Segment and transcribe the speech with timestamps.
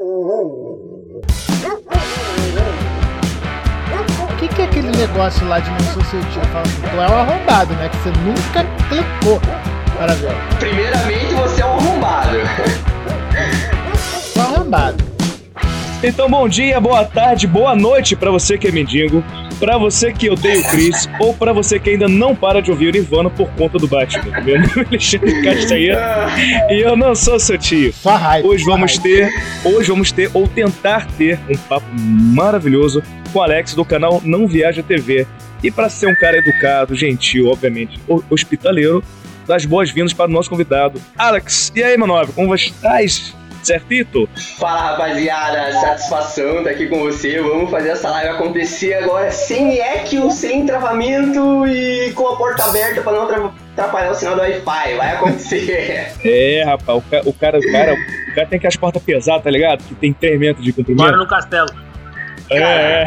[0.00, 0.78] O
[4.38, 6.46] que, que é aquele negócio lá de não sucedido?
[6.52, 7.88] Fala assim, tu é um arrombado, né?
[7.88, 9.40] Que você nunca clicou
[9.96, 10.30] para ver.
[10.60, 12.36] Primeiramente, você é um arrombado.
[12.36, 12.44] É
[14.38, 15.04] um arrombado.
[16.00, 19.24] Então, bom dia, boa tarde, boa noite pra você que é mendigo,
[19.58, 22.88] pra você que odeia o Chris, ou pra você que ainda não para de ouvir
[22.88, 24.40] o Nirvana por conta do Batman.
[24.42, 26.26] Meu nome é Alexandre Castanheira
[26.70, 27.92] e eu não sou seu tio.
[28.44, 29.28] Hoje vamos ter,
[29.64, 34.46] hoje vamos ter ou tentar ter um papo maravilhoso com o Alex do canal Não
[34.46, 35.26] Viaja TV.
[35.62, 39.02] E para ser um cara educado, gentil, obviamente, ho- hospitaleiro,
[39.44, 41.72] das boas-vindas para o nosso convidado, Alex.
[41.74, 43.34] E aí, nome, como você estás?
[43.62, 44.28] Certito?
[44.58, 47.40] Fala rapaziada, satisfação estar aqui com você.
[47.40, 53.02] Vamos fazer essa live acontecer agora sem eco, sem travamento e com a porta aberta
[53.02, 54.96] para não atra- atrapalhar o sinal do Wi-Fi.
[54.96, 56.12] Vai acontecer.
[56.24, 59.42] É, rapaz, o, ca- o cara, o cara, o cara tem que as portas pesadas,
[59.44, 59.82] tá ligado?
[59.84, 61.16] Que tem 3 metros de Mora comprimento.
[61.18, 61.68] no castelo.
[62.50, 63.06] É, é.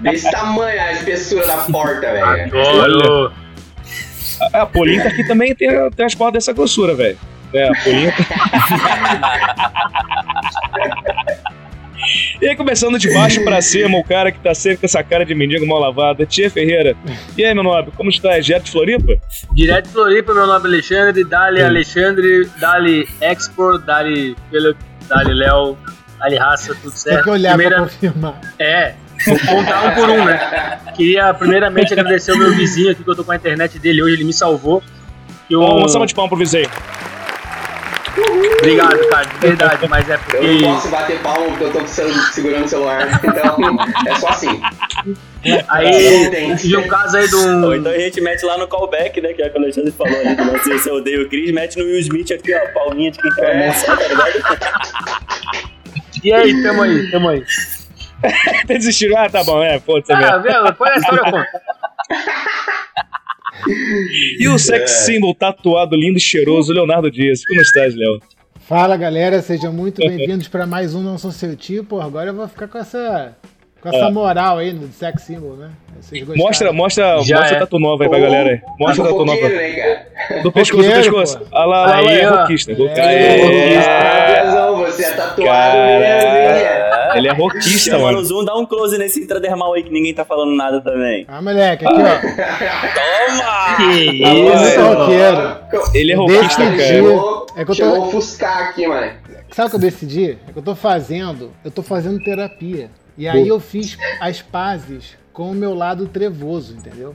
[0.00, 2.60] Desse tamanho a espessura da porta, velho.
[2.60, 3.32] Adoro.
[4.52, 7.18] A, a Polinta aqui também tem, tem as portas dessa grossura, velho.
[7.54, 8.26] É, a Polinta.
[12.40, 15.24] E aí, começando de baixo pra cima, o cara que tá sempre com essa cara
[15.24, 16.94] de mendigo mal lavada, Tia Ferreira.
[17.38, 18.38] E aí, meu nobre, como está?
[18.40, 19.14] Direto de Floripa?
[19.54, 21.24] Direto de Floripa, meu nome é Alexandre.
[21.24, 25.78] Dali Alexandre, Dali Export, Dali Philip, Dali Léo,
[26.18, 27.24] Dali Raça, tudo Tem certo.
[27.24, 27.76] que olhar Primeira...
[27.76, 28.40] pra confirmar.
[28.58, 28.94] É,
[29.26, 30.78] vou contar um por um, né?
[30.94, 34.16] Queria primeiramente agradecer ao meu vizinho aqui que eu tô com a internet dele hoje,
[34.16, 34.82] ele me salvou.
[35.48, 35.60] Eu...
[35.60, 36.68] Uma salva de palma pro vizinho.
[38.58, 40.36] Obrigado, cara, de verdade, mas é porque.
[40.36, 43.20] Eu não posso bater palma porque eu tô segurando o celular.
[43.24, 43.56] Então,
[44.06, 44.60] é só assim.
[45.68, 46.68] Aí, Entende?
[46.68, 47.64] e um caso aí de um.
[47.64, 49.32] Ou então a gente mete lá no callback, né?
[49.32, 51.50] Que é o que o Alexandre falou ali, do nosso Esse Eu Odeio o Chris,
[51.52, 55.64] mete no Will Smith aqui, ó, palminha de quem tá na mão só, tá ligado?
[56.22, 57.44] E aí, tamo aí, tamo aí.
[58.66, 59.18] Desistiram.
[59.18, 60.12] Ah, tá bom, é, foda-se.
[60.12, 60.72] Ah, mesmo.
[60.74, 61.48] põe a história, eu conto.
[64.38, 67.44] E o sex symbol tatuado, lindo e cheiroso, Leonardo Dias.
[67.46, 68.18] Como estás, Léo?
[68.66, 72.00] Fala galera, sejam muito bem-vindos pra mais um Não Sou Seu Tipo.
[72.00, 73.36] Agora eu vou ficar com essa,
[73.80, 75.70] com essa moral aí no sex symbol, né?
[76.36, 77.56] Mostra, mostra, Já mostra é.
[77.56, 78.60] a tatu nova aí pra galera aí.
[78.78, 79.48] Mostra a tatu nova.
[79.48, 80.06] Né?
[80.42, 81.40] Do pescoço, do pescoço.
[81.52, 82.72] Olha lá, olha lá, Aí, é roquista.
[82.72, 83.00] roquista.
[83.00, 83.38] É.
[83.38, 83.90] É roquista.
[83.90, 86.93] Ah, você é tatuado mesmo, hein?
[87.16, 88.18] Ele é roquista, Chama mano.
[88.18, 91.24] no zoom, dá um close nesse intradermal aí que ninguém tá falando nada também.
[91.28, 92.04] Ah, moleque, aqui ó.
[92.94, 93.76] Toma!
[93.76, 94.80] Que Tá isso.
[94.80, 95.90] muito roqueiro.
[95.94, 96.76] Ele é roquista, Decidi.
[96.78, 96.88] cara.
[96.88, 99.12] Chegou, É que eu tô- chegou a ofuscar aqui, mano.
[99.52, 100.38] Sabe o que eu decidi?
[100.48, 102.90] É que eu tô fazendo, eu tô fazendo terapia.
[103.16, 107.14] E aí eu fiz as pazes com o meu lado trevoso, entendeu?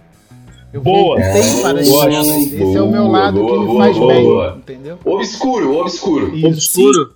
[0.72, 1.18] Eu Boa.
[1.20, 2.08] voltei para Boa.
[2.10, 4.56] Esse é o meu Boa, lado que boa, me boa, faz boa, bem, boa.
[4.60, 5.00] entendeu?
[5.04, 6.36] Obscuro, obscuro.
[6.36, 6.48] Isso.
[6.48, 7.10] Obscuro.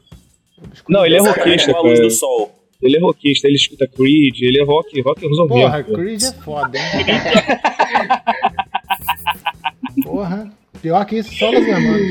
[0.90, 2.08] Não, ele é Essa roquista, com a luz cara.
[2.08, 2.52] do sol.
[2.84, 5.62] Ele é roquista, ele escuta Creed, ele é rock, rock resolvido.
[5.62, 6.84] Porra, Creed é foda, hein?
[10.04, 10.52] Porra.
[10.82, 12.02] Pior que isso, só os irmãos.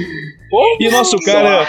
[0.80, 1.66] E o nosso cara.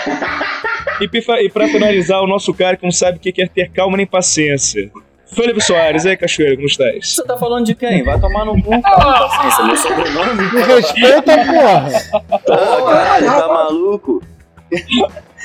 [1.01, 3.69] E pra, e pra finalizar, o nosso cara que não sabe o que é ter
[3.71, 4.89] calma nem paciência.
[5.33, 7.15] Felipe Soares, aí, Cachoeira, como estás?
[7.15, 8.03] Você tá falando de quem?
[8.03, 10.53] Vai tomar no cu, calma, paciência, meu sobrenome.
[10.53, 11.89] Me respeita, porra.
[12.23, 12.39] Ah,
[12.85, 14.23] caralho, tá maluco?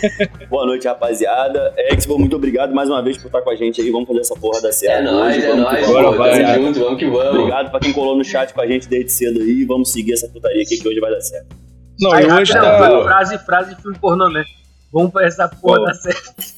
[0.48, 1.74] Boa noite, rapaziada.
[1.76, 3.90] Expo, muito obrigado mais uma vez por estar com a gente aí.
[3.90, 5.08] Vamos fazer essa porra dar certo.
[5.08, 5.44] É nóis, hoje.
[5.46, 5.86] é Vamos nóis.
[5.86, 6.44] Bora, vamos, vai.
[6.44, 7.38] Tamo junto, vamos que vamos.
[7.38, 9.64] Obrigado pra quem colou no chat com a gente desde cedo aí.
[9.64, 11.56] Vamos seguir essa putaria aqui que hoje vai dar certo.
[12.00, 13.04] Não, Aí, hoje rapidão, tá.
[13.04, 14.44] frase, frase de filme pornô, né?
[14.92, 15.84] Vamos pra essa porra Pô.
[15.84, 16.57] dar certo.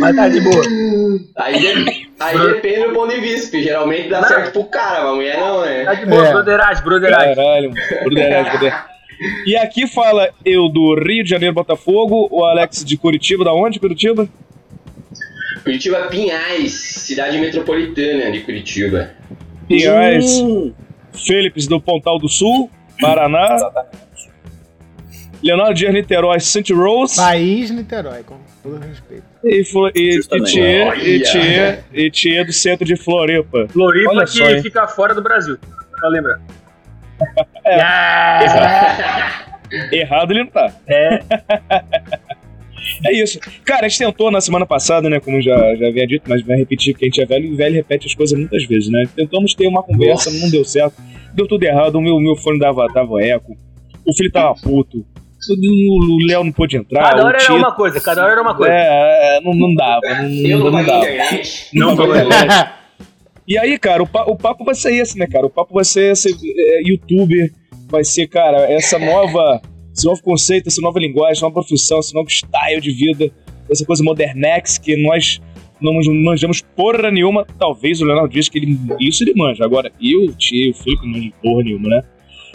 [0.00, 0.62] Mas tá de boa.
[1.36, 4.28] Aí, de- aí depende do ponto de vista, porque geralmente dá Não.
[4.28, 5.94] certo pro cara, mas a mulher não, Tá né?
[5.96, 6.32] de boa, É.
[6.32, 7.34] broderagem, broderagem.
[7.34, 7.70] Caralho,
[8.04, 8.86] bruderagem, bruderagem.
[9.46, 13.80] E aqui fala eu do Rio de Janeiro, Botafogo, o Alex de Curitiba, da onde,
[13.80, 14.28] Curitiba?
[15.64, 19.10] Curitiba Pinhais, cidade metropolitana de Curitiba.
[19.66, 20.72] Pinhais, Hum,
[21.68, 23.56] do Pontal do Sul, Paraná,
[25.42, 26.72] Leonardo Dias Niterói, St.
[26.72, 29.24] Rose, País Niterói, com todo respeito.
[29.44, 29.62] e,
[29.94, 30.20] e,
[31.02, 31.22] e,
[31.92, 33.66] e, e Thier do centro de Floripa.
[33.68, 35.58] Floripa Olha que só, fica fora do Brasil.
[35.98, 36.40] Pra lembrar.
[37.64, 37.80] É.
[39.90, 39.90] É.
[40.00, 40.72] Errado ele não tá.
[40.86, 41.20] É.
[43.04, 43.40] É isso.
[43.64, 45.18] Cara, a gente tentou na semana passada, né?
[45.18, 47.56] Como já, já havia dito, mas vai repetir, porque a gente é velho e o
[47.56, 49.04] velho repete as coisas muitas vezes, né?
[49.16, 50.42] Tentamos ter uma conversa, Nossa.
[50.44, 50.94] não deu certo.
[51.34, 53.56] Deu tudo errado, o meu, meu fone dava, dava eco,
[54.06, 55.04] o filho tava puto,
[55.50, 57.02] o o Léo não pôde entrar.
[57.10, 58.72] Cada o hora era uma coisa, cada hora era uma coisa.
[58.72, 60.98] É, é, não, não dava, não, Eu não, não dava.
[60.98, 61.68] internet.
[61.74, 61.96] Não
[63.48, 65.46] E aí, cara, o, pa- o papo vai ser esse, né, cara?
[65.46, 67.52] O papo vai ser esse é, youtuber,
[67.88, 69.60] vai ser, cara, essa nova
[69.94, 73.30] esse novo conceito, essa nova linguagem, essa nova profissão, esse novo style de vida,
[73.70, 75.40] essa coisa modernex que nós
[75.80, 75.92] não
[76.24, 77.46] manjamos porra nenhuma.
[77.58, 79.64] Talvez o Leonardo diz que ele, isso ele manja.
[79.64, 82.02] Agora, eu, tio, filho, que não manjo porra nenhuma, né?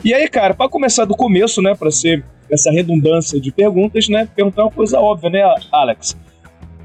[0.04, 4.28] E aí, cara, para começar do começo, né, para ser essa redundância de perguntas, né,
[4.36, 6.18] perguntar uma coisa óbvia, né, Alex?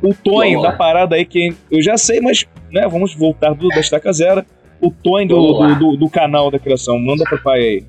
[0.02, 3.80] O Tony da parada aí, que eu já sei, mas, né, vamos voltar do, da
[3.80, 4.44] estaca zero.
[4.80, 7.84] O Tony do, do, do, do, canal da criação, manda pro pai aí.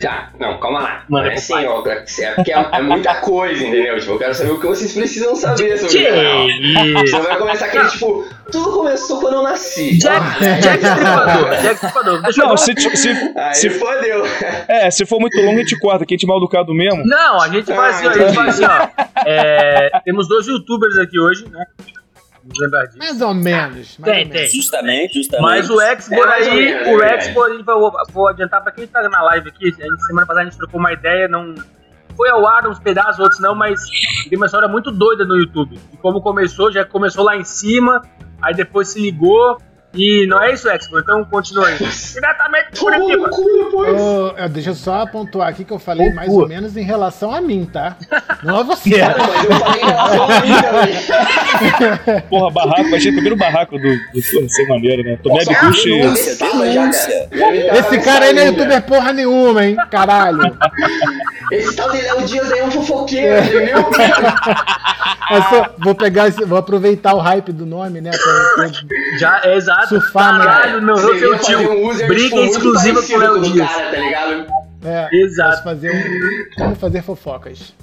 [0.00, 1.04] Tá, não, calma lá.
[1.08, 2.04] Mano, é assim, ó, é,
[2.34, 3.98] porque é, é, muita coisa, entendeu?
[3.98, 7.04] Tipo, eu quero saber o que vocês precisam saber sobre o canal.
[7.04, 9.98] Você vai começar aquele, tipo, tudo começou quando eu nasci.
[9.98, 10.60] Jack, ah.
[10.60, 12.22] Jack Stripador, Jack Stripador.
[12.22, 14.24] Deixa não, se, se, Aí se, fodeu.
[14.68, 17.04] é, se for muito longo, a gente corta, que a gente mal educado mesmo.
[17.04, 18.88] Não, a gente faz assim, ó, a gente faz assim, ó.
[19.26, 21.66] É, temos dois youtubers aqui hoje, né?
[22.60, 22.98] Lembrar disso.
[22.98, 23.98] Mais ou menos.
[23.98, 24.32] mais Tem, ou menos.
[24.32, 24.60] tem.
[24.60, 25.42] Justamente, justamente.
[25.42, 28.62] Mas o Expor É, aí, menos, o é Expor, a gente vai, vou, vou adiantar
[28.62, 29.66] pra quem tá na live aqui.
[29.66, 31.54] A gente, semana passada a gente trocou uma ideia, não.
[32.16, 33.80] Foi ao ar uns pedaços, outros não, mas
[34.28, 35.78] tem uma história muito doida no YouTube.
[35.92, 38.02] E como começou, já começou lá em cima,
[38.42, 39.56] aí depois se ligou.
[39.94, 41.00] E não é isso, Expor?
[41.00, 41.76] Então continua aí.
[41.78, 43.30] Diretamente de Curitiba.
[43.32, 46.42] Ô, eu- deixa eu só pontuar aqui que eu falei Ô, mais pô.
[46.42, 47.96] ou menos em relação a mim, tá?
[48.42, 48.90] Não a você.
[49.00, 52.20] Mas eu falei em relação a mim também.
[52.28, 55.18] Porra, barraco, achei primeiro barraco do, do porra, sem maneira, né?
[55.22, 55.54] Tomé me
[57.78, 59.76] Esse cara aí não é youtuber porra nenhuma, hein?
[59.90, 60.38] Caralho.
[61.50, 63.78] Esse tal de Léo Dias aí é um fofoqueiro, entendeu?
[65.30, 68.10] Eu só- vou pegar esse, vou aproveitar o hype do nome, né?
[68.10, 69.88] pra- pra- Já, é exato.
[69.88, 70.44] Surfar, né?
[70.44, 71.72] Caralho, meu ia fazer tio.
[71.72, 73.68] um Briga tipo, exclusiva com o Léo o Dias.
[73.68, 74.46] cara, tá ligado?
[74.84, 75.62] é, Exato.
[75.64, 76.54] fazer um.
[76.62, 77.74] Como fazer fofocas.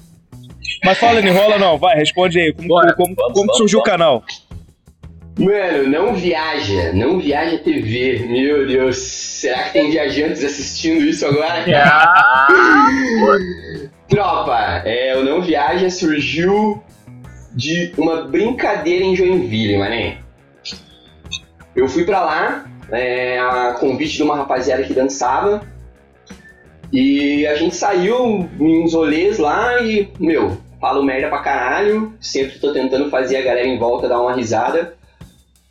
[0.84, 2.52] Mas fala, não enrola não, vai, responde aí.
[2.52, 2.92] Como, Bora.
[2.94, 3.90] como, Vamos, como vamos, surgiu o vamos.
[3.98, 4.24] canal?
[5.38, 8.24] Mano, não viaja, não viaja TV.
[8.26, 11.64] Meu Deus, será que tem viajantes assistindo isso agora?
[11.76, 12.48] Ah,
[14.08, 16.82] Tropa, é, o Não Viaja surgiu
[17.52, 20.18] de uma brincadeira em Joinville, mané.
[21.74, 25.62] Eu fui pra lá, é, a convite de uma rapaziada que dançava,
[26.92, 32.58] e a gente saiu em uns rolês lá e, meu, falo merda pra caralho, sempre
[32.60, 34.95] tô tentando fazer a galera em volta dar uma risada.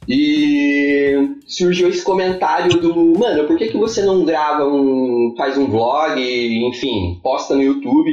[0.07, 5.34] E surgiu esse comentário do, mano, por que, que você não grava um.
[5.38, 8.12] faz um vlog, enfim, posta no YouTube?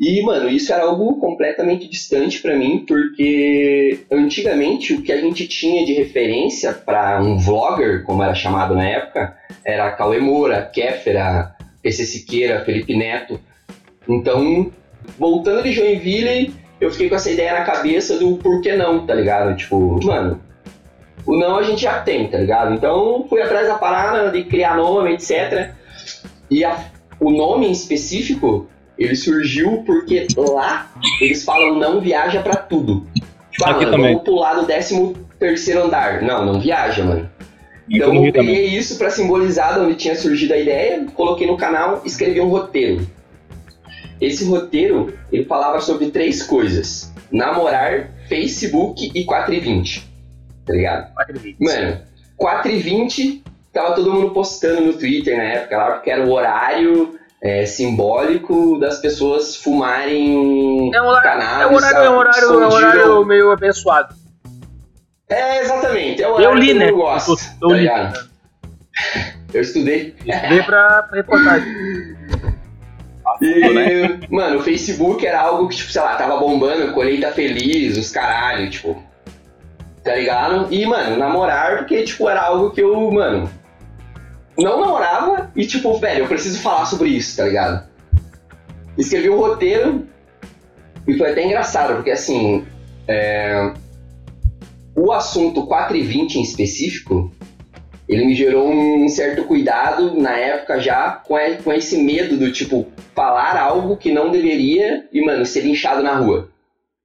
[0.00, 5.48] E, mano, isso era algo completamente distante pra mim, porque antigamente o que a gente
[5.48, 11.52] tinha de referência pra um vlogger, como era chamado na época, era Cauê Moura, Kéfera,
[11.82, 13.40] PC Siqueira, Felipe Neto.
[14.08, 14.70] Então,
[15.18, 19.14] voltando de Joinville, eu fiquei com essa ideia na cabeça do por que não, tá
[19.14, 19.56] ligado?
[19.56, 20.40] Tipo, mano,
[21.28, 22.74] o não a gente já tem, tá ligado?
[22.74, 25.70] Então fui atrás da parada de criar nome, etc.
[26.50, 26.86] E a-
[27.20, 28.66] o nome em específico,
[28.98, 30.90] ele surgiu porque lá
[31.20, 33.06] eles falam não viaja pra tudo.
[33.50, 34.12] Tipo, ah, Aqui mano, também.
[34.14, 36.22] vamos pular do 13 terceiro andar.
[36.22, 37.28] Não, não viaja, mano.
[37.90, 42.02] Então eu peguei isso pra simbolizar de onde tinha surgido a ideia, coloquei no canal,
[42.04, 43.06] escrevi um roteiro.
[44.20, 50.07] Esse roteiro, ele falava sobre três coisas: namorar, Facebook e 420.
[50.68, 51.08] Tá ligado?
[51.58, 51.98] Mano,
[52.38, 53.42] 4h20,
[53.72, 58.78] tava todo mundo postando no Twitter na época lá, porque era o horário é, simbólico
[58.78, 61.62] das pessoas fumarem É um horário, cannabis.
[61.62, 64.14] é um horário, é um horário, é um horário meio abençoado.
[65.28, 66.22] É, exatamente.
[66.22, 66.90] É o Eu li, que né?
[66.90, 67.80] eu gosto, Eu tá li.
[67.80, 68.28] ligado?
[69.54, 70.14] Eu estudei.
[70.66, 71.68] Pra, pra reportagem.
[73.40, 78.10] E, mano, o Facebook era algo que, tipo, sei lá, tava bombando, colheita feliz, os
[78.10, 79.02] caralho, tipo.
[80.08, 80.72] Tá ligado?
[80.72, 83.46] E, mano, namorar, porque, tipo, era algo que eu, mano,
[84.56, 87.86] não namorava e, tipo, velho, eu preciso falar sobre isso, tá ligado?
[88.96, 90.06] Escrevi o roteiro
[91.06, 92.66] e foi até engraçado, porque, assim,
[93.06, 93.74] é,
[94.96, 97.30] o assunto 4 e 20 em específico,
[98.08, 103.58] ele me gerou um certo cuidado na época já com esse medo do tipo falar
[103.58, 106.48] algo que não deveria e, mano, ser linchado na rua.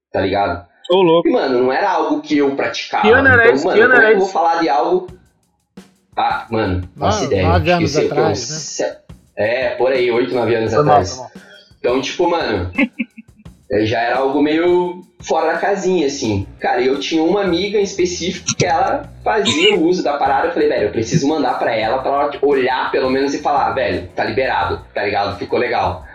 [0.10, 0.72] Tá ligado?
[0.90, 1.28] Ô, louco.
[1.28, 3.04] E, mano, não era algo que eu praticava.
[3.04, 4.70] Que ano era então, mano, Que ano como é era que eu vou falar de
[4.70, 5.08] algo.
[6.16, 7.48] Ah, mano, faço ideia.
[7.48, 8.98] nove anos foi atrás, uns né?
[9.36, 11.18] É, por aí, oito, nove anos Foi atrás.
[11.18, 11.32] mal.
[11.80, 12.72] Então, tipo, mano,
[13.72, 16.46] eh, já era algo meio fora da casinha, assim.
[16.60, 20.48] Cara, eu tinha uma amiga em específico que ela fazia o uso da parada.
[20.48, 23.72] Eu falei, velho, eu preciso mandar pra ela pra ela olhar pelo menos e falar,
[23.72, 25.38] velho, tá liberado, tá ligado?
[25.40, 26.06] Ficou legal.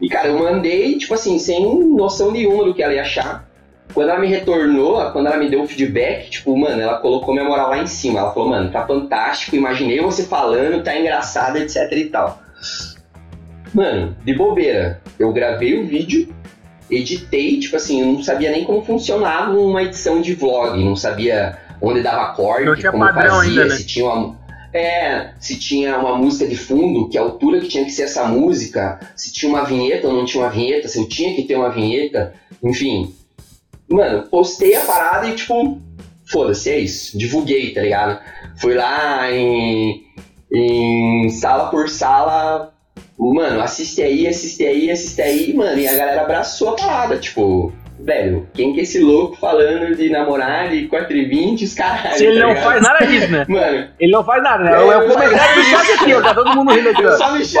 [0.00, 3.48] E, cara, eu mandei, tipo assim, sem noção nenhuma do que ela ia achar.
[3.92, 7.46] Quando ela me retornou, quando ela me deu o feedback, tipo, mano, ela colocou minha
[7.46, 8.20] moral lá em cima.
[8.20, 12.40] Ela falou, mano, tá fantástico, imaginei você falando, tá engraçado, etc e tal.
[13.72, 15.00] mano, de bobeira.
[15.18, 16.34] Eu gravei o vídeo,
[16.90, 21.58] editei, tipo assim, eu não sabia nem como funcionava uma edição de vlog, não sabia
[21.80, 23.76] onde dava corte, como fazia, ainda, né?
[23.76, 24.44] se tinha uma.
[24.72, 28.98] É, se tinha uma música de fundo, que altura que tinha que ser essa música,
[29.14, 31.70] se tinha uma vinheta ou não tinha uma vinheta, se eu tinha que ter uma
[31.70, 33.14] vinheta, enfim.
[33.88, 35.80] Mano, postei a parada e tipo,
[36.30, 37.16] foda-se, é isso.
[37.18, 38.18] Divulguei, tá ligado?
[38.60, 40.02] Fui lá em,
[40.52, 42.72] em sala por sala,
[43.18, 47.72] mano, assiste aí, assiste aí, assiste aí, mano, e a galera abraçou a parada, tipo,
[47.98, 52.16] velho, quem que é esse louco falando de namorar de 4 e 20, os caralho,
[52.16, 52.64] Se ele tá não ligado?
[52.64, 53.44] faz nada disso, né?
[53.48, 54.70] Mano, Ele não faz nada, né?
[54.72, 56.20] É, Eu, eu eu- comecei a puxar aqui, ó.
[56.22, 57.56] Tá todo mundo rindo aqui, eu só eu mexi,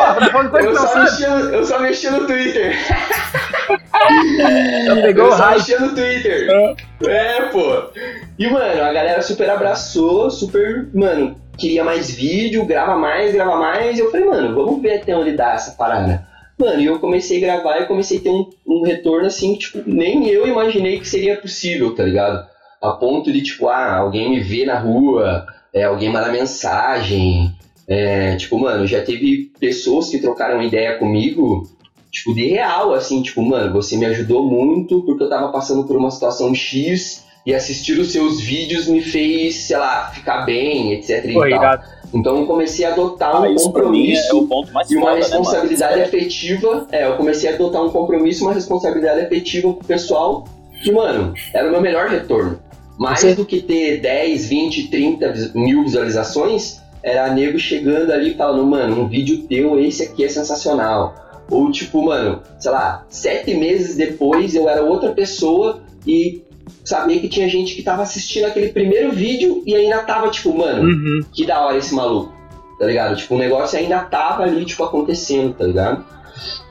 [1.52, 2.74] eu só mexi no Twitter.
[4.86, 5.80] Já pegou o hype.
[5.80, 6.76] no Twitter.
[7.06, 7.90] É, pô.
[8.38, 13.96] E, mano, a galera super abraçou, super, mano, queria mais vídeo, grava mais, grava mais.
[13.96, 16.26] E eu falei, mano, vamos ver até onde dá essa parada.
[16.58, 19.60] Mano, e eu comecei a gravar e comecei a ter um, um retorno assim, que,
[19.60, 22.46] tipo, nem eu imaginei que seria possível, tá ligado?
[22.80, 27.52] A ponto de, tipo, ah, alguém me vê na rua, é, alguém manda mensagem.
[27.88, 31.68] É, tipo, mano, já teve pessoas que trocaram ideia comigo,
[32.14, 35.96] tipo, de real, assim, tipo, mano, você me ajudou muito porque eu tava passando por
[35.96, 41.22] uma situação X e assistir os seus vídeos me fez, sei lá, ficar bem, etc.
[41.32, 41.60] Pô, e tal.
[41.60, 41.82] irado.
[42.14, 46.00] Então eu comecei a adotar Ah, um é compromisso mais e uma foda, né, responsabilidade
[46.02, 46.86] afetiva.
[46.92, 50.44] É, eu comecei a adotar um compromisso, uma responsabilidade afetiva com o pessoal.
[50.82, 52.60] Que, mano, era o meu melhor retorno.
[52.96, 53.34] Mais Sim.
[53.34, 58.64] do que ter 10, 20, 30 vis- mil visualizações, era nego chegando ali e falando,
[58.64, 61.14] mano, um vídeo teu, esse aqui é sensacional.
[61.50, 66.42] Ou tipo, mano, sei lá, sete meses depois eu era outra pessoa e
[66.84, 70.82] sabia que tinha gente que tava assistindo aquele primeiro vídeo e ainda tava, tipo, mano,
[70.82, 71.20] Uhum.
[71.32, 72.32] que da hora esse maluco,
[72.78, 73.16] tá ligado?
[73.16, 76.04] Tipo, o negócio ainda tava ali, tipo, acontecendo, tá ligado?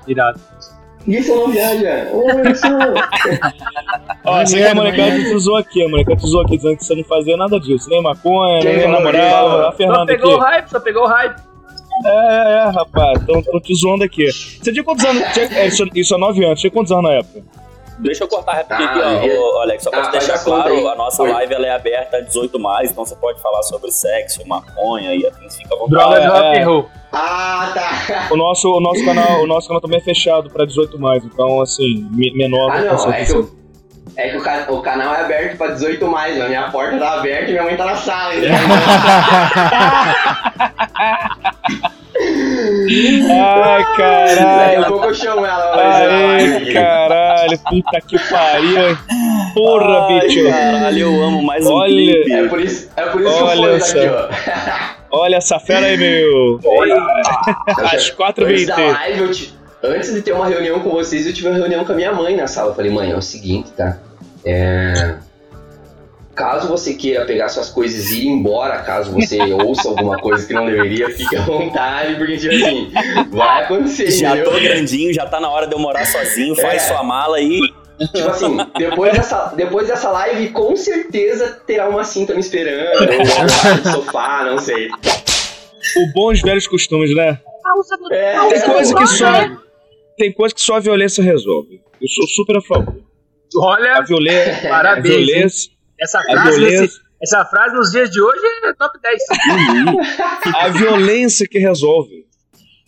[0.07, 0.39] Irado.
[1.07, 2.09] Isso não viaja.
[2.13, 2.65] Ô, isso.
[4.25, 6.85] Ó, você que a molecada te usou aqui, a molecada te usou aqui dizendo que
[6.85, 9.63] você não fazia nada disso, nem maconha, nem namorava.
[9.63, 10.39] Só Fernanda pegou aqui.
[10.39, 11.41] o hype, só pegou o hype.
[12.05, 14.29] É, é, é, rapaz, estão te zoando aqui.
[14.31, 15.23] Você tinha quantos anos?
[15.33, 17.41] Tinha, é, isso, isso há 9 anos, tinha quantos anos na época?
[17.99, 19.37] Deixa eu cortar rapidinho Ah, aqui, é.
[19.39, 20.87] ó, ô, Alex, só pra Ah, deixar claro, aí.
[20.87, 21.31] a nossa Foi.
[21.31, 25.25] live ela é aberta a 18 mais, então você pode falar sobre sexo, maconha e
[25.27, 26.25] afins, fica à vontade.
[26.25, 26.63] Droga é, é.
[26.63, 26.89] roll.
[27.11, 28.27] Ah, tá.
[28.31, 31.61] O nosso, o nosso, canal, o nosso canal também é fechado pra 18 mais, então
[31.61, 32.71] assim, me- menor.
[32.71, 33.51] Ah, não, é que, eu-
[34.17, 37.45] é que o, o canal é aberto pra 18 mais, a minha porta tá aberta
[37.45, 38.33] e minha mãe tá na sala.
[38.35, 38.57] entendeu?
[42.63, 44.85] Ai, Daqui a caralho.
[44.87, 48.97] pouco eu chamo ela Ai, caralho, puta que pariu.
[49.53, 50.49] Porra, Ai, bicho.
[50.49, 51.89] Caralho, eu amo mais um Olha.
[51.93, 52.31] clipe.
[52.33, 53.97] É por isso, é por isso Olha que eu fui só.
[53.99, 54.07] aqui,
[55.11, 55.19] ó.
[55.19, 56.59] Olha essa fera aí, meu.
[57.77, 59.53] Às 4 Antes
[59.83, 62.35] antes de ter uma reunião com vocês, eu tive uma reunião com a minha mãe
[62.35, 62.71] na sala.
[62.71, 63.97] Eu falei, mãe, é o seguinte, tá?
[64.45, 65.15] É...
[66.35, 70.53] Caso você queira pegar suas coisas e ir embora, caso você ouça alguma coisa que
[70.53, 72.91] não deveria, fique à vontade, porque, tipo assim,
[73.29, 74.51] vai acontecer, Já entendeu?
[74.51, 76.87] tô grandinho, já tá na hora de eu morar sozinho, faz É.
[76.87, 77.59] sua mala aí.
[78.13, 83.21] Tipo assim, depois dessa, depois dessa live, com certeza terá uma cinta me esperando, ou
[83.21, 84.87] um sofá, não sei.
[84.89, 87.39] O bons velhos costumes, né?
[88.11, 89.31] É, Tem coisa que só.
[90.17, 91.81] Tem coisa que só a violência resolve.
[92.01, 92.95] Eu sou super a favor.
[92.95, 94.67] A Olha, violência.
[94.67, 95.05] A parabéns.
[95.15, 95.25] hein?
[95.25, 95.71] violência.
[96.03, 96.81] Essa frase, violência.
[96.81, 99.21] nesse- essa frase nos dias de hoje é top 10.
[100.55, 102.25] A violência que resolve.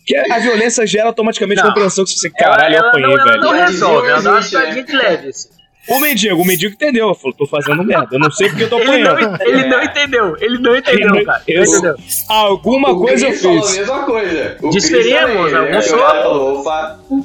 [0.06, 1.68] Que a violência gera automaticamente Não.
[1.68, 3.40] compreensão que você, caralho, eu ela, apanhei, não, ela velho.
[3.42, 5.28] não resolve, ela dá uma piscadinha de leve.
[5.30, 5.48] assim.
[5.88, 7.14] O mendigo, o mendigo entendeu.
[7.14, 8.08] Falou, tô fazendo merda.
[8.12, 9.40] Eu não sei porque eu tô Ele não, apanhando.
[9.42, 11.42] ele não entendeu, ele não entendeu, Ele- cara.
[11.46, 11.94] eu- Não entendeu.
[12.28, 13.78] Alguma O coisa eu Chris falou a fiz.
[13.78, 14.56] mesma coisa.
[14.62, 15.18] O Chris né?
[15.20, 15.52] alguns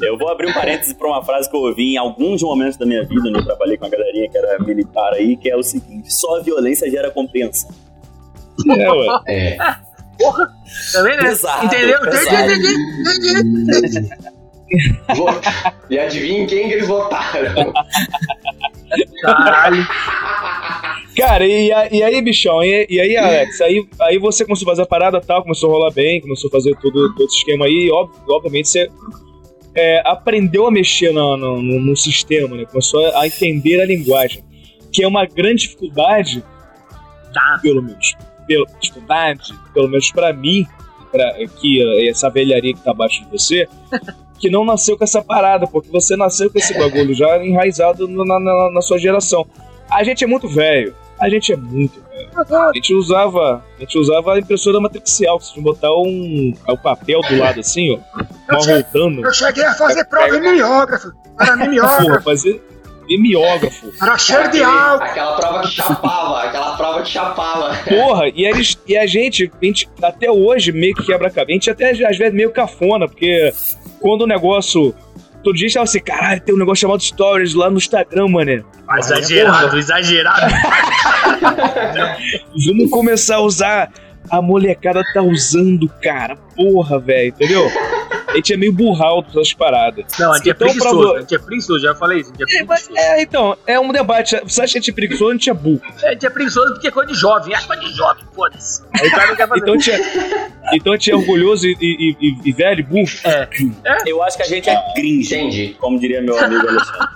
[0.01, 2.85] Eu vou abrir um parêntese pra uma frase que eu ouvi em alguns momentos da
[2.85, 3.39] minha vida, né?
[3.39, 6.43] Eu trabalhei com a galerinha que era militar aí, que é o seguinte: só a
[6.43, 7.67] violência gera compensa.
[8.69, 9.07] É, ué.
[9.27, 9.57] é.
[10.93, 11.23] Também, né?
[11.23, 11.99] Pesado, Entendeu?
[12.01, 12.51] pesado.
[15.89, 17.73] E adivinha em quem que eles votaram?
[19.21, 19.85] Caralho.
[21.17, 22.63] Cara, e, e aí, bichão?
[22.63, 23.59] E, e aí, Alex?
[23.61, 26.51] Aí, aí você começou a fazer a parada tal, começou a rolar bem, começou a
[26.51, 27.87] fazer todo, todo esse esquema aí.
[27.87, 28.89] E, ob- obviamente, você
[29.75, 32.65] é, aprendeu a mexer no, no, no- no sistema, né?
[32.65, 34.43] Começou a entender a linguagem.
[34.93, 36.43] Que é uma grande dificuldade,
[37.33, 37.59] Tá.
[37.61, 38.15] pelo menos,
[38.47, 40.65] pelo, dificuldade, pelo menos pra mim,
[41.11, 43.67] pra, que essa velharia que tá abaixo de você,
[44.41, 48.39] que não nasceu com essa parada, porque você nasceu com esse bagulho já enraizado na,
[48.39, 49.45] na- na sua geração.
[49.89, 50.93] A gente é muito velho.
[51.19, 52.29] A gente é muito velho.
[52.69, 56.53] A gente usava, a gente usava a impressora matricial, que você tinha que botar um,
[56.67, 57.99] o papel do lado assim, ó,
[58.49, 59.25] uma rodando.
[59.25, 61.11] Eu cheguei a fazer prova em mimeógrafo.
[61.39, 62.03] Era mimeógrafo.
[62.05, 62.61] Porra, fazer
[63.07, 63.91] mimeógrafo.
[64.01, 65.03] Era cheiro de álcool.
[65.03, 67.77] Aquela prova que chapava, aquela prova que chapava.
[67.87, 71.51] Porra, e, eles, e a gente, a gente até hoje meio que quebra a cabeça.
[71.51, 73.53] A gente até às vezes meio cafona, porque
[73.99, 74.93] quando o negócio.
[75.43, 78.27] Todo dia a gente tava assim, caralho, tem um negócio chamado Stories lá no Instagram,
[78.27, 78.63] mané.
[78.99, 80.53] Exagerado, exagerado.
[82.67, 83.91] Vamos começar a usar.
[84.29, 86.35] A molecada tá usando, cara.
[86.55, 87.67] Porra, velho, entendeu?
[88.31, 90.05] A gente é meio burral dessas paradas.
[90.19, 91.07] Não, a gente é Então, pra preguiçoso.
[91.09, 92.31] vo- A gente é preguiçoso, já falei isso.
[92.33, 92.97] A gente é É, preguiçoso.
[92.97, 94.39] é, então, é um debate.
[94.43, 95.81] Você acha que a gente é preguiçoso ou a gente é burro?
[96.03, 97.53] A gente é preguiçoso porque é coisa de jovem.
[97.55, 98.83] É coisa de jovem, foda-se.
[98.99, 99.61] Aí o cara não quer fazer.
[99.61, 100.01] Então a gente é,
[100.73, 103.11] então a gente é orgulhoso e, e- e- e velho, e burro?
[103.25, 103.49] É.
[104.05, 105.75] Eu acho que a gente é cringe, Entendi.
[105.79, 107.07] como diria meu amigo Alexandre.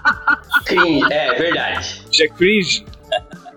[0.65, 1.77] Cringe, é verdade.
[1.77, 2.86] A gente é cringe?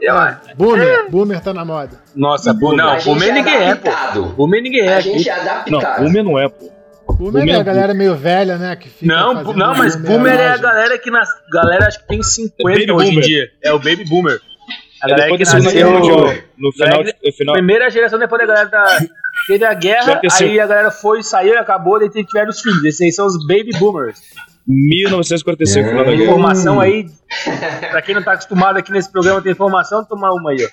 [0.00, 0.14] Eu-
[0.56, 2.00] Boomer, Boomer tá na moda.
[2.14, 3.90] Nossa, bu- não, boomer ninguém é, pô.
[4.36, 4.94] Boomer ninguém é.
[4.94, 6.02] A gente é Não, adaptado.
[6.04, 6.70] boomer não é, pô.
[7.18, 8.76] Boomer Boomer é é a galera meio velha, né?
[8.76, 11.28] Que fica Não, não, mas boomer é a galera que nas.
[11.52, 13.50] Galera acho que tem 50 Baby hoje em dia.
[13.62, 14.40] É o baby boomer.
[15.02, 15.90] A É galera depois que nasceu.
[15.90, 16.34] Mundial.
[16.56, 18.98] No final, no final Primeira geração depois da galera da.
[19.48, 20.50] Teve a guerra, 45.
[20.50, 22.84] aí a galera foi, saiu e acabou, daí tiveram os filhos.
[22.84, 24.20] Esses aí são os baby boomers.
[24.66, 26.22] 1945, final da guerra.
[26.24, 27.06] Informação aí.
[27.90, 30.68] Pra quem não tá acostumado aqui nesse programa, tem informação, toma uma aí, ó.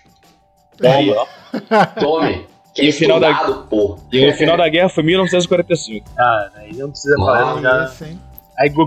[1.14, 1.86] Ó.
[2.00, 2.46] Tome.
[2.76, 3.34] Que é E o final da-
[3.70, 3.98] pô.
[4.12, 6.06] E o final da guerra foi 1945.
[6.18, 7.88] Ah, aí não precisa falar, não, já.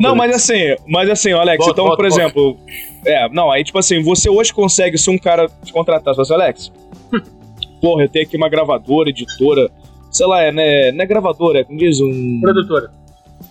[0.01, 2.57] Não, mas assim, mas assim, Alex, Volta, então, volta, por exemplo,
[3.05, 6.45] é, não, aí tipo assim, você hoje consegue, se um cara te contratar, você fala
[6.45, 6.73] assim, Alex,
[7.81, 9.71] porra, eu tenho aqui uma gravadora, editora,
[10.11, 12.91] sei lá, é, né, não é gravadora, é como diz, um, Produtora.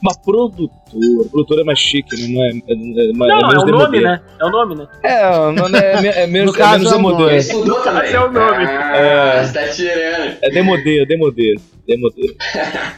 [0.02, 3.64] Uma produtora, produtora é mais chique, né, não é, é, é, Não, é é menos
[3.64, 3.84] o demodê.
[3.86, 4.22] nome, né?
[4.40, 4.88] É o nome, né?
[5.04, 7.16] É, não, não é, é, é menos, No caso, é menos é o nome.
[7.18, 7.38] demodê.
[7.38, 8.04] Estudou também.
[8.04, 8.66] Esse é o nome.
[8.66, 9.44] Ah, É.
[9.44, 10.38] você tá tirando.
[10.42, 11.56] É demodê, é demodê.
[11.88, 12.36] demodê.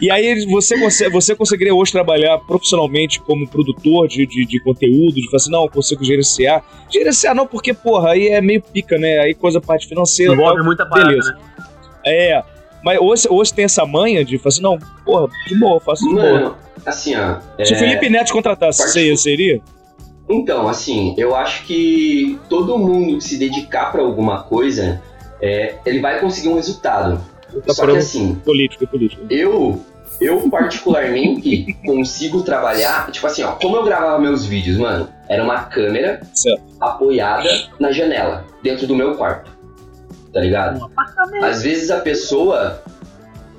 [0.01, 5.15] E aí você, consegue, você conseguiria hoje trabalhar profissionalmente como produtor de, de, de conteúdo,
[5.15, 6.63] de falar assim, não, eu consigo gerenciar.
[6.91, 9.19] Gerenciar não, porque, porra, aí é meio pica, né?
[9.19, 10.33] Aí coisa parte financeira.
[10.33, 11.31] Envolve tal, muita parada, beleza.
[11.31, 11.39] né?
[12.05, 12.43] É.
[12.83, 16.07] Mas hoje, hoje tem essa manha de falar assim, não, porra, de boa, eu faço
[16.07, 16.57] de boa.
[16.85, 17.39] Assim, ó.
[17.63, 19.61] Se o é, Felipe Neto contratasse, você seria?
[20.29, 25.01] Então, assim, eu acho que todo mundo que se dedicar pra alguma coisa,
[25.41, 27.19] é, ele vai conseguir um resultado.
[27.65, 29.23] Tá Só que assim, político, político.
[29.27, 29.81] eu,
[30.21, 35.63] eu particularmente consigo trabalhar, tipo assim, ó, como eu gravava meus vídeos, mano, era uma
[35.63, 36.61] câmera Certo.
[36.79, 39.57] apoiada na janela, dentro do meu quarto.
[40.31, 40.91] Tá ligado?
[41.41, 42.83] Às vezes a pessoa,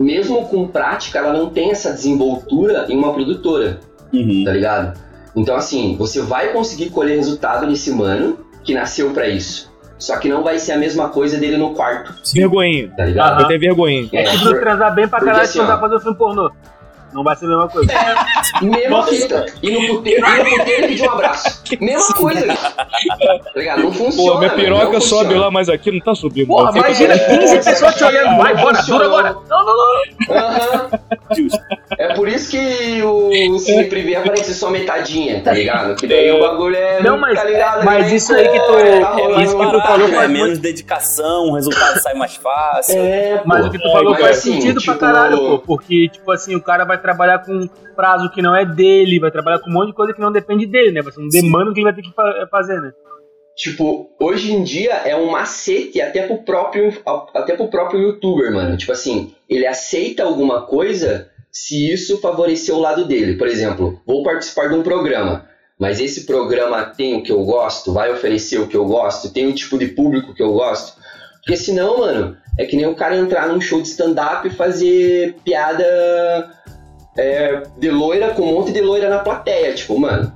[0.01, 3.81] mesmo com prática, ela não tem essa desenvoltura em uma produtora
[4.13, 4.43] Uhum.
[4.45, 4.99] tá ligado?
[5.37, 9.71] Então, assim, você vai conseguir colher resultado nesse mano que nasceu pra isso.
[9.99, 12.91] Só que não vai ser a mesma coisa dele no quarto, Vergonhinha.
[12.97, 13.43] tá ligado?
[13.43, 14.09] Eu tenho vergonhinha.
[14.13, 16.51] É, Se tu por- transar bem pra caralho, assim, dá pra fazer um filme pornô.
[17.13, 17.93] Não vai ser a mesma coisa.
[18.63, 19.47] mesma fita.
[19.63, 21.63] E no puteiro, e no puteiro pedir um abraço.
[21.81, 22.47] Mesma coisa.
[22.47, 23.83] Tá ligado?
[23.83, 24.33] Não funciona.
[24.33, 25.41] Pô, minha piroca não sobe funciona.
[25.45, 26.47] lá, mas aqui não tá subindo.
[26.49, 28.37] Porra, imagina 15 pessoas te olhando.
[28.37, 29.37] Vai, bora, dura agora.
[29.49, 30.37] Não, não, não.
[30.37, 30.91] Aham.
[31.99, 35.95] É por isso que o Cine Privé aparece só metadinha, tá ligado?
[35.97, 37.03] Que daí o bagulho é.
[37.03, 37.85] Não, mas- tá ligado?
[37.85, 40.05] mas Nem isso aí que tu- é tá isso que tu falou parada.
[40.05, 42.99] é faz menos dedicação, o resultado sai mais fácil.
[42.99, 43.67] É, Mas pô.
[43.67, 45.59] o que tu falou faz assim, sentido pra tipo, caralho, pô.
[45.61, 47.69] Porque, tipo assim, o cara vai trabalhar com
[48.01, 50.67] prazo que não é dele, vai trabalhar com um monte de coisa que não depende
[50.67, 51.03] dele, né?
[51.03, 52.91] Vai ser um demanda que ele vai ter que fa- fazer, né?
[53.57, 56.97] Tipo, hoje em dia é um macete até pro próprio
[57.35, 58.77] até pro próprio youtuber, mano.
[58.77, 63.37] Tipo assim, ele aceita alguma coisa se isso favorecer o lado dele.
[63.37, 65.47] Por exemplo, vou participar de um programa,
[65.79, 69.47] mas esse programa tem o que eu gosto, vai oferecer o que eu gosto, tem
[69.47, 70.99] o tipo de público que eu gosto.
[71.43, 75.35] Porque senão, mano, é que nem o cara entrar num show de stand-up e fazer
[75.45, 75.85] piada
[77.17, 79.75] é, de loira com um monte de loira na plateia.
[79.75, 80.33] Tipo, mano,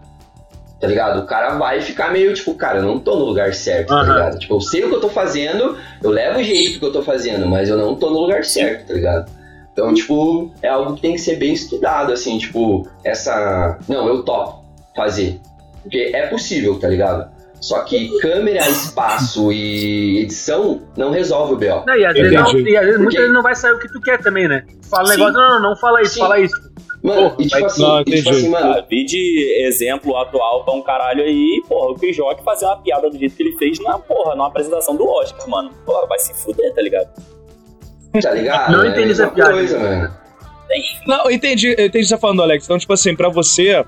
[0.81, 1.21] tá ligado?
[1.21, 4.13] O cara vai ficar meio tipo, cara, eu não tô no lugar certo, tá Aham.
[4.15, 4.39] ligado?
[4.39, 7.03] Tipo, eu sei o que eu tô fazendo, eu levo jeito do que eu tô
[7.03, 9.31] fazendo, mas eu não tô no lugar certo, tá ligado?
[9.73, 13.77] Então, tipo, é algo que tem que ser bem estudado, assim, tipo, essa.
[13.89, 15.41] Não, eu topo fazer.
[15.83, 17.29] Porque é possível, tá ligado?
[17.61, 21.85] Só que câmera, espaço e edição não resolve o BO.
[21.87, 23.79] Não, e às vezes, não, e às vezes muitas Porque- vezes não vai sair o
[23.79, 24.65] que tu quer também, né?
[24.91, 25.13] Fala um Sim.
[25.13, 26.21] negócio, não, não, não fala isso, Sim.
[26.21, 26.55] fala isso.
[27.03, 30.65] Mano, Porra, e tipo assim, Não, e tipo assim, mano, Ah, vi de exemplo atual
[30.65, 33.79] pra um caralho aí, porra, o Chris fazer uma piada do jeito que ele fez
[33.81, 35.71] na, porra, numa apresentação do Oscar, mano.
[35.85, 37.09] Porra, vai se fuder, tá ligado?
[38.23, 38.73] tá ligado?
[38.73, 39.53] Não É a entendi mesma essa piada.
[39.53, 40.11] coisa, mano.
[41.07, 42.65] Não, eu entendi, eu entendi o que você tá falando, Alex.
[42.65, 43.85] Então, tipo assim, pra você,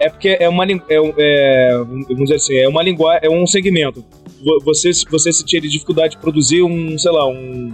[0.00, 0.76] é porque é uma é,
[1.18, 4.04] é, vamos dizer assim, é uma linguagem, é um segmento.
[4.44, 7.72] vo- você, você se tinha dificuldade de produzir um, sei lá, um,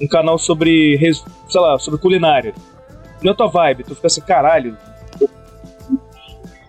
[0.00, 0.98] um canal sobre,
[1.48, 2.54] sei lá, sobre culinária.
[3.22, 4.76] Não é tua vibe, tu fica assim, caralho.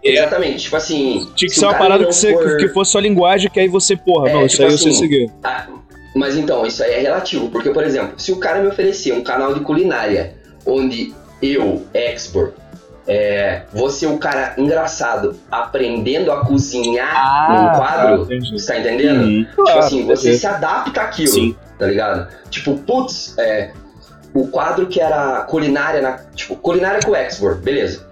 [0.03, 1.27] Exatamente, tipo assim.
[1.35, 3.67] tinha que se ser uma parada que, você, for- que fosse sua linguagem, que aí
[3.67, 5.31] você, porra, É, não, isso tipo aí eu sei assim, seguir.
[5.43, 5.67] Ah,
[6.15, 9.21] mas então, isso aí é relativo, porque, por exemplo, se o cara me oferecer um
[9.21, 12.53] canal de culinária onde eu, export,
[13.07, 18.51] é, ser um cara engraçado aprendendo a cozinhar num quadro, entendi.
[18.51, 19.21] você tá entendendo?
[19.23, 19.43] Uhum.
[19.45, 21.55] Tipo Claro, assim, você se adapta àquilo, Sim.
[21.79, 22.27] tá ligado?
[22.49, 23.71] Tipo, putz, é,
[24.33, 28.05] o quadro que era culinária, na, tipo, culinária com export, beleza.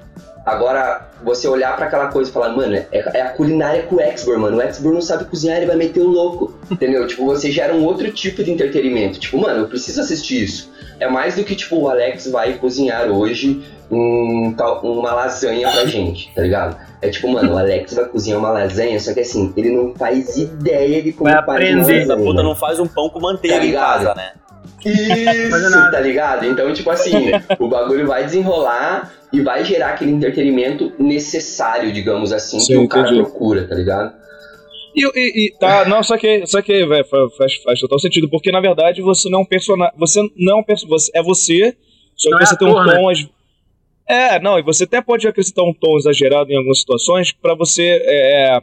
[0.45, 4.01] Agora, você olhar pra aquela coisa e falar, mano, é, é a culinária com o
[4.01, 4.57] export, mano.
[4.57, 7.07] O export não sabe cozinhar, ele vai meter o louco, entendeu?
[7.07, 9.19] Tipo, você gera um outro tipo de entretenimento.
[9.19, 10.71] Tipo, mano, eu preciso assistir isso.
[10.99, 14.53] É mais do que, tipo, o Alex vai cozinhar hoje um,
[14.83, 16.77] uma lasanha pra gente, tá ligado?
[17.01, 20.37] É tipo, mano, o Alex vai cozinhar uma lasanha, só que assim, ele não faz
[20.37, 22.05] ideia de como Vai faz aprender.
[22.05, 22.17] lasanha.
[22.17, 24.03] puta não faz um pão com manteiga Tá em ligado?
[24.05, 24.31] casa, né?
[24.85, 26.45] Isso, tá ligado?
[26.45, 32.59] Então, tipo assim, o bagulho vai desenrolar e vai gerar aquele entretenimento necessário, digamos assim,
[32.59, 33.21] Sim, que o cara entendi.
[33.23, 34.13] procura, tá ligado?
[34.95, 38.29] E, e- e- tá, não, só que, só que velho, fa- faz, faz total sentido,
[38.29, 39.93] porque na verdade você não é um personagem.
[39.99, 41.09] Você não é um personagem.
[41.13, 41.75] É você,
[42.15, 42.95] só que Não é você tem um né?
[42.95, 43.09] tom.
[43.09, 43.27] às-
[44.07, 47.99] É, não, e você até pode acrescentar um tom exagerado em algumas situações pra você.
[48.05, 48.59] É,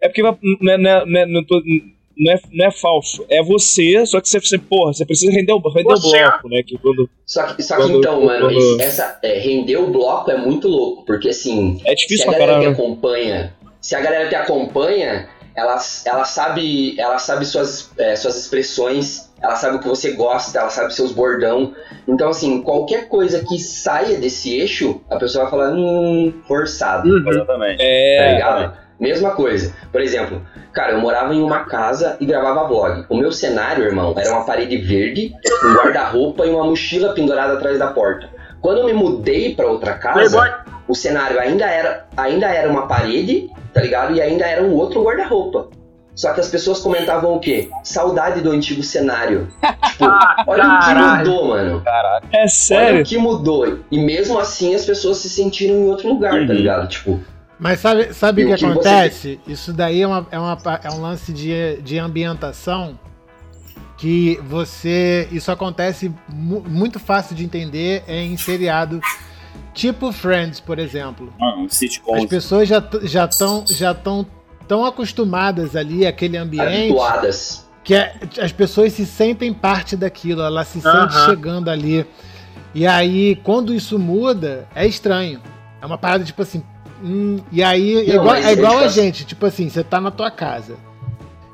[0.00, 1.62] é porque vai- não é, não é- não é- não tô-
[2.18, 3.24] não é- não é falso.
[3.28, 6.18] É você, só que você, você porra, você precisa render o, render o Você.
[6.18, 6.62] bloco, né?
[6.66, 10.30] Que quando, Só que, só que Quando- então, mano, quando- essa, é, render o bloco
[10.30, 12.82] é muito louco, porque assim, é se difícil a pra galera te caralho.
[12.84, 19.30] acompanha, se a galera te acompanha, ela, ela sabe, ela sabe suas, é, suas expressões,
[19.42, 21.74] ela sabe o que você gosta, ela sabe seus bordão.
[22.08, 27.08] Então, assim, qualquer coisa que saia desse eixo, a pessoa vai falar, hum, forçado.
[27.08, 27.28] Uhum.
[27.28, 27.78] Exatamente.
[27.78, 28.82] tá É, ligado?
[29.00, 29.74] Mesma coisa.
[29.90, 30.40] Por exemplo,
[30.72, 33.04] cara, eu morava em uma casa e gravava vlog.
[33.10, 37.80] O meu cenário, irmão, era uma parede verde, um guarda-roupa e uma mochila pendurada atrás
[37.80, 38.30] da porta.
[38.60, 40.38] Quando eu me mudei pra outra casa,
[40.86, 44.14] o cenário ainda era, ainda era uma parede, tá ligado?
[44.14, 45.68] E ainda era um outro guarda-roupa.
[46.14, 47.70] Só que as pessoas comentavam o quê?
[47.82, 49.48] Saudade do antigo cenário.
[49.92, 51.18] Tipo, Ah, olha o que caralho.
[51.30, 51.80] mudou, mano.
[51.82, 52.24] Caralho.
[52.32, 53.00] é Olha sério.
[53.02, 53.78] o que mudou.
[53.90, 56.44] E mesmo assim as pessoas se sentiram em outro lugar, tá Uhum.
[56.46, 56.88] ligado?
[56.88, 57.20] Tipo,
[57.58, 59.40] Mas sabe, sabe o que que você- acontece?
[59.46, 62.98] Isso daí é, uma, é, uma, é um lance de, de ambientação
[63.98, 65.28] que você.
[65.30, 69.00] Isso acontece mu- muito fácil de entender em seriado
[69.74, 71.32] tipo Friends, por exemplo.
[71.38, 74.26] Mano, um As pessoas já estão já tão, já tão,
[74.68, 77.66] tão acostumadas ali àquele ambiente habituadas.
[77.84, 81.26] que é- as pessoas se sentem parte daquilo, ela se sente Aham.
[81.26, 82.06] chegando ali.
[82.74, 85.40] E aí, quando isso muda, é estranho.
[85.80, 86.62] É uma parada tipo assim.
[87.04, 89.82] hum, e aí, é Não, igual, mas é igual é a gente, tipo assim, você
[89.82, 90.76] tá na tua casa.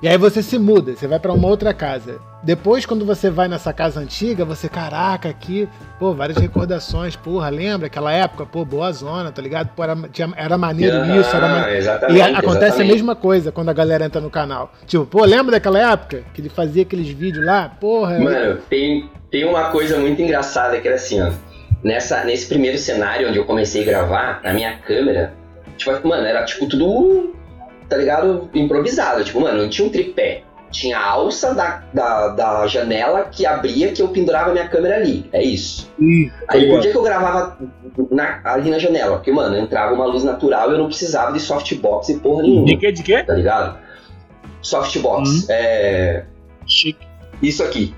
[0.02, 2.20] E aí você se muda, você vai pra uma outra casa.
[2.40, 7.88] Depois, quando você vai nessa casa antiga, você, caraca, aqui, pô, várias recordações, porra, lembra
[7.88, 9.70] aquela época, pô, boa zona, tá ligado?
[9.74, 11.84] Pô, era, tinha- era maneiro Aham, isso, era maneiro.
[11.84, 12.80] E a- acontece exatamente.
[12.80, 14.72] a mesma coisa quando a galera entra no canal.
[14.86, 17.68] Tipo, pô, lembra daquela época que ele fazia aqueles vídeos lá?
[17.80, 18.18] Porra.
[18.20, 21.30] Mano, tem, tem uma coisa muito engraçada que era assim, ó.
[21.82, 25.32] Nessa, nesse primeiro cenário onde eu comecei a gravar, a minha câmera,
[25.76, 27.34] tipo, mano, era tipo tudo,
[27.88, 28.48] tá ligado?
[28.54, 29.24] Improvisado.
[29.24, 30.42] Tipo, mano, não tinha um tripé.
[30.70, 35.28] Tinha a alça da, da, da janela que abria que eu pendurava minha câmera ali.
[35.32, 35.90] É isso.
[35.98, 36.76] Hum, Aí boa.
[36.78, 37.56] por que, que eu gravava
[38.10, 39.16] na- ali na janela?
[39.16, 42.66] Porque, mano, entrava uma luz natural e eu não precisava de softbox e porra nenhuma.
[42.66, 42.92] De quê?
[42.92, 43.22] De quê?
[43.24, 43.78] Tá ligado?
[44.62, 45.46] Softbox.
[45.48, 46.24] É.
[46.66, 47.06] Chique.
[47.42, 47.94] Isso aqui.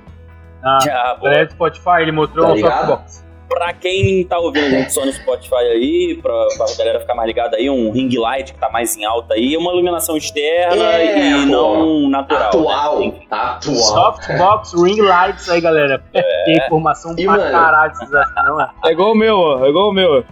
[0.62, 0.78] Ah,
[1.22, 2.86] Ah, Spotify, ele mostrou Tá o ligado?
[2.86, 3.24] softbox.
[3.50, 7.26] Pra quem tá ouvindo a gente só no Spotify aí, pra, pra galera ficar mais
[7.26, 11.18] ligada aí, um ring light que tá mais em alta aí, uma iluminação externa É,
[11.18, 11.46] e pô.
[11.46, 12.46] não natural.
[12.48, 13.00] Atual.
[13.00, 13.12] Né?
[13.28, 13.74] Atual.
[13.74, 16.00] Softbox Ring Lights aí, galera.
[16.12, 17.50] Tem informação E, pra mano?
[17.50, 18.06] caralho, que
[18.46, 18.70] não é?
[18.86, 19.66] É igual o meu, ó.
[19.66, 20.24] É igual o meu.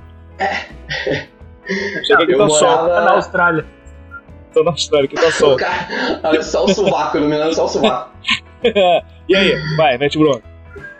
[2.06, 2.68] Chega aqui Eu tá sol.
[2.68, 3.10] Tá na morava.
[3.16, 3.66] Austrália.
[4.54, 5.56] Tô na história, aqui tá O sol.
[5.56, 8.10] cara, só o sovaco, iluminando só o sovaco.
[9.28, 9.56] e aí?
[9.76, 10.40] Vai, mete Bruno.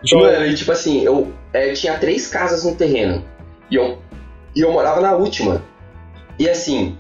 [0.04, 0.20] Show.
[0.20, 3.24] Mano, e tipo assim, eu é, tinha três casas no terreno.
[3.70, 3.98] E eu,
[4.54, 5.62] e eu morava na última.
[6.38, 6.96] E assim,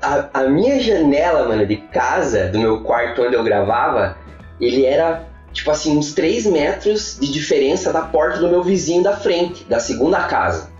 [0.00, 4.16] a, a minha janela, mano, de casa, do meu quarto onde eu gravava,
[4.60, 9.16] ele era, tipo assim, uns 3 metros de diferença da porta do meu vizinho da
[9.16, 10.70] frente, da segunda casa.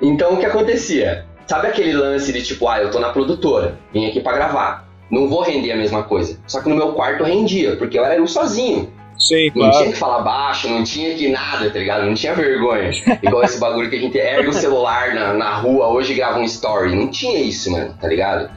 [0.00, 1.26] Então o que acontecia?
[1.46, 4.88] Sabe aquele lance de tipo, ah, eu tô na produtora, vim aqui pra gravar.
[5.10, 6.38] Não vou render a mesma coisa.
[6.46, 8.92] Só que no meu quarto rendia, porque eu era eu sozinho.
[9.18, 9.90] Sim, Não tinha claro.
[9.92, 12.06] que falar baixo, não tinha que nada, tá ligado?
[12.06, 12.90] Não tinha vergonha.
[13.22, 16.38] Igual esse bagulho que a gente ergue o celular na, na rua hoje e grava
[16.38, 16.94] um story.
[16.94, 18.48] Não tinha isso, mano, tá ligado?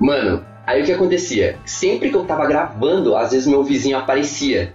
[0.00, 1.56] Mano, Aí o que acontecia?
[1.64, 4.74] Sempre que eu tava gravando, às vezes meu vizinho aparecia.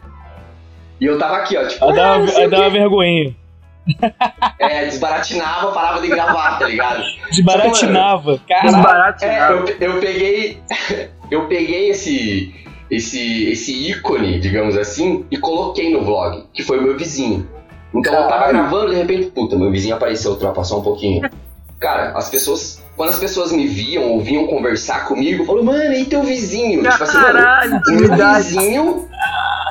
[0.99, 3.35] E eu tava aqui, ó, tipo, Aí "Ah, quê." uma vergonhinha.
[4.57, 7.03] É, desbaratinava, parava de gravar, tá ligado?
[7.29, 8.39] Desbaratinava.
[8.49, 8.71] Caralho.
[8.73, 9.69] Desbaratinado.
[9.79, 10.61] É, eu, eu peguei.
[11.31, 12.53] Eu peguei esse,
[12.95, 17.47] esse, esse ícone, digamos assim, e coloquei no vlog, que foi meu vizinho.
[17.93, 21.29] Então eu tava gravando, de repente, puta, meu vizinho apareceu, ultrapassou um pouquinho.
[21.79, 22.82] Cara, as pessoas.
[22.95, 26.83] Quando as pessoas me viam ou vinham conversar comigo, falou, mano, e teu vizinho?
[26.83, 29.09] Tipo assim, mano, o meu vizinho,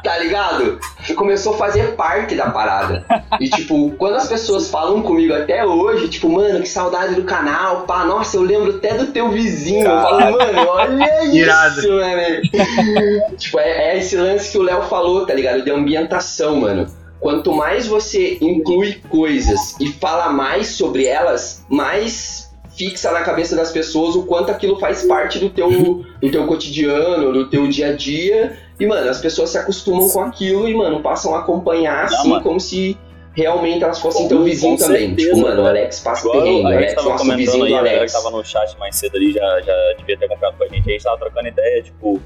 [0.02, 0.80] tá ligado?
[1.08, 3.04] E começou a fazer parte da parada.
[3.38, 7.82] E, tipo, quando as pessoas falam comigo até hoje, tipo, mano, que saudade do canal,
[7.82, 9.86] pá, nossa, eu lembro até do teu vizinho.
[9.86, 11.78] Eu falo, mano, olha Irado.
[11.78, 13.36] isso, mano.
[13.38, 15.62] tipo, é, é esse lance que o Léo falou, tá ligado?
[15.62, 16.86] De ambientação, mano.
[17.20, 23.70] Quanto mais você inclui coisas e fala mais sobre elas, mais fixa na cabeça das
[23.70, 27.92] pessoas o quanto aquilo faz parte do teu, do teu cotidiano, do teu dia a
[27.92, 28.56] dia.
[28.80, 32.28] E, mano, as pessoas se acostumam com aquilo e, mano, passam a acompanhar Não, assim,
[32.30, 32.42] mano.
[32.42, 32.96] como se
[33.34, 35.08] realmente elas fossem teu vizinho também.
[35.08, 35.66] certeza, tipo, mano, o?
[35.66, 37.98] Alex passa Igual perrengue, o Alex, tava nossa, o comentando vizinho aí, do a galera
[37.98, 38.12] Alex.
[38.12, 40.88] que tava no chat mais cedo ali já, já devia ter acompanhado com a gente.
[40.88, 42.20] A gente tava trocando ideia, tipo,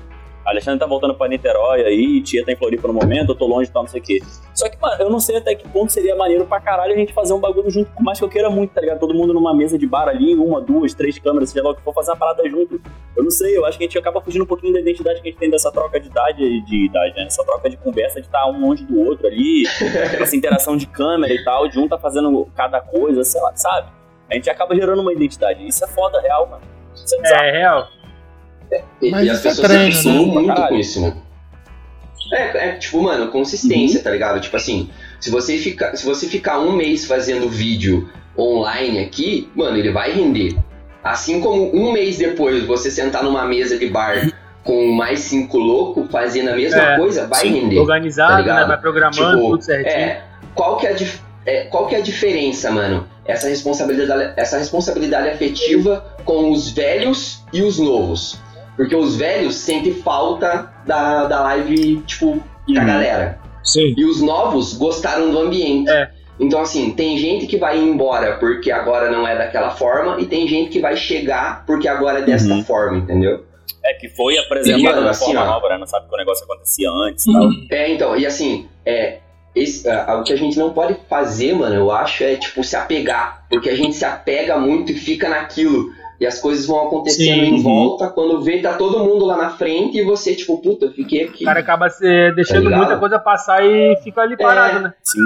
[0.47, 3.69] Alexandre tá voltando pra Niterói aí, Tia tá em Floripa no momento, eu tô longe
[3.69, 4.21] e tal, não sei o quê.
[4.55, 7.13] Só que, mano, eu não sei até que ponto seria maneiro pra caralho a gente
[7.13, 9.01] fazer um bagulho junto, por mais que eu queira muito, tá ligado?
[9.01, 11.83] Todo mundo numa mesa de bar ali, uma, duas, três câmeras, seja lá o que
[11.83, 12.81] for, fazer uma parada junto.
[13.17, 15.29] Eu não sei, eu acho que a gente acaba fugindo um pouquinho da identidade que
[15.29, 17.25] a gente tem dessa troca de idade, de idade, né?
[17.25, 19.65] Essa troca de conversa de estar um longe do outro ali,
[20.21, 23.89] essa interação de câmera e tal, de um tá fazendo cada coisa, sei lá, sabe?
[24.31, 25.67] A gente acaba gerando uma identidade.
[25.67, 26.63] Isso é foda, real, mano.
[26.95, 27.45] Isso é bizarro.
[27.45, 27.89] É, real.
[29.03, 30.33] E, Mas e as é pessoas treino, se acostumam né?
[30.35, 30.69] muito Caralho.
[30.69, 31.13] com isso, né?
[32.33, 34.41] É, é, tipo, mano, consistência, tá ligado?
[34.41, 39.77] Tipo assim, se você, ficar, se você ficar um mês fazendo vídeo online aqui, mano,
[39.77, 40.57] ele vai render.
[41.05, 44.29] Assim como um mês depois você sentar numa mesa de bar
[44.65, 47.79] com mais cinco loucos fazendo a mesma É, coisa, vai sim, render.
[47.79, 48.61] Organizado, Tá ligado?
[48.63, 48.67] né?
[48.67, 49.95] Vai programando Tipo, tudo certinho.
[49.95, 53.07] É, qual que é a, dif- é, qual que é a diferença, mano?
[53.25, 58.41] Essa responsabilidade, essa responsabilidade afetiva com os velhos e os novos.
[58.77, 62.87] Porque os velhos sentem falta da, da live, tipo, da Uhum.
[62.87, 63.39] galera.
[63.65, 63.95] Sim.
[63.97, 65.89] E os novos gostaram do ambiente.
[65.91, 66.11] É.
[66.39, 70.47] Então, assim, tem gente que vai embora porque agora não é daquela forma, e tem
[70.47, 72.63] gente que vai chegar porque agora é desta Uhum.
[72.63, 73.45] forma, entendeu?
[73.85, 75.47] É que foi apresentado E, de mano, assim, forma ó.
[75.47, 75.79] nova, né?
[75.79, 77.49] Não sabe que o negócio acontecia antes e tal.
[77.71, 79.19] É, então, e assim, é,
[79.55, 82.77] esse, ah, o que a gente não pode fazer, mano, eu acho, é, tipo, se
[82.77, 83.45] apegar.
[83.49, 85.87] Porque a gente se apega muito e fica naquilo.
[86.21, 87.55] E as coisas vão acontecendo Sim.
[87.57, 90.93] em volta, quando vê, tá todo mundo lá na frente e você, tipo, puta, eu
[90.93, 91.43] fiquei aqui.
[91.45, 92.79] O cara acaba se deixando ligado?
[92.79, 94.83] muita coisa passar e fica ali parado, É.
[94.83, 94.95] né?
[95.05, 95.21] Sim.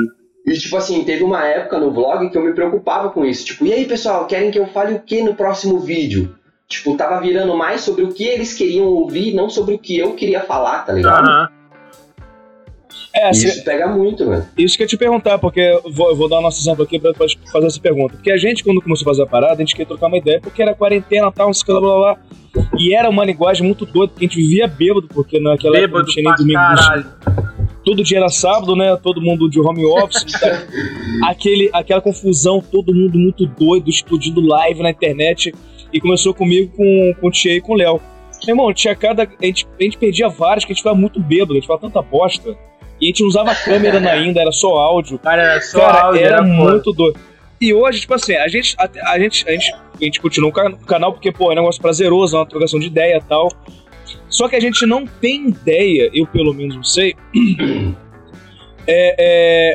[0.47, 3.45] E, tipo assim, teve uma época no vlog que eu me preocupava com isso.
[3.45, 6.35] Tipo, e aí, pessoal, querem que eu fale o que no próximo vídeo?
[6.67, 10.15] Tipo, tava virando mais sobre o que eles queriam ouvir, não sobre o que eu
[10.15, 11.29] queria falar, tá ligado?
[11.29, 11.49] Aham.
[13.13, 14.47] É, isso pega muito, mano.
[14.57, 16.85] Isso que eu ia te perguntar, porque eu vou, eu vou dar o nosso exemplo
[16.85, 18.15] aqui pra, fazer essa pergunta.
[18.15, 20.41] Porque a gente, quando começou a fazer a parada, a gente queria trocar uma ideia,
[20.41, 22.19] porque era quarentena, tal, uns blá blá blá.
[22.79, 26.07] E era uma linguagem muito doida, porque a gente vivia bêbado, porque naquela época Bêbado
[26.07, 26.59] não tinha nem domingo.
[26.59, 27.07] caralho.
[27.85, 28.97] Todo dia era sábado, né?
[28.97, 30.25] Todo mundo de home office.
[30.39, 30.67] tá?
[31.25, 35.53] Aquele, aquela confusão, todo mundo muito doido, explodindo live na internet.
[35.93, 38.01] E começou comigo, com, com o Tia e com o Léo.
[38.47, 39.25] Meu irmão, tinha cada.
[39.25, 41.87] A gente, a gente perdia vários, que a gente ficava muito bêbado, a gente falava
[41.87, 42.57] tanta bosta.
[43.01, 45.19] E a gente não usava câmera ainda, era só áudio.
[45.19, 47.19] Cara, era só Cara, áudio, era era muito doido.
[47.61, 50.53] E hoje, tipo assim, a gente, a, a gente, a gente, a gente continua o
[50.53, 53.23] ca- o canal porque, pô, é um negócio prazeroso, é uma trocação de ideia e
[53.23, 53.49] tal.
[54.29, 57.15] Só que a gente não tem ideia, eu pelo menos não sei,
[58.87, 59.15] é,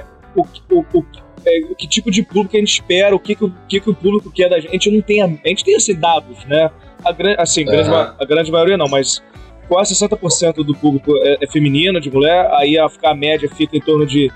[0.02, 0.04] é,
[0.36, 0.42] o,
[0.74, 1.06] o, o,
[1.46, 3.94] é, que tipo de público a gente espera, o que, que, o, que, que o
[3.94, 4.70] público quer da gente.
[4.70, 6.72] A gente não tem, a, a gente tem esses dados, né?
[7.04, 8.04] A, assim, grande, Aham.
[8.04, 9.22] ma- a grande maioria não, mas
[9.68, 13.82] quase 60% do público é, é feminino, de mulher, aí a, a média fica em
[13.82, 14.32] torno de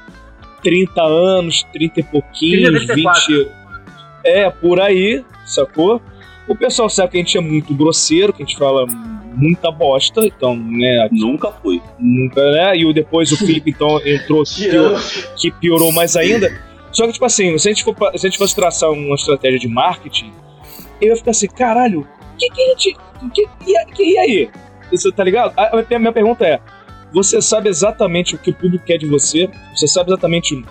[0.63, 3.35] 30 anos, 30 e pouquinhos, 30, 34.
[3.35, 3.47] 20.
[4.25, 6.01] É, por aí, sacou?
[6.47, 8.85] O pessoal sabe que a gente é muito grosseiro, que a gente fala
[9.35, 11.81] muita bosta, então, né, Nunca fui.
[11.99, 12.75] nunca, né?
[12.75, 14.97] E o- depois o Felipe, então, entrou, que piorou,
[15.37, 16.51] que piorou mais ainda.
[16.91, 19.59] Só que, tipo assim, se a gente, for, se a gente fosse traçar uma estratégia
[19.59, 20.33] de marketing,
[20.99, 22.05] eu ia ficar assim, caralho,
[22.37, 22.97] que que a gente.
[23.33, 24.49] Que, e, que, e aí?
[24.91, 25.53] Você tá ligado?
[25.57, 26.59] A, a minha pergunta é:
[27.11, 29.49] você sabe exatamente o que o público quer de você?
[29.75, 30.63] Você sabe exatamente.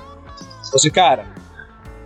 [0.72, 1.24] Você, cara,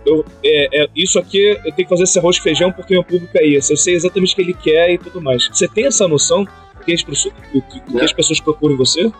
[0.05, 3.03] eu, é, é, isso aqui eu tenho que fazer esse arroz com feijão porque meu
[3.03, 3.73] público é esse.
[3.73, 5.47] Eu sei exatamente o que ele quer e tudo mais.
[5.47, 6.49] Você tem essa noção do
[6.85, 9.11] que as pessoas, do que, do que as pessoas procuram em você?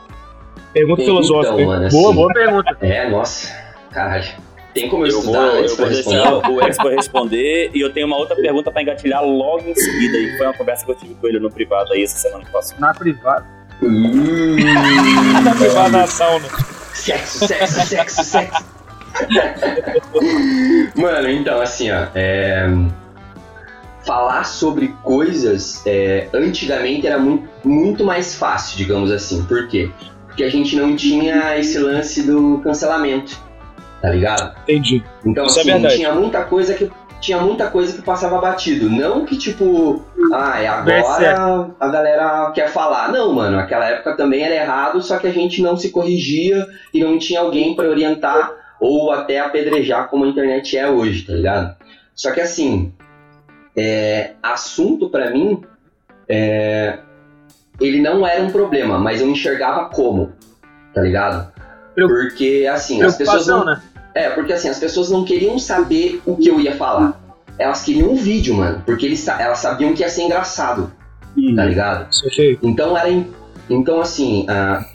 [0.73, 1.59] Pergunta Então, filosófica.
[1.61, 1.67] hein?
[1.67, 2.77] mano, Boa, assim, boa pergunta.
[2.81, 3.53] É, nossa,
[3.91, 4.33] caralho.
[4.73, 6.17] Tem como eu, Eu vou, estudar antes eu pra vou responder?
[6.23, 10.17] deixar o Expo responder e eu tenho uma outra pergunta pra engatilhar logo em seguida.
[10.17, 12.51] E foi uma conversa que eu tive com ele no privado aí essa semana que
[12.51, 12.77] passou.
[12.79, 13.45] Na privada.
[13.81, 14.55] Hum,
[15.43, 16.45] Na privada na sauna.
[16.93, 18.63] sexo, sexo, sexo, sexo.
[20.95, 22.07] Mano, então, assim, ó.
[22.15, 22.67] é,
[24.05, 29.43] Falar sobre coisas é, antigamente era muito, muito mais fácil, digamos assim.
[29.45, 29.89] Por quê?
[30.27, 33.39] Porque a gente não tinha esse lance do cancelamento,
[34.03, 34.53] tá ligado?
[34.63, 35.01] Entendi.
[35.25, 35.95] Então, Isso é assim, verdade.
[35.95, 38.89] tinha muita coisa que tinha muita coisa que passava batido.
[38.89, 43.13] Não que, tipo, ah, é agora a galera quer falar.
[43.13, 47.01] Não, mano, aquela época também era errado, só que a gente não se corrigia e
[47.01, 51.73] não tinha alguém pra orientar ou até apedrejar como a internet é hoje, tá ligado?
[52.13, 52.93] Só que assim,
[53.73, 55.63] é, assunto pra mim,
[56.27, 56.99] é,
[57.79, 60.33] ele não era um problema, mas eu enxergava como,
[60.93, 61.53] tá ligado?
[61.95, 63.81] Porque assim, as pessoas não, né?
[64.15, 67.19] É, porque assim, as pessoas não queriam saber o que eu ia falar.
[67.57, 68.81] Elas queriam um vídeo, mano.
[68.85, 70.91] Porque eles, elas sabiam que ia ser engraçado,
[71.55, 72.07] tá ligado?
[72.61, 73.09] Então era.
[73.69, 74.85] Então, assim, a,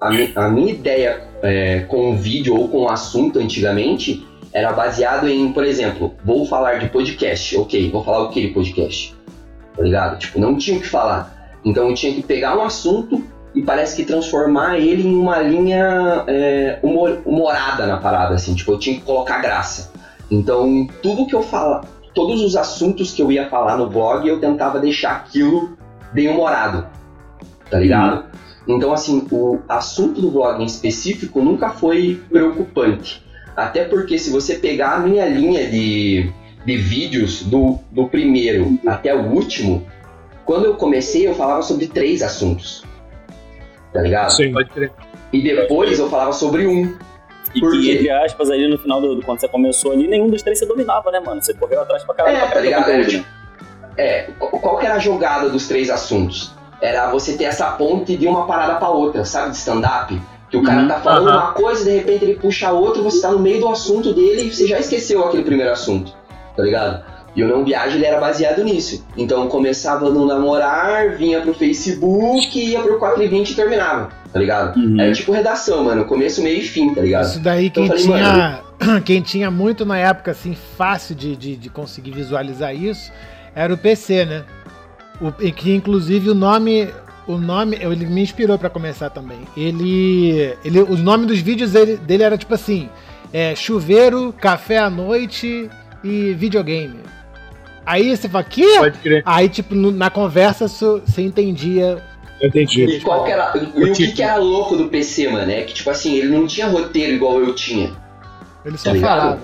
[0.00, 5.28] a, a minha ideia é, com o vídeo ou com o assunto antigamente era baseado
[5.28, 7.56] em, por exemplo, vou falar de podcast.
[7.56, 9.14] Ok, vou falar o que de podcast?
[9.76, 10.18] Tá ligado?
[10.18, 11.58] Tipo, não tinha o que falar.
[11.64, 13.22] Então eu tinha que pegar um assunto
[13.54, 18.54] e parece que transformar ele em uma linha é, humor- humorada na parada, assim.
[18.54, 19.92] Tipo, eu tinha que colocar graça.
[20.30, 21.84] Então, tudo que eu falo,
[22.14, 25.76] todos os assuntos que eu ia falar no blog, eu tentava deixar aquilo
[26.12, 26.86] bem humorado,
[27.70, 28.24] tá ligado?
[28.66, 33.24] Então, assim, o assunto do blog em específico nunca foi preocupante.
[33.56, 36.30] Até porque se você pegar a minha linha de,
[36.64, 39.86] de vídeos do, do primeiro até o último,
[40.44, 42.84] quando eu comecei eu falava sobre três assuntos,
[43.92, 44.30] tá ligado?
[44.32, 44.52] Sim.
[44.52, 44.92] Pode crer.
[45.32, 46.96] E depois eu falava sobre um.
[47.54, 50.28] E Por que, entre aspas, ali no final do, do- quando você começou ali, nenhum
[50.28, 51.42] dos três você dominava, né, mano?
[51.42, 52.36] Você correu atrás pra caralho.
[52.36, 52.90] É, pra tá ligado?
[52.90, 53.26] Era tipo,
[53.96, 56.52] é, qual que era a jogada dos três assuntos?
[56.80, 59.50] Era você ter essa ponte de uma parada pra outra, sabe?
[59.50, 60.20] De stand-up.
[60.50, 63.30] Que o cara Uhum, tá falando uma coisa, de repente ele puxa outra, você tá
[63.30, 66.14] no meio do assunto dele e você já esqueceu aquele primeiro assunto,
[66.56, 67.04] tá ligado?
[67.38, 69.06] E o Não Viagem ele era baseado nisso.
[69.16, 74.76] Então começava no namorar, vinha pro Facebook, ia pro 420 e terminava, tá ligado?
[74.76, 75.00] Uhum.
[75.00, 77.26] Era tipo redação, mano, começo, meio e fim, tá ligado?
[77.26, 78.60] Isso daí quem falei, tinha.
[79.04, 83.10] Quem tinha muito na época, assim, fácil de, de, de conseguir visualizar isso,
[83.52, 84.44] era o PC, né?
[85.20, 86.88] O, que inclusive o nome.
[87.26, 87.76] O nome.
[87.80, 89.40] Ele me inspirou pra começar também.
[89.56, 90.54] Ele.
[90.64, 92.88] ele o nome dos vídeos dele, dele era tipo assim:
[93.32, 95.68] é, chuveiro, café à noite
[96.04, 97.00] e videogame.
[97.90, 98.66] Aí você fala, quê?
[98.78, 99.22] Pode crer.
[99.24, 102.02] Aí, tipo, no- na conversa você entendia.
[102.40, 102.84] Entendi.
[102.84, 105.50] E qual que era, e o que, que era louco do PC, mano?
[105.50, 107.90] É que, tipo assim, ele não tinha roteiro igual eu tinha.
[108.64, 109.20] Ele só Tá ligado?
[109.20, 109.40] falava.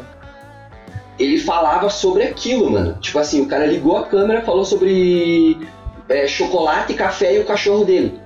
[1.19, 2.99] Ele falava sobre aquilo, mano.
[3.01, 5.57] Tipo assim, o cara ligou a câmera falou sobre
[6.09, 8.19] é, chocolate, café e o cachorro dele.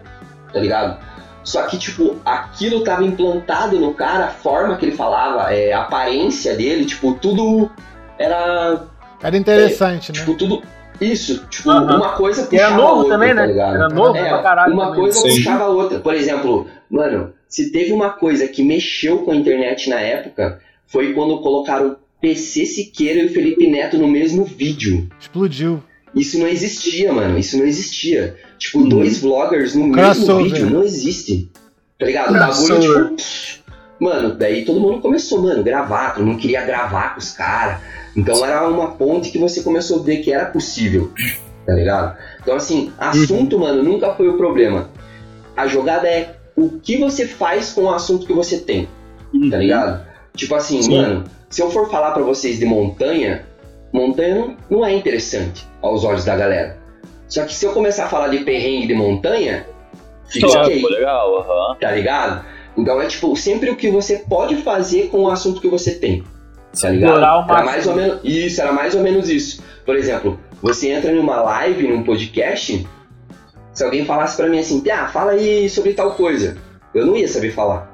[0.52, 0.98] Tá ligado?
[1.44, 5.82] Só que, tipo, aquilo tava implantado no cara, a forma que ele falava, é, a
[5.82, 7.70] aparência dele, tipo, tudo
[8.18, 8.82] era.
[9.22, 10.18] Era interessante, né?
[10.18, 10.62] Tipo, tudo.
[11.00, 13.46] Isso, tipo, uma coisa puxava era a novo outra, também, tá né?
[13.46, 13.74] ligado?
[13.76, 14.72] Era novo É, pra caralho.
[14.74, 15.00] uma também.
[15.00, 15.28] coisa Sim.
[15.28, 16.00] puxava a outra.
[16.00, 21.12] Por exemplo, mano, se teve uma coisa que mexeu com a internet na época, foi
[21.12, 25.08] quando colocaram PC Siqueira e o Felipe Neto no mesmo vídeo.
[25.20, 25.82] Explodiu.
[26.14, 27.38] Isso não existia, mano.
[27.38, 28.36] Isso não existia.
[28.58, 28.88] Tipo, Uhum.
[28.88, 31.48] dois vloggers no mesmo vídeo não existe.
[31.96, 32.30] Tá ligado?
[32.30, 33.57] O bagulho, tipo.
[34.00, 36.14] Mano, daí todo mundo começou, mano, gravar.
[36.14, 37.80] Todo mundo queria gravar com os caras.
[38.16, 41.12] Então era uma ponte que você começou a ver que era possível.
[41.66, 42.16] Tá ligado?
[42.40, 44.88] Então, assim, assunto, mano, nunca foi o problema.
[45.56, 48.88] A jogada é o que você faz com o assunto que você tem.
[49.50, 50.06] Tá ligado?
[50.34, 50.96] Tipo assim, Sim.
[50.96, 53.44] mano, se eu for falar pra vocês de montanha,
[53.92, 56.78] montanha não, não é interessante aos olhos da galera.
[57.28, 59.66] Só que se eu começar a falar de perrengue de montanha,
[60.28, 61.76] fica Claro, ok, legal, aham.
[61.78, 62.44] tá ligado?
[62.78, 66.22] Então é tipo, sempre o que você pode fazer com o assunto que você tem.
[66.80, 67.18] Tá ligado?
[67.50, 69.62] Era mais ou menos isso, era mais ou menos isso.
[69.84, 72.86] Por exemplo, você entra numa live, num podcast,
[73.72, 76.56] se alguém falasse pra mim assim, ah, fala aí sobre tal coisa,
[76.94, 77.92] eu não ia saber falar.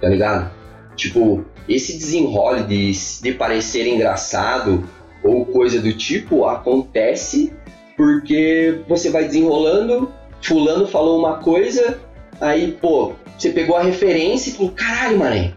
[0.00, 0.50] Tá ligado?
[0.94, 2.92] Tipo, esse desenrole de,
[3.22, 4.84] de parecer engraçado
[5.24, 7.52] ou coisa do tipo acontece
[7.96, 11.98] porque você vai desenrolando, fulano falou uma coisa,
[12.40, 15.52] aí, pô, você pegou a referência e falou, caralho, mané.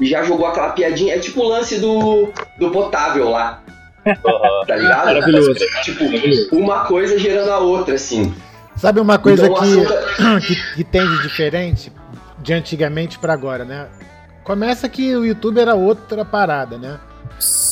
[0.00, 1.14] E já jogou aquela piadinha.
[1.14, 3.62] É tipo o lance do, do potável lá,
[4.06, 4.66] aham.
[4.66, 5.06] tá ligado?
[5.06, 5.54] Maravilhoso.
[5.82, 6.04] Tipo,
[6.56, 8.34] uma coisa gerando a outra, assim.
[8.76, 9.92] Sabe uma coisa Então, que, assunto
[10.46, 11.92] que, que tem de diferente
[12.38, 13.86] de antigamente pra agora, né?
[14.42, 16.98] Começa que o YouTube era outra parada, né?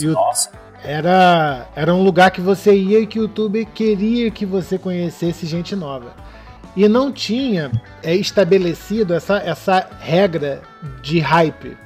[0.00, 0.50] E o- Nossa.
[0.84, 5.44] Era, era um lugar que você ia e que o YouTube queria que você conhecesse
[5.46, 6.14] gente nova.
[6.76, 7.70] E não tinha
[8.02, 10.62] é, estabelecido essa, essa regra
[11.02, 11.76] de hype.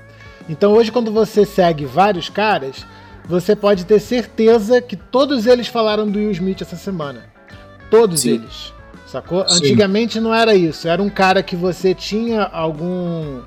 [0.49, 2.85] Então hoje, quando você segue vários caras,
[3.27, 7.25] você pode ter certeza que todos eles falaram do Will Smith essa semana.
[7.91, 8.35] Todos Sim.
[8.35, 8.73] eles.
[9.07, 9.49] Sacou?
[9.49, 9.57] Sim.
[9.57, 10.89] Antigamente não era isso.
[10.89, 13.41] Era um cara que você tinha algum.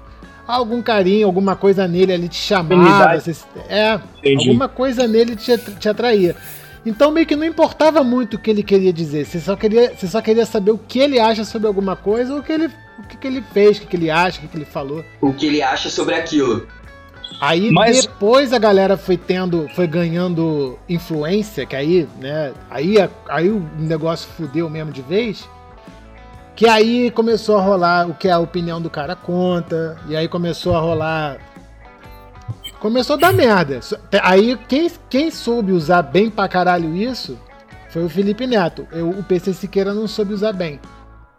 [0.48, 3.20] Algum carinho, alguma coisa nele ali te chamava.
[3.20, 3.36] Você,
[3.68, 4.48] é, Entendi.
[4.48, 6.38] alguma coisa nele te, te atraía.
[6.88, 9.26] Então meio que não importava muito o que ele queria dizer.
[9.26, 12.40] Você só queria, você só queria saber o que ele acha sobre alguma coisa, ou
[12.40, 14.48] o que ele, o que, que ele fez, o que, que ele acha, o que,
[14.48, 15.04] que ele falou.
[15.20, 16.66] O que ele acha sobre aquilo.
[17.42, 22.96] Aí Mas- depois a galera foi tendo, foi ganhando influência, que aí, né, aí,
[23.28, 25.48] aí o negócio fudeu mesmo de vez.
[26.56, 30.76] Que aí começou a rolar o que a opinião do cara conta, e aí começou
[30.76, 31.38] a rolar.
[32.80, 33.82] Começou a dar merda.
[33.82, 37.38] So- Aí quem, quem soube usar bem pra caralho isso
[37.90, 38.88] foi o Felipe Neto.
[38.92, 40.80] Eu, o PC Siqueira não soube usar bem.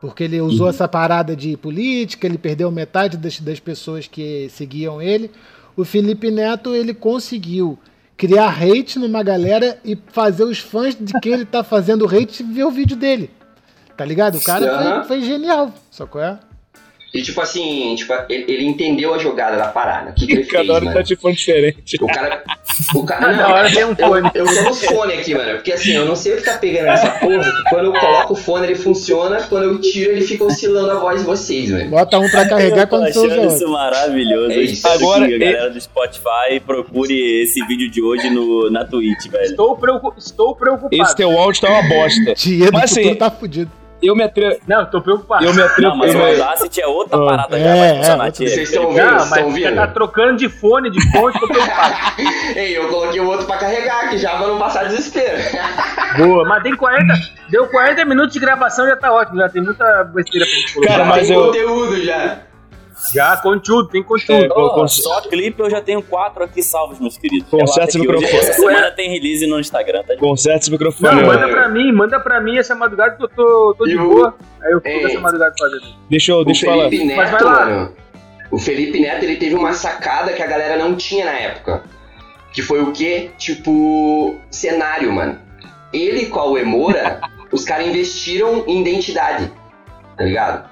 [0.00, 5.02] Porque ele usou essa parada de política, ele perdeu metade das, das pessoas que seguiam
[5.02, 5.30] ele.
[5.76, 7.78] O Felipe Neto, ele conseguiu
[8.16, 12.64] criar hate numa galera e fazer os fãs de quem ele tá fazendo hate ver
[12.64, 13.30] o vídeo dele.
[13.96, 14.36] Tá ligado?
[14.38, 15.72] O cara foi, foi genial.
[15.90, 16.38] Só qual é?
[17.18, 20.10] E tipo assim, tipo, ele, ele entendeu a jogada da parada.
[20.10, 20.96] O que, que ele fez, Cada hora mano?
[20.96, 21.96] tá de fone diferente.
[22.00, 22.44] O cara.
[22.94, 24.30] O cara Cada hora tem um fone.
[24.34, 25.54] Eu, eu tô no fone aqui, mano.
[25.54, 27.52] Porque assim, eu não sei o que tá pegando nessa porra.
[27.70, 29.42] Quando eu coloco o fone, ele funciona.
[29.42, 31.90] Quando eu tiro, ele fica oscilando a voz de vocês, mano.
[31.90, 34.52] Bota um pra carregar quando você usa isso maravilhoso.
[34.52, 34.86] É isso.
[34.86, 39.44] Agora, a galera do Spotify procure esse vídeo de hoje no, na Twitch, velho.
[39.44, 41.02] Estou, preocu- estou preocupado.
[41.02, 42.34] Esse teu áudio tá uma bosta.
[42.34, 43.70] Dinheiro Mas, do futuro assim, tá fudido.
[44.00, 44.56] Eu me atrevo.
[44.66, 45.44] Não, estou preocupado.
[45.44, 45.88] Eu me atrevo.
[45.90, 48.30] Não, mas o Audacity é outra Ah, parada já, é, vai é, funcionar.
[48.32, 49.04] Vocês estão ouvindo?
[49.04, 49.74] Não, mas você ouvindo?
[49.74, 51.94] tá trocando de fone, de fonte, tô preocupado.
[52.54, 55.36] Ei, eu coloquei o outro pra carregar aqui já pra não passar desespero.
[56.18, 57.12] Boa, mas tem 40.
[57.48, 59.38] Deu 40 minutos de gravação, já tá ótimo.
[59.40, 60.92] Já tem muita besteira pra gente colocar.
[60.92, 62.38] Cara, Já mas tem eu- conteúdo já.
[63.12, 64.44] Já, conteúdo, tem conteúdo.
[64.44, 67.48] É, com- só clipe eu já tenho quatro aqui salvos, meus queridos.
[67.48, 68.42] Conserta esse que hoje- microfone.
[68.50, 70.16] Essa semana tem release no Instagram, tá?
[70.16, 71.22] Conserta esse Não, microfone.
[71.22, 71.26] ó.
[71.26, 74.34] manda pra mim, manda pra mim essa madrugada que eu tô, tô de boa.
[74.62, 75.82] Aí eu fico essa madrugada fazendo.
[76.10, 76.90] Deixa eu, deixa eu o falar.
[76.90, 77.66] Felipe Mas Neto, vai lá.
[77.66, 77.92] mano.
[78.50, 81.84] O Felipe Neto, ele teve uma sacada que a galera não tinha na época.
[82.52, 83.30] Que foi o quê?
[83.38, 85.38] Tipo, cenário, mano.
[85.92, 87.20] Ele com a Uemora,
[87.52, 89.50] os caras investiram em identidade.
[90.16, 90.68] Tá ligado?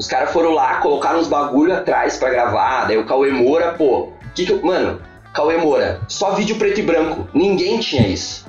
[0.00, 2.86] Os caras foram lá, colocaram uns bagulho atrás pra gravar.
[2.86, 4.08] Daí o Cauê Moura, pô.
[4.34, 4.98] Que que, eu- mano,
[5.34, 7.28] Cauê Moura, só vídeo preto e branco.
[7.34, 8.46] Ninguém tinha isso.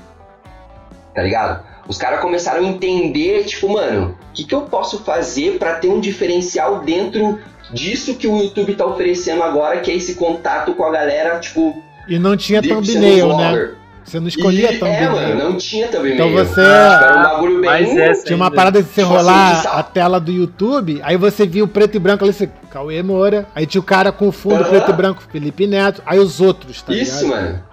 [1.13, 1.61] Tá ligado?
[1.89, 5.89] Os caras começaram a entender, tipo, mano, o que, que eu posso fazer pra ter
[5.89, 7.37] um diferencial dentro
[7.73, 11.83] disso que o YouTube tá oferecendo agora, que é esse contato com a galera, tipo,
[12.07, 13.71] E não tinha um thumbnail, né?
[14.03, 15.11] Você não escolhia E- É, thumbnail.
[15.11, 16.13] mano, não tinha thumbnail.
[16.15, 17.69] Então você- Era um bagulho bem...
[17.69, 18.55] Mas essa Tinha uma ainda.
[18.55, 21.67] parada de você Tipo assim, rolar de a tela do YouTube, aí você via o
[21.67, 24.89] preto e branco ali, você, Cauê Moura, aí tinha o cara com o fundo preto
[24.89, 27.41] e branco, Felipe Neto, aí os outros, tá Isso, ligado?
[27.41, 27.63] mano.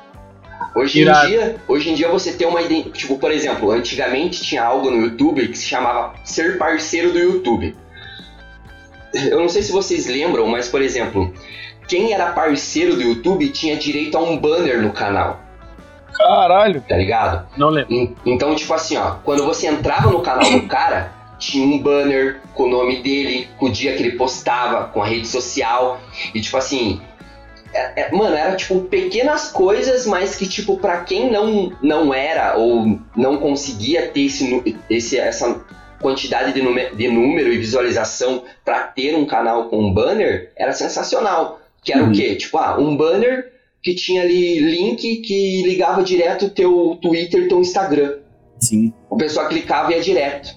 [0.76, 2.98] Hoje em, dia, hoje em dia você tem uma identidade.
[2.98, 7.74] Tipo, por exemplo, antigamente tinha algo no YouTube que se chamava ser parceiro do YouTube.
[9.14, 11.32] Eu não sei se vocês lembram, mas por exemplo,
[11.88, 15.40] quem era parceiro do YouTube tinha direito a um banner no canal,
[16.18, 16.80] Caralho.
[16.86, 17.48] tá ligado?
[17.56, 17.92] Não lembro.
[17.94, 22.40] En- Então, tipo assim, ó, quando você entrava no canal do cara, tinha um banner
[22.54, 26.00] com o nome dele, com o dia que ele postava, com a rede social.
[26.34, 27.00] E tipo assim.
[27.74, 32.56] é- é- mano, era tipo pequenas coisas, mas que, tipo, pra quem não, não era
[32.56, 35.60] ou não conseguia ter esse, esse, essa
[36.00, 40.72] quantidade de, nume- de número e visualização pra ter um canal com um banner, era
[40.72, 41.60] sensacional.
[41.84, 42.10] Que era Uhum.
[42.10, 42.34] o quê?
[42.36, 43.52] Tipo, ah, um banner
[43.89, 48.16] que tinha ali link que ligava direto o teu Twitter e teu Instagram.
[48.61, 48.93] Sim.
[49.09, 50.55] O pessoal clicava e ia direto.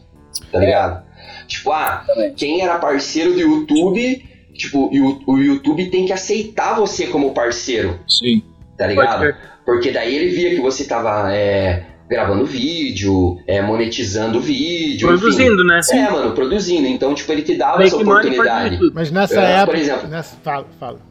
[0.51, 1.03] Tá ligado?
[1.47, 2.33] Tipo, ah, Também.
[2.33, 7.99] quem era parceiro do YouTube, tipo, o, o YouTube tem que aceitar você como parceiro,
[8.07, 8.41] Sim.
[8.77, 9.33] tá ligado?
[9.65, 15.07] Porque daí ele via que você tava é, gravando vídeo, é, monetizando vídeo.
[15.09, 15.19] enfim.
[15.19, 15.79] Produzindo, né?
[15.93, 16.87] É, mano, produzindo.
[16.87, 18.79] Então, tipo, ele te dava Make essa oportunidade.
[18.93, 19.65] Mas nessa É, época.
[19.67, 20.07] por exemplo.
[20.09, 21.10] nessa- fala, fala.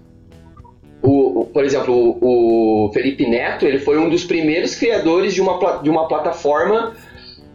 [1.02, 5.88] O, por exemplo, o, Felipe Neto, ele foi um dos primeiros criadores de uma, de
[5.88, 6.94] uma plataforma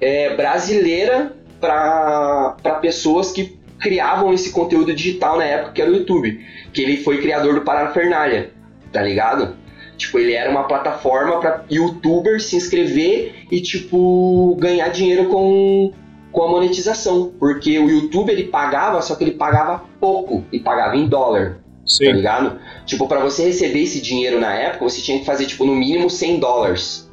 [0.01, 6.43] é, brasileira para pessoas que criavam esse conteúdo digital na época, que era o YouTube.
[6.73, 8.51] Que ele foi criador do Parafernália,
[8.91, 9.55] tá ligado?
[9.95, 15.93] Tipo, ele era uma plataforma para youtubers se inscrever e, tipo, ganhar dinheiro com,
[16.31, 17.31] com a monetização.
[17.39, 22.05] Porque o YouTube ele pagava, só que ele pagava pouco e pagava em dólar Sim.
[22.05, 22.59] tá ligado?
[22.85, 26.09] Tipo, pra você receber esse dinheiro na época, você tinha que fazer, tipo, no mínimo
[26.09, 27.09] 100 dólares.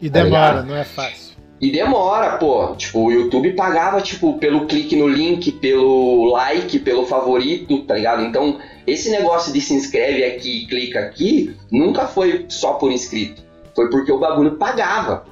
[0.00, 0.66] E Tá demora, ligado?
[0.66, 1.34] não é fácil.
[1.60, 2.74] E demora, pô.
[2.76, 8.22] Tipo, o YouTube pagava, tipo, pelo clique no link, pelo like, pelo favorito, tá ligado?
[8.22, 13.42] Então, esse negócio de se inscreve aqui e clica aqui, nunca foi só por inscrito.
[13.74, 15.24] Foi porque o bagulho pagava,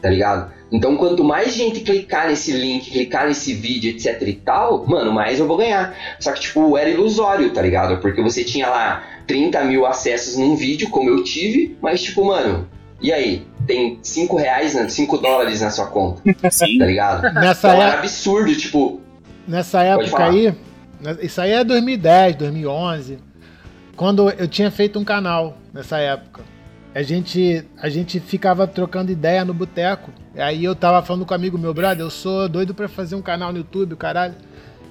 [0.00, 0.52] tá ligado?
[0.72, 5.38] Então, quanto mais gente clicar nesse link, clicar nesse vídeo, etc e tal, mano, mais
[5.38, 5.94] eu vou ganhar.
[6.18, 7.98] Só que, tipo, era ilusório, tá ligado?
[8.00, 12.68] Porque você tinha lá 30 mil acessos num vídeo, como eu tive, mas, tipo, mano,
[13.00, 13.46] e aí?
[13.66, 14.88] Tem 5 reais, né?
[14.88, 16.78] 5 dólares na sua conta, Sim.
[16.78, 17.22] tá ligado?
[17.34, 19.00] Nessa, Então é- era absurdo, tipo,
[19.46, 20.54] nessa época aí,
[21.00, 23.18] né, isso aí é 2010, 2011,
[23.96, 26.42] quando eu tinha feito um canal nessa época.
[26.94, 30.12] A gente, a gente ficava trocando ideia no boteco.
[30.36, 33.22] Aí eu tava falando com um amigo meu, brother, eu sou doido pra fazer um
[33.22, 34.34] canal no YouTube, caralho.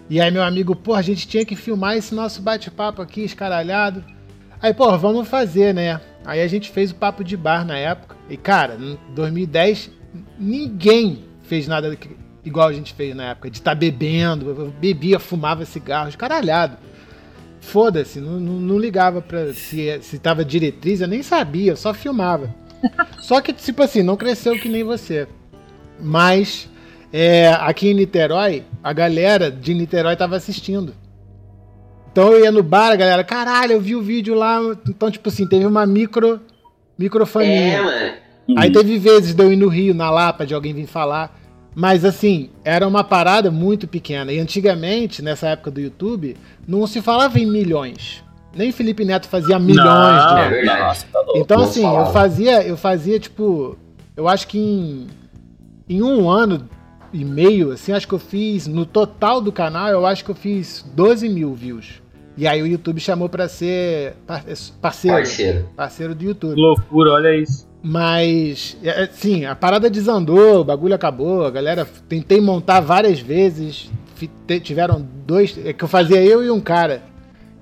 [0.09, 4.03] E aí meu amigo, pô, a gente tinha que filmar esse nosso bate-papo aqui, escaralhado.
[4.61, 5.99] Aí, pô, vamos fazer, né?
[6.25, 8.15] Aí a gente fez o papo de bar na época.
[8.29, 9.89] E, cara, em 2010,
[10.37, 11.97] ninguém fez nada
[12.45, 16.77] igual a gente fez na época, de estar bebendo, eu bebia, fumava cigarros, caralhado.
[17.63, 21.93] Foda-se, não, não, não ligava pra se, se tava diretriz, eu nem sabia, eu só
[21.93, 22.53] filmava.
[23.21, 25.25] Só que, tipo assim, não cresceu que nem você.
[25.99, 26.69] Mas
[27.11, 30.93] é, aqui em Niterói, a galera de Niterói tava assistindo.
[32.11, 34.59] Então eu ia no bar, a galera, caralho, eu vi o vídeo lá.
[34.87, 36.41] Então, tipo assim, teve uma micro,
[36.99, 37.77] micro família.
[37.77, 38.23] é, mano.
[38.57, 41.39] Aí teve vezes de eu ir no Rio, na Lapa, de alguém vir falar.
[41.75, 44.31] Mas assim, era uma parada muito pequena.
[44.31, 48.23] E antigamente, nessa época do YouTube, não se falava em milhões.
[48.55, 50.81] Nem Felipe Neto fazia milhões Não, de É verdade.
[50.81, 51.39] Nossa, tá louco.
[51.39, 53.75] Então assim, eu fazia, eu fazia tipo,
[54.15, 55.07] eu acho que em,
[55.89, 56.69] em um ano
[57.11, 60.35] e meio, assim, acho que eu fiz, no total do canal, eu acho que eu
[60.35, 62.02] fiz 12 mil views.
[62.35, 64.43] E aí o YouTube chamou pra ser par-
[64.81, 65.69] parceiro, Parceiro.
[65.75, 66.55] parceiro do Que YouTube.
[66.59, 67.67] loucura, olha isso.
[67.83, 73.91] Mas, é, sim, a parada desandou, o bagulho acabou, a galera tentei montar várias vezes,
[74.63, 77.03] tiveram dois, é que eu fazia eu e um cara.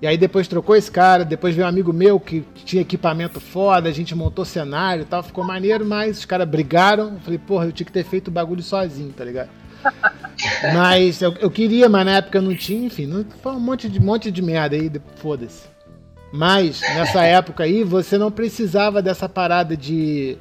[0.02, 3.90] E aí depois trocou esse cara, depois veio um amigo meu que tinha equipamento foda,
[3.90, 7.14] a gente montou cenário e tal, ficou maneiro, mas os caras brigaram.
[7.16, 9.50] Eu falei, porra, eu tinha que ter feito o bagulho sozinho, tá ligado?
[10.74, 14.00] Mas eu, eu queria, mas na época não tinha, enfim, não, foi um monte de,
[14.00, 15.64] monte de merda aí, foda-se.
[16.32, 20.38] Mas nessa época aí você não precisava dessa parada de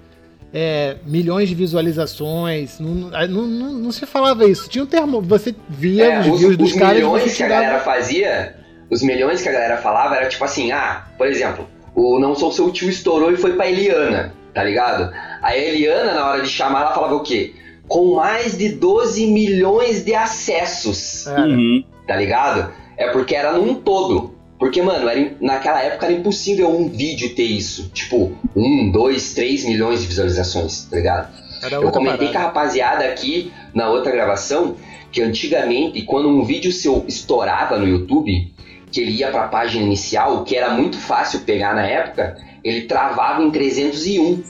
[0.53, 2.79] é, milhões de visualizações.
[2.79, 4.69] Não, não, não, não se falava isso.
[4.69, 7.43] Tinha um termo, você via É, os os, views dos os caras e milhões que
[7.43, 8.57] a galera fazia,
[8.89, 12.53] os milhões que a galera falava era tipo assim, ah, por exemplo, o Não Sou
[12.53, 15.13] Seu Tio estourou e foi pra Eliana, tá ligado?
[15.43, 17.55] Aí a Eliana, na hora de chamar, ela falava o quê?
[17.91, 21.43] Com mais de 12 milhões de acessos, Era.
[21.43, 21.85] Uhum.
[22.07, 22.73] tá ligado?
[22.97, 24.35] É porque era num todo.
[24.61, 27.91] Porque, mano, era, naquela época era impossível um vídeo ter isso.
[27.93, 31.35] Tipo, um, dois, três milhões de visualizações, tá ligado?
[31.63, 32.47] Era Eu comentei com a parada.
[32.47, 34.77] rapaziada aqui na outra gravação
[35.11, 38.53] que antigamente, quando um vídeo seu estourava no YouTube,
[38.93, 42.83] que ele ia pra página inicial, o que era muito fácil pegar na época, ele
[42.83, 44.43] travava em 301.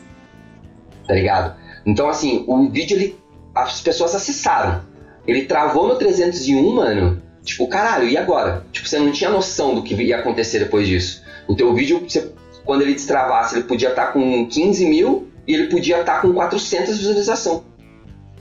[1.07, 1.57] Tá ligado?
[1.87, 3.17] Então, assim, o vídeo, ele,
[3.55, 4.83] as pessoas acessaram.
[5.27, 7.23] Ele travou no 301, mano.
[7.45, 8.65] Tipo, caralho, e agora?
[8.73, 11.23] Tipo, você não tinha noção do que ia acontecer depois disso.
[11.49, 12.31] O teu vídeo, você-
[12.65, 16.99] quando ele destravasse, ele podia estar com 15 mil e ele podia estar com 400
[16.99, 17.65] visualização.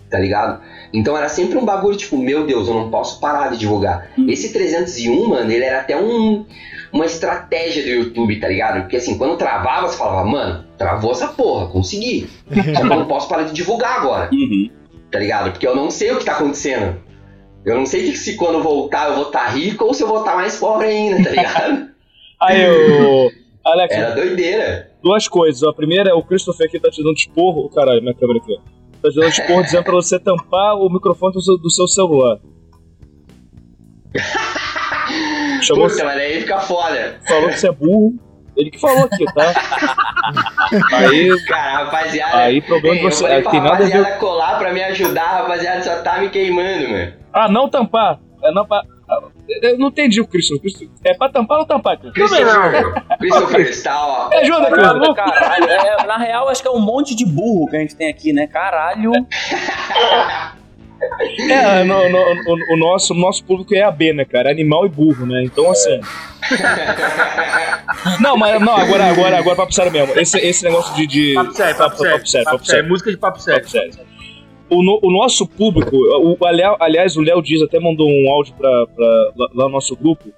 [0.10, 0.62] Tá ligado?
[0.92, 4.10] Então era sempre um bagulho tipo, meu Deus, eu não posso parar de divulgar.
[4.28, 6.46] Esse 301, mano, ele era até um,
[6.92, 8.82] uma estratégia do YouTube, tá ligado?
[8.82, 12.28] Porque assim, quando travava, você falava, mano, travou essa porra, consegui.
[12.48, 14.70] Só que eu não posso parar de divulgar agora, Uhum.
[15.12, 15.52] Tá ligado?
[15.52, 17.02] Porque eu não sei o que tá acontecendo.
[17.66, 20.36] Eu não sei se quando voltar eu vou estar rico ou se eu vou estar
[20.36, 21.90] mais pobre ainda, tá ligado?
[22.42, 23.32] Aí, o.
[23.66, 24.92] Alex, Era doideira.
[25.04, 25.62] duas coisas.
[25.64, 27.66] A primeira é o Christopher aqui tá te dando esporro.
[27.66, 28.58] Oh, caralho, minha câmera aqui.
[29.02, 32.40] Tá te dando esporro dizendo pra você tampar o microfone do seu, do seu celular.
[35.62, 37.20] Chamou, Puta, mas aí fica foda.
[37.28, 38.14] falou que você é burro.
[38.56, 39.54] Ele que falou aqui, tá?
[40.94, 42.38] Aí, Cara, rapaziada.
[42.38, 43.24] aí problema de eu você.
[43.24, 46.90] falei é, pra tem nada a colar pra me ajudar, rapaziada, só tá me queimando,
[46.90, 47.14] mano.
[47.34, 48.20] Ah, não tampar.
[48.44, 48.84] É não pa...
[49.10, 49.20] ah,
[49.62, 50.28] Eu não entendi o.
[50.28, 50.72] Christopher.
[51.04, 52.46] É pra tampar ou tampar, Christopher?
[52.46, 54.30] Christopher, Christopher, está, ó.
[54.30, 55.14] Me ajuda, Christopher.
[55.16, 58.10] Caralho, é, na real, acho que é um monte de burro que a gente tem
[58.10, 58.48] aqui, né?
[58.48, 59.12] Caralho.
[61.50, 64.50] É, no, no- o, o nosso, o nosso público é AB, né, cara?
[64.52, 65.44] Animal e burro, né?
[65.46, 66.00] Então, assim.
[68.20, 70.18] Não, mas não, agora, agora, agora papo sério mesmo.
[70.20, 71.08] Esse, esse negócio de.
[71.08, 71.34] de...
[71.34, 72.12] Papo sério, papo sério.
[72.18, 72.90] papo sério, papo sério.
[72.90, 73.60] Música de papo sério.
[73.62, 73.94] Papo sério.
[74.70, 78.54] O, no- o nosso público, o, ali- aliás, o Léo Dias até mandou um áudio
[78.56, 80.32] pra, pra- lá, lá no nosso grupo.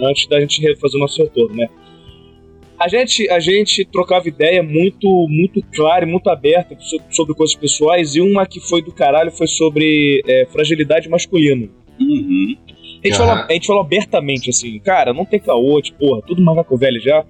[0.00, 1.68] antes da gente fazer o nosso retorno, né?
[2.80, 6.76] A gente, a gente trocava ideia muito, muito clara e muito aberta
[7.10, 11.68] sobre coisas pessoais, e uma que foi do caralho foi sobre é, fragilidade masculina.
[12.00, 12.56] Uhum.
[13.04, 13.26] A gente, Aham.
[13.28, 17.00] falou, a gente falou abertamente assim, cara, não tem caô, tipo, porra, tudo macaco velho
[17.00, 17.24] já.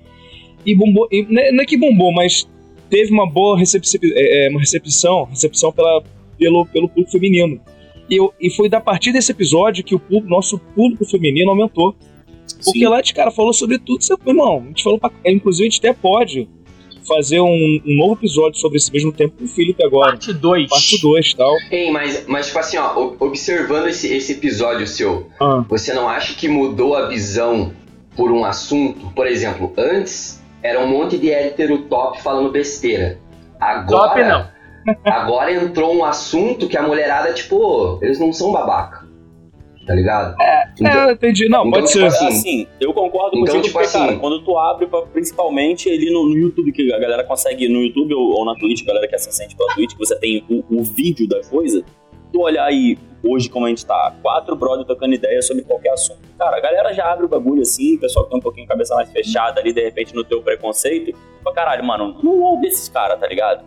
[0.65, 2.49] E bombou, e não é- é que bombou, mas
[2.89, 6.03] teve uma boa recepci- é, é, uma recepção, recepção pela,
[6.39, 7.61] pelo, pelo público feminino.
[8.09, 11.95] E, eu- e foi da partir desse episódio que o público- nosso público feminino aumentou.
[12.65, 12.87] Porque Sim.
[12.87, 14.03] lá a gente, cara, falou sobre tudo.
[14.03, 16.49] Você, irmão, a gente falou pra, Inclusive, a gente até pode
[17.07, 17.47] fazer um,
[17.87, 20.13] um novo episódio sobre esse mesmo tempo com o Felipe agora.
[20.13, 20.69] Parte 2.
[20.71, 21.55] Parte 2 e tal.
[21.71, 25.65] Ei, mas, mas tipo assim, ó, observando esse, esse episódio seu, Ah.
[25.69, 27.73] você não acha que mudou a visão
[28.17, 29.11] por um assunto?
[29.15, 33.19] Por exemplo, antes era um monte de hétero top falando besteira.
[33.61, 34.95] Agora, Top não.
[35.05, 39.04] agora entrou um assunto que a mulherada, tipo, eles não são babaca.
[39.87, 40.35] Tá ligado?
[40.41, 41.49] É, entendi.
[41.49, 42.07] Não, então, pode tipo ser.
[42.07, 45.03] assim, Assim, eu concordo Então, com você, tipo porque, assim- cara, quando tu abre, pra,
[45.03, 48.83] principalmente ali no, no YouTube, que a galera consegue, no YouTube ou, ou na Twitch,
[48.83, 51.85] a galera que assiste pela Twitch, que você tem o, o vídeo da coisa,
[52.33, 56.19] tu olhar aí, hoje como a gente tá, quatro brothers tocando ideia sobre qualquer assunto.
[56.39, 58.69] Cara, a galera já abre o bagulho assim, o pessoal que tem um pouquinho a
[58.69, 62.89] cabeça mais fechada ali, de repente, no teu preconceito, fala, caralho, mano, não ouve esses
[62.89, 63.65] caras, tá ligado?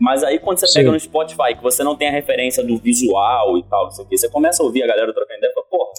[0.00, 0.80] Mas aí quando você Sim.
[0.80, 4.04] pega no Spotify, que você não tem a referência do visual e tal, não sei
[4.04, 5.90] o que, você começa a ouvir a galera trocando ideia e fala, porra,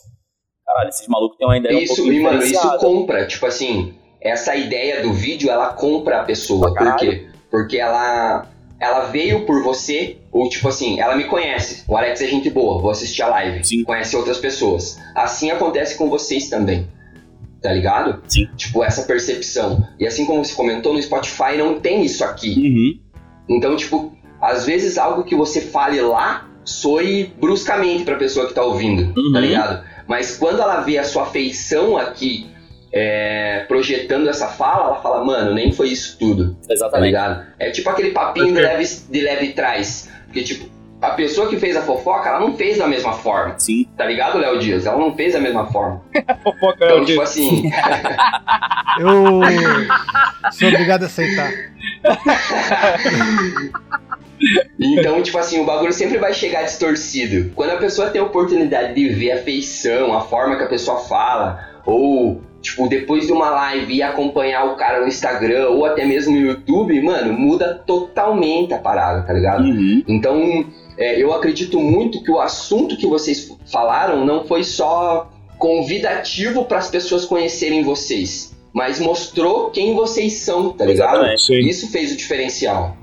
[0.66, 3.94] caralho, esses malucos têm uma ideia um Isso, pouquinho e, mano, isso compra, tipo assim,
[4.20, 6.74] essa ideia do vídeo, ela compra a pessoa.
[6.74, 7.28] Por quê?
[7.50, 8.48] Porque ela,
[8.80, 11.84] ela veio por você, ou tipo assim, ela me conhece.
[11.88, 13.64] O Alex é gente boa, vou assistir a live.
[13.64, 13.84] Sim.
[13.84, 15.00] Conhece outras pessoas.
[15.16, 16.88] Assim acontece com vocês também.
[17.62, 18.24] Tá ligado?
[18.28, 18.48] Sim.
[18.56, 19.88] Tipo, essa percepção.
[20.00, 22.56] E assim como você comentou, no Spotify não tem isso aqui.
[22.58, 23.11] Uhum.
[23.56, 28.64] Então, tipo, às vezes algo que você fale lá soe bruscamente pra pessoa que tá
[28.64, 29.34] ouvindo, Uhum.
[29.34, 29.84] tá ligado?
[30.08, 32.48] Mas quando ela vê a sua feição aqui
[32.94, 37.08] é, projetando essa fala, ela fala, mano, nem foi isso tudo, tá Exatamente.
[37.08, 37.46] ligado?
[37.58, 40.10] É tipo aquele papinho de leve, de leve trás.
[40.26, 40.70] Porque, tipo,
[41.02, 43.88] a pessoa que fez a fofoca, ela não fez da mesma forma, Sim.
[43.98, 44.86] tá ligado, Léo Dias?
[44.86, 46.02] Ela não fez da mesma forma.
[46.44, 47.24] Fofoca é Então, tipo de...
[47.24, 47.72] assim,
[49.00, 49.42] Eu
[50.52, 51.52] sou obrigado a aceitar.
[54.80, 57.52] Então, tipo assim, o bagulho sempre vai chegar distorcido.
[57.56, 60.98] Quando a pessoa tem a oportunidade de ver a feição, a forma que a pessoa
[61.02, 66.06] fala, ou, tipo, depois de uma live ir acompanhar o cara no Instagram, ou até
[66.06, 69.64] mesmo no YouTube, mano, muda totalmente a parada, tá ligado?
[69.64, 70.04] Uhum.
[70.08, 70.66] Então,
[70.98, 76.78] é, eu acredito muito que o assunto que vocês falaram não foi só convidativo para
[76.80, 81.26] as pessoas conhecerem vocês, mas mostrou quem vocês são, tá ligado?
[81.40, 81.60] Sim.
[81.60, 82.98] Isso fez a diferencial.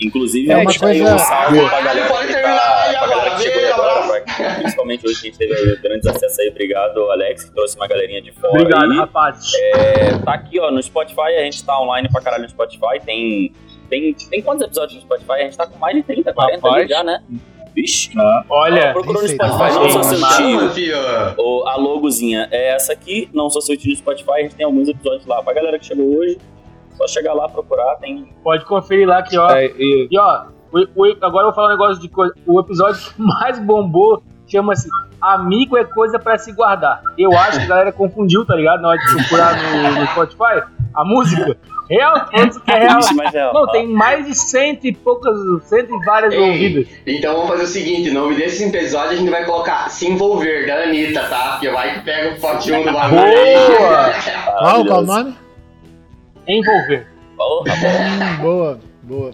[0.00, 2.90] Inclusive, É a uma coisa- um salve pra Caralho, galera pode que terminar tá, aí
[2.92, 3.36] pra galera agora.
[3.36, 6.48] que chegou Beijo, agora, pra- principalmente hoje que a gente teve grandes acessos aí.
[6.48, 8.96] Obrigado, Alex, que trouxe uma galerinha de fora Obrigado, aí.
[8.98, 9.52] rapaz.
[9.54, 12.98] É, tá aqui, ó, no Spotify, a gente tá online pra caralho no Spotify.
[13.04, 13.52] Tem,
[13.92, 15.32] tem, tem quantos episódios no Spotify?
[15.32, 16.88] A gente tá com mais de 30, 40 ali Rapaz.
[16.88, 17.22] já, né?
[17.74, 18.10] Vixe.
[18.50, 19.82] Olha, Procurou no Spotify, não.
[19.82, 21.66] não sou seu tio.
[21.68, 24.88] A logozinha é essa aqui, não sou seu tio no Spotify, a gente tem alguns
[24.88, 25.42] episódios lá.
[25.42, 26.38] Pra galera que chegou hoje,
[26.96, 28.28] só chegar lá, procurar, tem...
[28.42, 29.50] pode conferir lá que, ó.
[29.50, 32.34] É, e- E ó, o- o- agora eu vou falar um negócio de coisa.
[32.46, 34.88] O episódio que mais bombou chama-se
[35.20, 37.00] Amigo é coisa pra se guardar.
[37.16, 38.82] Eu acho que a galera confundiu, tá ligado?
[38.82, 40.62] Na hora de procurar no, no Spotify
[40.94, 41.56] a música.
[41.90, 42.98] Real, falando que é real.
[43.00, 46.40] Ixi, mas é, Não, ó, tem mais de cento e poucas, cento e várias Ei.
[46.40, 46.86] ouvidas.
[47.06, 50.66] Então vamos fazer o seguinte, o nome desse episódio a gente vai colocar Se Envolver,
[50.66, 51.52] da Anitta, tá?
[51.52, 53.54] Porque vai que pega o potinho do bagulho aí.
[53.78, 54.12] Boa!
[54.58, 55.36] Qual, qual o nome?
[56.48, 57.06] Envolver.
[57.38, 59.30] Hum, boa, boa.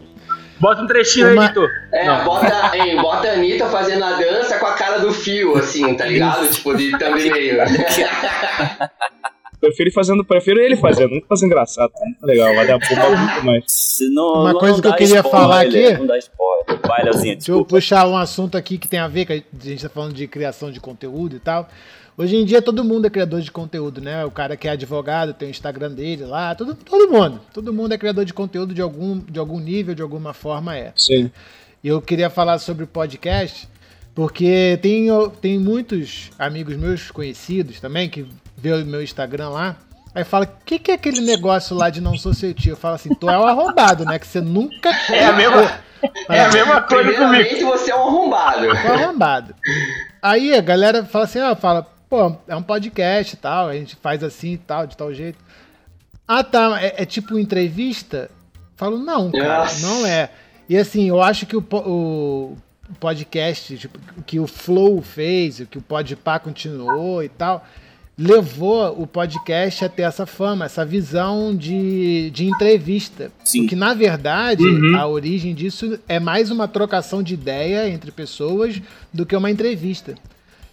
[0.60, 1.68] Bota um trechinho Uma- aí, Editor.
[1.92, 2.24] É, Não.
[2.24, 6.04] bota, hein, bota a Anitta fazendo a dança com a cara do fio, assim, tá
[6.06, 6.48] ligado?
[6.50, 7.58] Tipo, de thumbnail.
[9.60, 11.90] prefiro, fazendo, prefiro ele fazendo, nunca faz engraçado.
[11.92, 13.64] tá Muito legal, vai dar bomba muito mais.
[13.68, 16.80] Se não, Uma não coisa que eu queria spoiler, falar aqui- Não dá spoiler.
[16.86, 19.88] Vai, Deixa eu puxar um assunto aqui que tem a ver, que a gente tá
[19.88, 21.68] falando de criação de conteúdo e tal.
[22.16, 24.24] Hoje em dia todo mundo é criador de conteúdo, né?
[24.24, 27.40] O cara que é advogado tem o Instagram dele lá, todo, todo mundo.
[27.54, 30.92] Todo mundo é criador de conteúdo de algum, de algum nível, de alguma forma é.
[30.96, 31.30] Sim.
[31.82, 33.68] E eu queria falar sobre o podcast,
[34.14, 35.06] porque tem,
[35.40, 38.26] tem muitos amigos meus conhecidos também que
[38.58, 39.76] vê o meu Instagram lá.
[40.14, 42.72] Aí fala, o que, que é aquele negócio lá de não sou seu tio?
[42.72, 44.18] Eu falo assim, tu é um arrombado, né?
[44.18, 44.90] Que você nunca.
[45.10, 45.80] É a mesma,
[46.28, 47.66] é a mesma coisa comigo.
[47.66, 48.66] Você é um arrombado.
[48.66, 49.54] É um arrombado.
[50.20, 53.96] Aí a galera fala assim, ah, fala, pô, é um podcast e tal, a gente
[53.96, 55.38] faz assim e tal, de tal jeito.
[56.26, 58.30] Ah, tá, é, é tipo entrevista?
[58.76, 59.86] Falo, não, cara, Nossa.
[59.86, 60.30] não é.
[60.68, 62.56] E assim, eu acho que o, o
[63.00, 67.64] podcast, tipo, que o Flow fez, o que o Podpah continuou e tal,
[68.18, 73.30] levou o podcast a ter essa fama, essa visão de, de entrevista.
[73.44, 73.60] Sim.
[73.60, 74.96] Porque, na verdade, Uhum.
[74.96, 78.80] a origem disso é mais uma trocação de ideia entre pessoas
[79.14, 80.16] do que uma entrevista.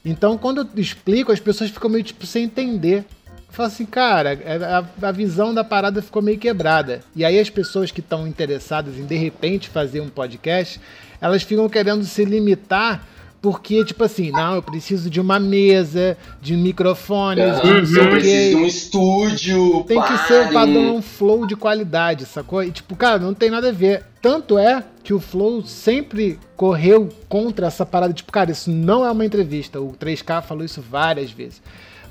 [0.04, 3.06] Então, quando eu explico, as pessoas ficam meio tipo sem entender.
[3.50, 7.02] Fala assim, cara, é, a, a visão da parada ficou meio quebrada.
[7.16, 10.82] E aí as pessoas que estão interessadas em de repente fazer um podcast,
[11.22, 13.08] elas ficam querendo se limitar
[13.46, 18.06] porque, tipo assim, não, eu preciso de uma mesa, de microfones, de não sei eu
[18.08, 19.84] o preciso de um estúdio.
[19.88, 22.64] Tem que ser de um- um flow de qualidade, sacou?
[22.64, 24.04] E tipo, cara, não tem nada a ver.
[24.20, 29.12] Tanto é que o Flow sempre correu contra essa parada, tipo, cara, isso não é
[29.12, 29.80] uma entrevista.
[29.80, 31.62] O 3K falou isso várias vezes.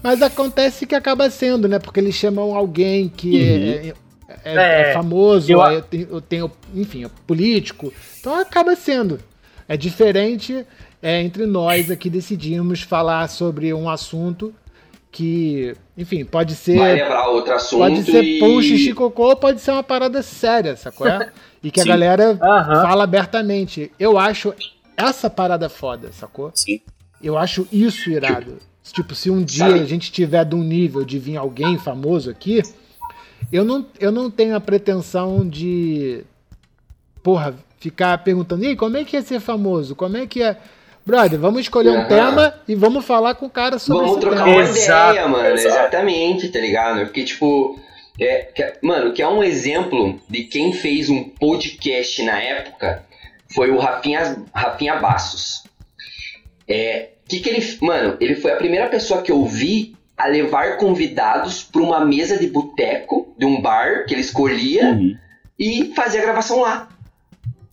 [0.00, 1.80] Mas acontece que acaba sendo, né?
[1.80, 3.92] Porque eles chamam alguém que é,
[4.28, 7.92] é- é É, famoso, eu- aí tem, tem, enfim, é político.
[8.20, 9.18] Então acaba sendo.
[9.66, 10.64] É diferente
[11.04, 14.54] é, entre nós aqui decidimos falar sobre um assunto
[15.12, 16.78] que, enfim, pode ser.
[16.78, 17.80] Vai levar outro assunto.
[17.80, 18.38] Pode ser e...
[18.38, 21.06] pão, xixi, cocô, pode ser uma parada séria, sacou?
[21.06, 21.30] É?
[21.62, 21.88] E que a Sim.
[21.90, 22.82] galera Aham.
[22.82, 23.92] fala abertamente.
[24.00, 24.54] Eu acho
[24.96, 26.50] essa parada foda, sacou?
[26.54, 26.80] Sim.
[27.22, 28.56] Eu acho isso irado.
[28.82, 32.30] Tipo, se um dia Sabe- a gente tiver de um nível de vir alguém famoso
[32.30, 32.62] aqui,
[33.52, 36.24] eu não, eu não tenho a pretensão de,
[37.22, 39.94] porra, ficar perguntando, e aí, como é que é ser famoso?
[39.94, 40.58] Como é que é...
[41.06, 42.08] Brother, vamos escolher um Aham.
[42.08, 44.56] tema e vamos falar com o cara sobre Vamos esse trocar tema.
[44.56, 45.48] uma Exato, ideia, mano.
[45.54, 45.68] exato.
[45.78, 47.00] Exatamente, tá ligado?
[47.00, 47.78] Porque, tipo,
[48.18, 53.04] é, que- mano, que é um exemplo de quem fez um podcast na época
[53.54, 55.64] foi o Rafinha, Rafinha Bassos.
[56.66, 60.78] É, que que ele, mano, ele foi a primeira pessoa que eu vi a levar
[60.78, 65.16] convidados pra uma mesa de boteco de um bar que ele escolhia Uhum.
[65.58, 66.88] e fazer a gravação lá.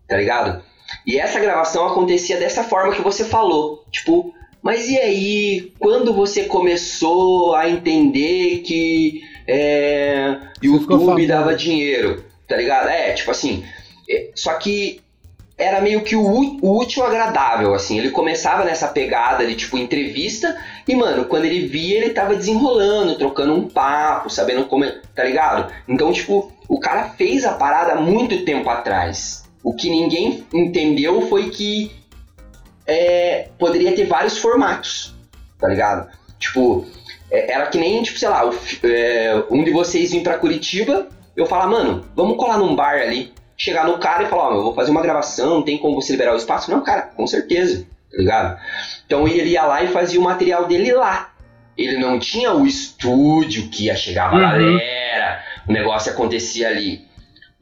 [0.08, 0.62] Tá ligado?
[1.06, 3.84] E essa gravação acontecia dessa forma que você falou.
[3.92, 12.24] Tipo, mas e aí, quando você começou a entender que é, YouTube dava dinheiro?
[12.48, 12.88] Tá ligado?
[12.90, 13.64] É, tipo assim.
[14.10, 15.02] é, só que
[15.58, 16.24] era meio que o,
[16.62, 17.98] o útil agradável, assim.
[18.00, 20.58] Ele começava nessa pegada de, tipo, entrevista.
[20.88, 24.86] E, mano, quando ele via, ele tava desenrolando, trocando um papo, sabendo como.
[24.86, 25.72] é- Tá ligado?
[25.88, 29.44] Então, tipo, o cara fez a parada há muito tempo atrás.
[29.64, 31.92] O que ninguém entendeu foi que
[32.88, 35.14] é, poderia ter vários formatos,
[35.60, 36.10] tá ligado?
[36.40, 36.86] Tipo,
[37.30, 38.54] é, era que nem, tipo, sei lá, o
[38.84, 43.32] é, um de vocês vir pra Curitiba, eu falar, mano, vamos colar num bar ali.
[43.56, 46.34] Chegar no cara e falar, ó, eu vou fazer uma gravação, tem como você liberar
[46.34, 46.72] o espaço?
[46.72, 48.60] Não, cara, com certeza, tá ligado?
[49.06, 51.30] Então ele ia lá e fazia o material dele lá.
[51.78, 54.42] Ele não tinha o estúdio que ia chegar a Uhum.
[54.42, 57.06] galera, o negócio acontecia ali.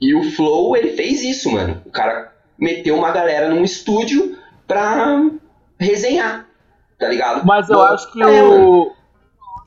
[0.02, 1.82] E o Flow, ele fez isso, mano.
[1.86, 4.38] O cara meteu uma galera num estúdio
[4.68, 5.30] pra
[5.80, 6.46] resenhar,
[6.98, 7.46] tá ligado?
[7.46, 8.92] Mas eu Bom, acho que é, mano.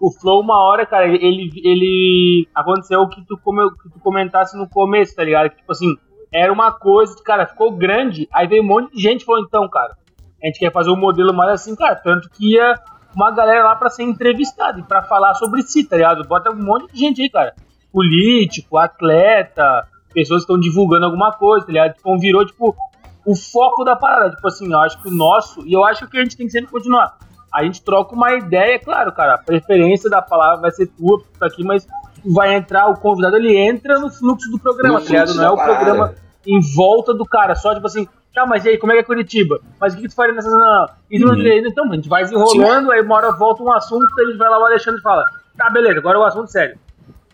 [0.00, 4.00] o, o Flow, uma hora, cara, ele, ele aconteceu o que tu, come, que tu
[4.00, 5.50] comentasse no começo, tá ligado?
[5.50, 5.96] Que, tipo assim,
[6.32, 9.42] era uma coisa que, cara, ficou grande, aí veio um monte de gente e falou,
[9.42, 9.96] então, cara,
[10.42, 12.74] a gente quer fazer um modelo mais assim, cara, tanto que ia
[13.14, 16.26] uma galera lá pra ser entrevistada e pra falar sobre si, tá ligado?
[16.26, 17.54] Bota um monte de gente aí, cara.
[17.92, 21.94] Político, atleta, pessoas estão divulgando alguma coisa, tá ligado?
[21.94, 22.76] Tipo, virou, tipo,
[23.24, 24.30] o foco da parada.
[24.34, 26.52] Tipo assim, eu acho que o nosso, e eu acho que a gente tem que
[26.52, 27.16] sempre continuar.
[27.52, 29.34] A gente troca uma ideia, claro, cara.
[29.34, 31.86] A preferência da palavra vai ser tua, porque tá aqui, mas
[32.24, 35.34] vai entrar, o convidado ele entra no fluxo do programa, No tá ligado?
[35.34, 35.76] Não é o parada.
[35.76, 36.14] programa
[36.46, 39.04] em volta do cara, só tipo assim, tá, mas e aí, como é que é
[39.04, 39.60] Curitiba?
[39.80, 40.50] Mas o que, que tu faria nessa.
[40.50, 41.34] Não, e Uhum.
[41.66, 44.48] Então, a gente vai desenrolando, aí uma hora volta um assunto, aí a gente vai
[44.48, 45.24] lá o Alexandre e fala,
[45.56, 46.78] tá, beleza, agora é o assunto sério.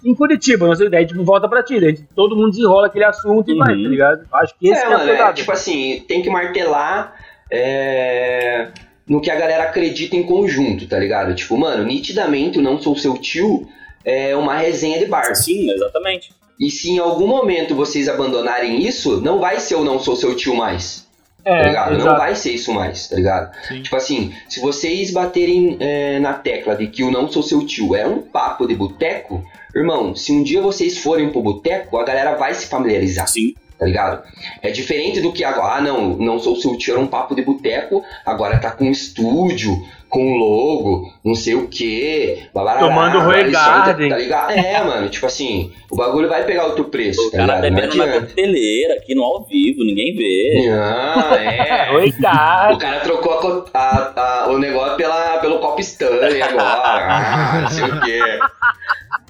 [0.09, 3.05] Em Curitiba, não sei, daí tipo, volta pra ti, daí tipo, todo mundo desenrola aquele
[3.05, 3.59] assunto e Uhum.
[3.59, 4.27] vai, tá ligado?
[4.33, 7.15] Acho que esse é, é mano, é, tipo assim, tem que martelar
[7.51, 8.69] é,
[9.07, 11.35] no que a galera acredita em conjunto, tá ligado?
[11.35, 13.69] Tipo, mano, nitidamente o Não Sou Seu Tio
[14.05, 15.35] é uma resenha de bar.
[15.35, 16.31] Sim, exatamente.
[16.59, 20.35] E se em algum momento vocês abandonarem isso, não vai ser o Não Sou Seu
[20.35, 21.07] Tio mais,
[21.45, 21.91] tá é, ligado?
[21.93, 22.19] Não exato.
[22.19, 23.55] vai ser isso mais, tá ligado?
[23.69, 23.83] Sim.
[23.83, 27.95] Tipo assim, se vocês baterem é, na tecla de que o Não Sou Seu Tio
[27.95, 29.45] é um papo de boteco,
[29.75, 33.55] irmão, se um dia vocês forem pro boteco, a galera vai se familiarizar Sim.
[33.79, 34.23] tá ligado?
[34.63, 37.43] É diferente do que agora, ah, não, não sou seu tio, era um papo de
[37.43, 42.39] boteco, agora tá com um estúdio, com logo, não sei o que,
[42.79, 44.09] Tomando Roy Garden.
[44.09, 44.51] Tá ligado?
[44.53, 47.71] É, mano, tipo assim, o bagulho vai pegar outro preço, O tá cara ligado?
[47.71, 48.21] Não bebendo na adianta.
[48.21, 50.67] coqueteleira aqui no ao vivo, ninguém vê.
[50.69, 51.89] Não, é.
[52.73, 53.39] O cara trocou a
[53.75, 54.13] a-
[54.45, 57.61] a- o negócio pela, pelo copo Stanley agora.
[57.63, 58.21] Não sei o quê.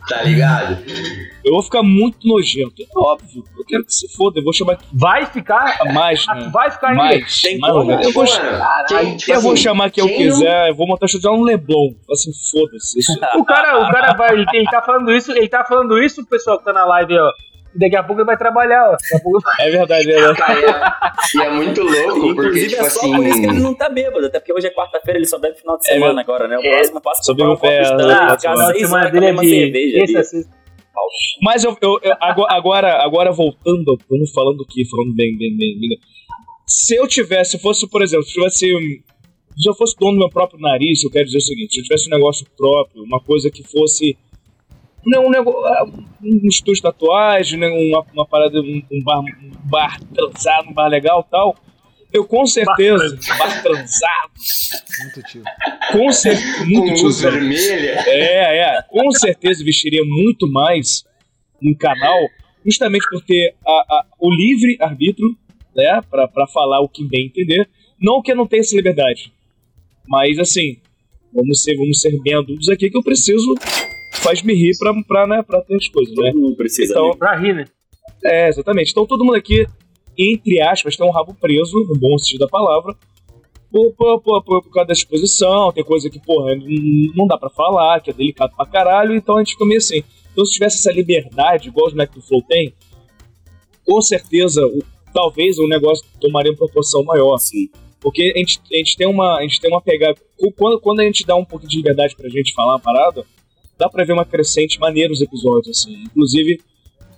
[0.08, 0.78] Tá ligado?
[1.44, 3.44] Eu vou ficar muito nojento, é óbvio.
[3.66, 5.78] quero que se foda, eu vou chamar Vai ficar.
[5.92, 6.50] mais, Ah, né?
[6.52, 6.94] Vai ficar.
[6.94, 10.10] Mais, Tem mais, como, eu vou, Mano, quem- tipo eu vou assim, chamar quem eu
[10.10, 11.94] não- quiser, eu vou montar show de um Leblon.
[12.10, 12.98] Assim, foda-se.
[12.98, 14.32] Isso, O cara, o cara vai.
[14.34, 17.18] Ele, ele tá falando isso, ele tá falando isso, o pessoal que tá na live,
[17.18, 17.30] ó.
[17.74, 18.92] Daqui a pouco ele vai trabalhar, ó.
[18.92, 19.42] Daqui a pouco...
[19.60, 20.60] é verdade, é verdade.
[21.34, 23.50] E é, e é muito louco, porque, Inclusive, tipo é só por isso que ele
[23.50, 23.60] assim.
[23.60, 26.12] não tá bêbado, até porque hoje é quarta-feira, ele só bebe final de É, semana
[26.14, 26.56] meu- agora, né?
[26.58, 28.14] O É, próximo passa só pra um copo de né?
[28.14, 28.38] Ah,
[28.74, 30.24] semana dele é uma de cerveja ali.
[30.24, 30.58] sexta.
[31.42, 32.16] Mas eu, eu- eu-
[32.48, 35.98] agora, agora, voltando, vamos falando aqui, falando bem, bem, bem, bem.
[36.66, 38.66] Se eu tivesse, se fosse, por exemplo, se tivesse.
[39.58, 41.84] Se eu fosse dono do meu próprio nariz, eu quero dizer o seguinte: se eu
[41.84, 44.16] tivesse um negócio próprio, uma coisa que fosse.
[45.04, 45.60] Não, um negócio.
[46.22, 50.72] Um estúdio de tatuagem, né, uma, uma parada, um, um bar, um bar transado, um
[50.74, 51.56] bar legal e tal.
[52.12, 53.18] Eu com certeza.
[53.38, 54.32] Bar transado.
[55.02, 55.42] Muito tio.
[55.92, 56.58] Com certeza.
[56.58, 57.30] Com Muito luz tiozão.
[57.32, 58.02] vermelha.
[58.06, 58.82] É, é.
[58.88, 61.04] Com certeza investiria muito mais
[61.60, 62.18] no canal,
[62.64, 65.36] justamente por ter a- a- o livre arbítrio,
[65.76, 66.00] né?
[66.10, 67.68] Pra, pra falar o que bem entender.
[68.00, 69.32] Não que eu não tenha essa liberdade.
[70.08, 70.76] Mas assim,
[71.32, 73.54] vamos ser, vamos ser bem adultos aqui que eu preciso.
[74.22, 76.32] Faz-me rir pra, pra, né, pra ter as coisas, né?
[76.32, 76.92] Todo mundo precisa.
[76.92, 77.18] Então, amigo.
[77.18, 77.64] Pra rir, né?
[78.24, 78.90] é, exatamente.
[78.90, 79.64] Então todo mundo aqui,
[80.18, 82.96] entre aspas, tem um rabo preso, no bom sentido da palavra,
[83.70, 86.52] por, por, por, por, por causa da exposição, tem coisa que, porra,
[87.14, 90.02] não dá pra falar, que é delicado pra caralho, então a gente fica meio assim.
[90.32, 92.72] Então se tivesse essa liberdade, igual os moleques do Flow tem,
[93.86, 94.82] com certeza, o-
[95.12, 97.36] talvez o negócio tomaria uma proporção maior.
[97.38, 97.68] Sim.
[98.00, 99.38] Porque a gente, a gente tem uma.
[99.38, 100.16] A gente tem uma pegada.
[100.56, 103.24] Quando, quando a gente dá um pouquinho de liberdade pra gente falar uma parada,
[103.76, 106.04] dá pra ver uma crescente maneira os episódios, assim.
[106.04, 106.60] Inclusive,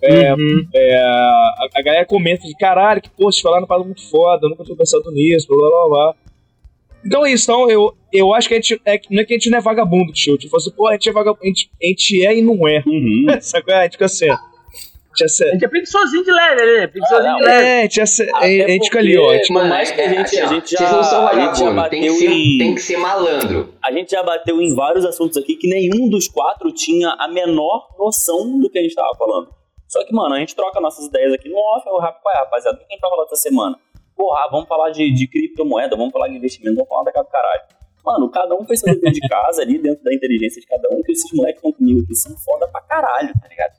[0.01, 0.67] é, Uhum.
[0.73, 4.49] é, a, a galera comenta de caralho, que pô, vocês falaram parada muito foda, eu
[4.49, 6.15] nunca tinha pensado nisso, blá blá blá blá.
[7.05, 8.79] Então é isso, então eu, eu acho que a gente.
[8.85, 10.37] É, não é que a gente não é vagabundo, tio.
[10.37, 11.43] Tipo assim, pô, a gente é vagabundo.
[11.43, 12.83] A gente, a gente é e não é.
[12.85, 13.25] Uhum.
[13.41, 13.73] Sacou?
[13.73, 14.27] A gente fica assim.
[15.21, 15.25] Ó.
[15.25, 16.87] A gente é A sé- gente é preguiçosinho de leve, né?
[16.87, 17.67] Preguiçosinho Ah, de não, leve.
[17.67, 19.37] é, a gente, é sé- a gente fica ali, ó.
[19.39, 21.67] Tipo, Por mais que a gente- a ó, gente já- Vocês não são vagabundo, tem
[21.69, 23.73] que, bateu ser, em- tem que ser malandro.
[23.83, 27.87] A gente já bateu em vários assuntos aqui que nenhum dos quatro tinha a menor
[27.97, 29.49] noção do que a gente tava falando.
[29.87, 32.79] Só que, mano, a gente troca nossas ideias aqui no off, eu rapaz, rapaziada, o
[32.79, 33.77] que a gente vai falar essa semana?
[34.15, 37.31] Porra, vamos falar de, de criptomoeda, vamos falar de investimento, vamos falar da casa do
[37.31, 37.61] caralho.
[38.05, 41.01] Mano, cada um fez seu dever de casa ali, dentro da inteligência de cada um,
[41.03, 43.73] que esses moleques estão comigo aqui são foda pra caralho, tá ligado?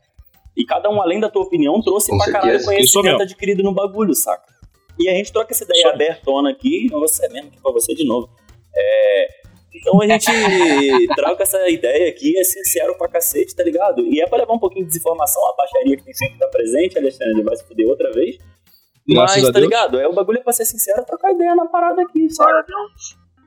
[0.57, 2.81] E cada um, além da tua opinião, trouxe Com pra caralho certeza.
[2.81, 4.53] Isso conhecimento adquirido no bagulho, saca?
[4.99, 8.07] E a gente troca essa ideia abertona aqui, não você mesmo, aqui pra você de
[8.07, 8.29] novo.
[8.77, 9.27] É,
[9.75, 10.27] então a gente
[11.17, 14.05] troca essa ideia aqui, é sincero pra cacete, tá ligado?
[14.07, 16.57] E é pra levar um pouquinho de desinformação, a baixaria que tem sempre que estar
[16.57, 18.37] presente, Alexandre vai se fuder outra vez.
[19.09, 19.65] Graças Mas, tá Deus.
[19.65, 19.99] ligado?
[19.99, 22.53] É, o bagulho é pra ser sincero, trocar ideia na parada aqui, sabe?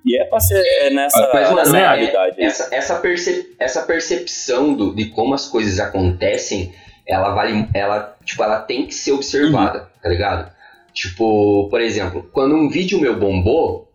[0.05, 2.43] E é pra ser é nessa, Mas, mano, nessa é- realidade.
[2.43, 6.73] Essa, essa, perce- essa percepção do, de como as coisas acontecem,
[7.07, 7.67] ela vale.
[7.73, 9.85] Ela, tipo, ela tem que ser observada, Uhum.
[10.01, 10.51] tá ligado?
[10.93, 13.91] Tipo, por exemplo, quando um vídeo meu bombou,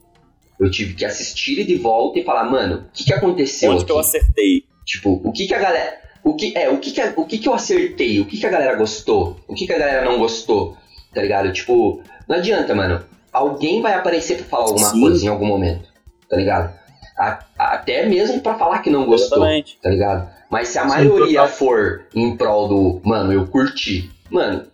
[0.58, 3.84] eu tive que assistir ele de volta e falar, mano, o que, que aconteceu Onde
[3.86, 4.08] que eu aqui?
[4.08, 4.64] acertei?
[4.84, 5.98] Tipo, o que que a galera.
[6.22, 8.20] O que, é, o que que, a- o que que eu acertei?
[8.20, 9.38] O que que a galera gostou?
[9.48, 10.76] O que que a galera não gostou?
[11.14, 11.50] Tá ligado?
[11.52, 13.02] Tipo, não adianta, mano.
[13.32, 15.00] Alguém vai aparecer pra falar alguma Sim.
[15.00, 15.88] coisa em algum momento.
[16.28, 16.78] Tá ligado?
[17.18, 19.38] A- até mesmo pra falar que não gostou.
[19.38, 19.78] Exatamente.
[19.82, 20.30] Tá ligado?
[20.50, 21.48] Mas se a Sim, maioria total.
[21.56, 24.10] for em prol do, mano, eu curti.
[24.30, 24.64] Mano,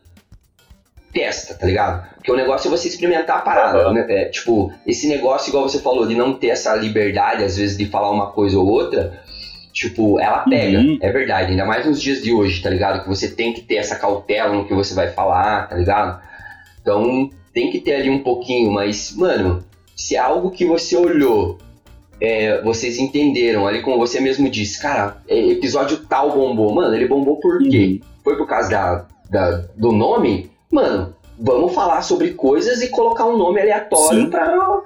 [1.12, 2.06] testa, tá ligado?
[2.16, 3.78] Porque o negócio é você experimentar a parada.
[3.78, 3.94] Aham.
[3.94, 4.06] né?
[4.08, 7.86] É, tipo, esse negócio, igual você falou, de não ter essa liberdade, às vezes, de
[7.86, 9.20] falar uma coisa ou outra,
[9.72, 10.78] tipo, ela pega.
[10.78, 10.98] Uhum.
[11.00, 11.50] É verdade.
[11.52, 13.02] Ainda mais nos dias de hoje, tá ligado?
[13.02, 16.20] Que você tem que ter essa cautela no que você vai falar, tá ligado?
[16.80, 19.64] Então, tem que ter ali um pouquinho, mas, mano,
[19.96, 21.58] se é algo que você olhou,
[22.20, 26.74] é, vocês entenderam, ali como você mesmo disse, cara, é, episódio tal bombou.
[26.74, 28.00] Mano, ele bombou por quê?
[28.24, 30.50] Foi por causa da, da- do nome?
[30.70, 34.30] Mano, vamos falar sobre coisas e colocar um nome aleatório Sim.
[34.30, 34.80] pra,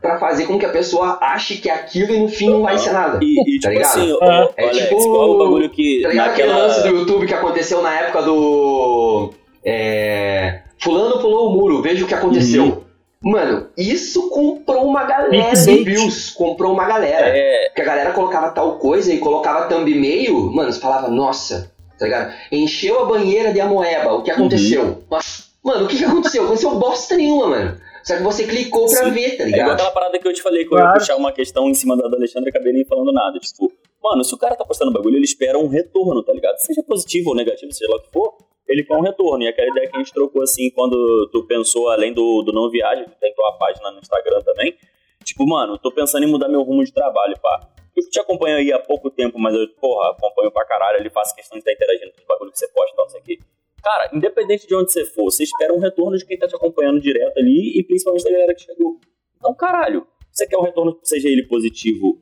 [0.00, 2.78] pra fazer com que a pessoa ache que é aquilo e no fim não vai
[2.78, 3.18] ser nada.
[3.22, 3.84] E, e, Tá tipo ligado?
[3.98, 4.14] assim, É.
[4.14, 6.66] ô, É Alex, tipo- qual o bagulho que Tá ligado aquele naquela...
[6.68, 9.32] lance do YouTube que aconteceu na época do.
[9.64, 12.84] É, fulano pulou o muro, veja o que aconteceu.
[13.24, 16.30] Mano, isso comprou uma galera de views.
[16.30, 17.26] Comprou uma galera.
[17.28, 21.72] É, Porque a galera colocava tal coisa e colocava thumb e-mail, mano, você falava, nossa,
[21.98, 22.34] tá ligado?
[22.52, 25.02] Encheu a banheira de amoeba, o que aconteceu?
[25.10, 26.44] Nossa, Mano, o que, que aconteceu?
[26.44, 27.80] Aconteceu bosta nenhuma, mano.
[28.02, 29.10] Só que você clicou pra Sim.
[29.12, 29.70] ver, tá É igual ligado?
[29.72, 30.98] aquela parada que eu te falei, que eu ia Claro.
[31.00, 33.38] puxar uma questão em cima da do Alexandre e acabei nem falando nada.
[33.38, 33.72] Tipo,
[34.02, 36.58] mano, se o cara tá postando bagulho, ele espera um retorno, tá ligado?
[36.58, 38.34] Seja positivo ou negativo, seja lá o que for,
[38.68, 39.44] ele quer um retorno.
[39.44, 42.70] E aquela ideia que a gente trocou assim, quando tu pensou, além do, do Não
[42.70, 44.76] Viagem, que tem tua página no Instagram também,
[45.22, 47.68] tipo, mano, tô pensando em mudar meu rumo de trabalho, pá.
[47.96, 51.34] Eu te acompanho aí há pouco tempo, mas eu, porra, acompanho pra caralho, ele faço
[51.34, 53.38] questão de estar interagindo com os bagulho que você posta, então, não sei o quê.
[53.82, 57.00] Cara, independente de onde você for, você espera um retorno de quem tá te acompanhando
[57.00, 58.98] direto ali e principalmente da galera que chegou.
[59.36, 62.18] Então, caralho, você quer um retorno, seja ele positivo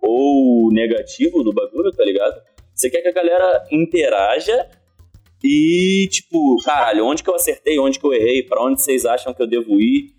[0.00, 2.42] ou negativo do bagulho, tá ligado?
[2.74, 4.68] Você quer que a galera interaja
[5.42, 9.34] e, tipo, caralho, onde que eu acertei, onde que eu errei, para onde vocês acham
[9.34, 10.12] que eu devo ir,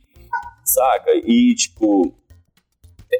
[0.65, 1.11] saca?
[1.15, 2.13] E, tipo,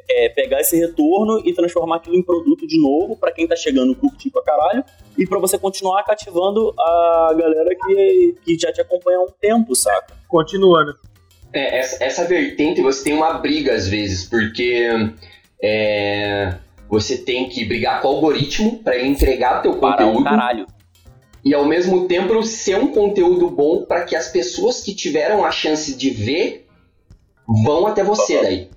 [0.09, 3.95] é, pegar esse retorno e transformar aquilo em produto de novo para quem tá chegando
[3.95, 4.83] curtir pra caralho
[5.17, 9.75] e para você continuar cativando a galera que, que já te acompanha há um tempo,
[9.75, 10.13] saca?
[10.27, 10.95] Continuando.
[11.53, 14.89] É, essa, essa vertente você tem uma briga às vezes, porque
[15.61, 16.55] é,
[16.89, 20.67] você tem que brigar com o algoritmo para ele entregar teu Para um conteúdo caralho.
[21.43, 25.51] E ao mesmo tempo ser um conteúdo bom para que as pessoas que tiveram a
[25.51, 26.67] chance de ver
[27.63, 28.69] vão até você daí.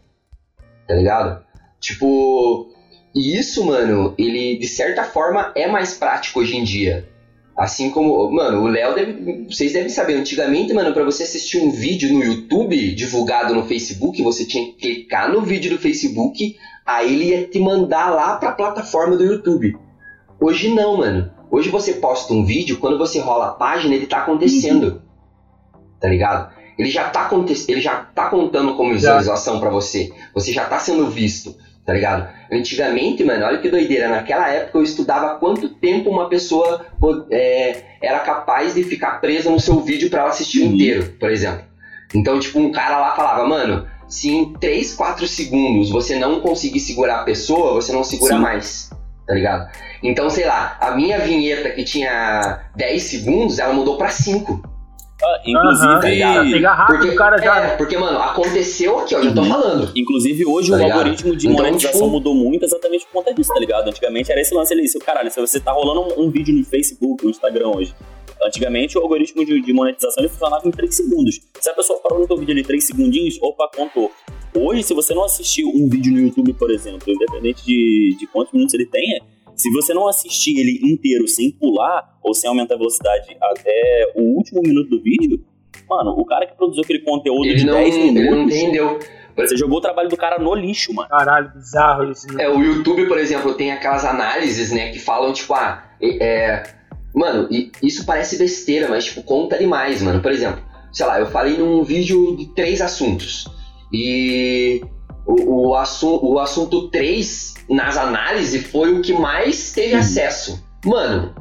[0.87, 1.45] Tá ligado?
[1.81, 2.69] Tipo,
[3.15, 7.09] e isso, mano, ele de certa forma é mais prático hoje em dia.
[7.57, 11.71] Assim como, mano, o Léo deve, vocês devem saber, antigamente, mano, pra você assistir um
[11.71, 16.55] vídeo no YouTube divulgado no Facebook, você tinha que clicar no vídeo do Facebook,
[16.85, 19.75] aí ele ia te mandar lá pra plataforma do YouTube.
[20.39, 21.31] Hoje não, mano.
[21.51, 25.03] Hoje você posta um vídeo, quando você rola a página, ele tá acontecendo.
[26.01, 26.53] Tá ligado?
[26.79, 27.31] Ele já tá,
[27.69, 30.13] ele já tá contando como visualização pra você.
[30.35, 32.29] Você já tá sendo visto, tá ligado?
[32.53, 34.09] Antigamente, mano, olha que doideira.
[34.09, 36.85] Naquela época eu estudava quanto tempo uma pessoa
[37.31, 40.75] é, era capaz de ficar presa no seu vídeo pra ela assistir Uhum.
[40.75, 41.63] inteiro, por exemplo.
[42.15, 46.81] Então, tipo, um cara lá falava, mano, se em 3, 4 segundos você não conseguir
[46.81, 48.41] segurar a pessoa, você não segura Sim.
[48.41, 48.91] mais.
[49.27, 49.69] Tá ligado?
[50.03, 54.63] Então, sei lá, a minha vinheta que tinha 10 segundos, ela mudou pra 5.
[55.23, 56.01] Ah, inclusive, pra
[56.45, 57.57] pegar rápido Porque, o cara já.
[57.61, 59.49] é, porque, mano, aconteceu aqui, ó, já tô Uhum.
[59.49, 59.91] falando.
[59.97, 60.99] inclusive hoje Tá o ligado?
[60.99, 63.89] algoritmo de Então, monetização tipo- mudou muito exatamente por conta disso, tá ligado?
[63.89, 66.63] Antigamente era esse lance ali, se, caralho, se você tá rolando um, um vídeo no
[66.65, 67.95] Facebook, no Instagram hoje,
[68.45, 71.41] antigamente o algoritmo de, de monetização ele funcionava em 3 segundos.
[71.61, 74.13] Se a pessoa parou no teu vídeo ali 3 segundinhos, opa, contou.
[74.57, 78.53] Hoje, se você não assistiu um vídeo no YouTube, por exemplo, independente de, de quantos
[78.53, 79.21] minutos ele tenha,
[79.55, 84.23] se você não assistir ele inteiro sem pular ou sem aumentar a velocidade até o
[84.37, 85.45] último minuto do vídeo,
[85.89, 88.99] mano, o cara que produziu aquele conteúdo Ele de não, 10 ele não minutos, entendeu.
[89.37, 91.09] você jogou o trabalho do cara no lixo, mano.
[91.09, 92.27] Caralho, bizarro isso.
[92.33, 92.45] né?
[92.45, 96.63] É, o YouTube, por exemplo, tem aquelas análises, né, que falam, tipo, ah, é.
[97.15, 97.49] Mano,
[97.83, 100.21] isso parece besteira, mas, tipo, conta demais, mano.
[100.21, 103.47] Por exemplo, sei lá, eu falei num vídeo de três assuntos.
[103.93, 104.83] E
[105.27, 110.01] o, o, assu o assunto 3 nas análises foi o que mais teve Uhum.
[110.01, 110.65] acesso.
[110.85, 111.35] Mano,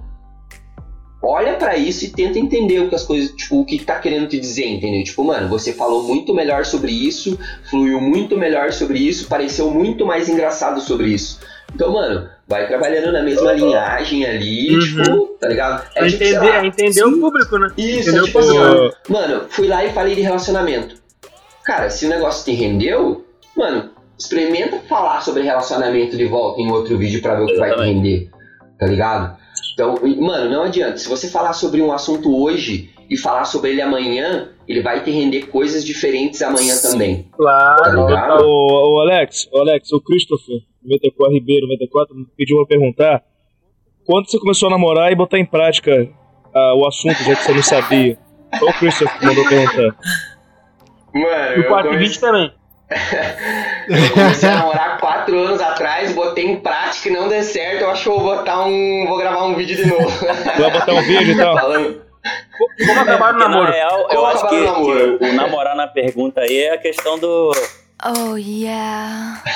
[1.21, 4.27] olha pra isso e tenta entender o que as coisas, tipo, o que, tá querendo
[4.27, 5.03] te dizer, entendeu?
[5.03, 7.37] Tipo, mano, você falou muito melhor sobre isso,
[7.69, 11.39] fluiu muito melhor sobre isso, pareceu muito mais engraçado sobre isso.
[11.73, 14.79] Então, mano, vai trabalhando na mesma linhagem ali, Uhum.
[14.79, 15.83] tipo, tá ligado?
[15.95, 17.67] É tipo, entender, lá, entender o público, né?
[17.77, 18.57] Isso, é tipo assim,
[19.09, 21.03] mano, fui lá e falei de relacionamento.
[21.65, 23.25] Cara, se o negócio te rendeu,
[23.57, 27.73] mano, experimenta falar sobre relacionamento de volta em outro vídeo pra ver o que vai
[27.75, 28.29] te render,
[28.77, 29.37] tá ligado?
[29.73, 30.97] Então, mano, não adianta.
[30.97, 35.11] Se você falar sobre um assunto hoje e falar sobre ele amanhã, ele vai te
[35.11, 36.91] render coisas diferentes amanhã Sim.
[36.91, 37.27] também.
[37.35, 38.37] Claro, Tá.
[38.41, 43.23] Ô, ô, Alex, ô, Alex, o Christopher, 94 Ribeiro, 94, me pediu pra perguntar
[44.05, 46.07] quando você começou a namorar e botar em prática
[46.53, 48.17] ah, o assunto, já que você não sabia.
[48.59, 49.97] Qual o Christopher que mandou perguntar?
[51.15, 52.53] Mano, E o 420 também.
[53.87, 57.81] Eu comecei a namorar quatro anos atrás, botei em prática e não deu certo.
[57.81, 59.05] Eu acho que eu vou botar um.
[59.07, 60.07] vou gravar um vídeo de novo.
[60.59, 61.55] Vai botar um vídeo e tal?
[61.59, 62.01] Falando.
[62.85, 63.63] Como acabar o namoro?
[63.65, 65.17] na real, eu Como acho que, o namoro?
[65.19, 67.51] que o namorar na pergunta aí é a questão do.
[68.05, 69.41] Oh, yeah.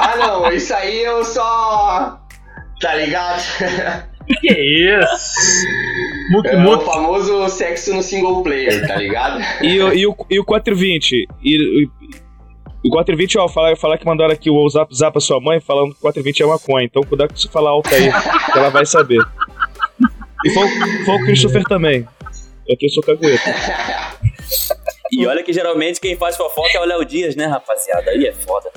[0.00, 2.18] Ah, não, isso aí eu só.
[2.80, 3.42] Tá ligado?
[4.40, 5.66] Que isso?
[6.30, 6.84] Muito, É o muito.
[6.84, 9.40] famoso sexo no single player, tá ligado?
[9.62, 11.26] E, o- e, o, e o 420?
[11.42, 11.88] E, e,
[12.86, 15.92] o 420, ó, falar, falar que mandaram aqui o zap zap pra sua mãe falando
[15.92, 16.84] que o 420 é maconha.
[16.86, 18.10] Então cuidado com você falar alto aí,
[18.52, 19.20] que ela vai saber.
[20.44, 22.06] E foi, o- foi o Christopher também.
[22.66, 23.54] Eu aqui sou cagueta.
[25.18, 28.10] E olha que geralmente quem faz fofoca é o Léo Dias, né, rapaziada?
[28.10, 28.70] Aí é foda.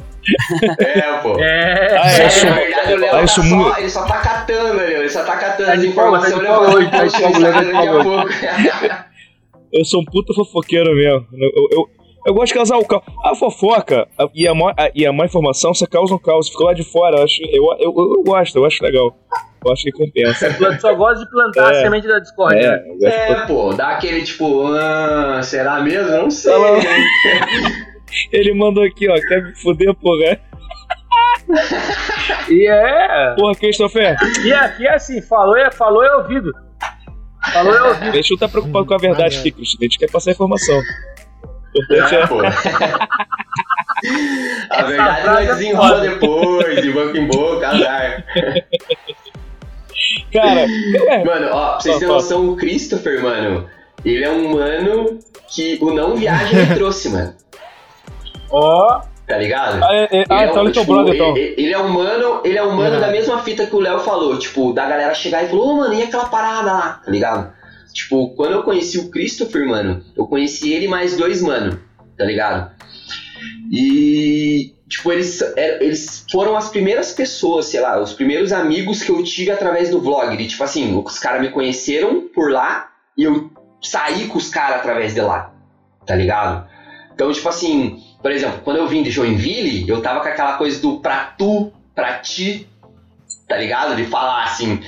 [0.79, 1.39] É, pô.
[1.39, 4.17] É, Ah, É, é, isso- na verdade, o Léo ah, tá só, ele só tá
[4.19, 8.03] catando ele só tá catando Tá as informações, tá hoje, pro tá folga.
[8.03, 8.29] pouco.
[9.71, 11.27] Eu sou um puta fofoqueiro mesmo.
[11.33, 11.89] Eu, eu,
[12.27, 13.03] eu gosto de causar o caos.
[13.23, 16.49] A fofoca a- e a, má- a- e a má informação, você causa um caos.
[16.49, 17.17] Fica lá de fora.
[17.19, 19.15] Eu, acho, eu, eu, eu gosto, eu acho legal.
[19.67, 20.79] Eu acho que compensa.
[20.79, 21.79] Só gosta de plantar É.
[21.79, 22.59] a semente da discórdia.
[22.59, 26.09] É, eu gosto É, pô, dá aquele tipo, ah, será mesmo?
[26.09, 26.55] Não sei.
[26.55, 26.79] Lá.
[28.31, 29.15] Ele mandou aqui, ó.
[29.27, 30.39] Quer me fuder, porra?
[32.49, 33.35] E é.
[33.37, 34.15] Porra, Christopher.
[34.43, 36.51] E aqui é assim, falou é, falou é ouvido.
[37.53, 38.09] Falou eu ouvi.
[38.09, 39.77] A gente não tá preocupado com a verdade aqui, Cristian.
[39.81, 40.77] A gente quer passar a informação.
[41.75, 42.27] O importante Ah, é.
[42.27, 42.39] pô.
[44.69, 48.23] A verdade nós é desenrola depois, de boca em boca, azar.
[50.31, 53.67] Cara, ué, Mano, ó, pra vocês terem noção, o Christopher, mano,
[54.05, 55.19] ele é um mano
[55.53, 57.33] que o não viagem me trouxe, mano.
[58.49, 59.83] Ó, Tá ligado?
[59.83, 61.35] ah, é, é, ah, Ele é então um- ele é teu tipo, brother, então.
[61.35, 63.01] ele, ele é um mano, ele é um mano Uhum.
[63.01, 65.93] da mesma fita que o Léo falou, tipo, da galera chegar e falar, ô mano,
[65.93, 67.51] e aquela parada lá, tá ligado?
[67.93, 71.77] Tipo, quando eu conheci o Christopher, mano, eu conheci ele mais dois mano,
[72.17, 72.71] tá ligado?
[73.69, 79.23] E, tipo, eles, eles foram as primeiras pessoas, sei lá, os primeiros amigos que eu
[79.23, 80.35] tive através do vlog.
[80.41, 84.77] E, tipo assim, os caras me conheceram por lá e eu saí com os caras
[84.77, 85.53] através de lá,
[86.05, 86.67] tá ligado?
[87.13, 90.79] Então, tipo assim, por exemplo, quando eu vim de Joinville, eu tava com aquela coisa
[90.81, 92.67] do pra tu, pra ti,
[93.47, 93.95] tá ligado?
[93.95, 94.81] De falar assim.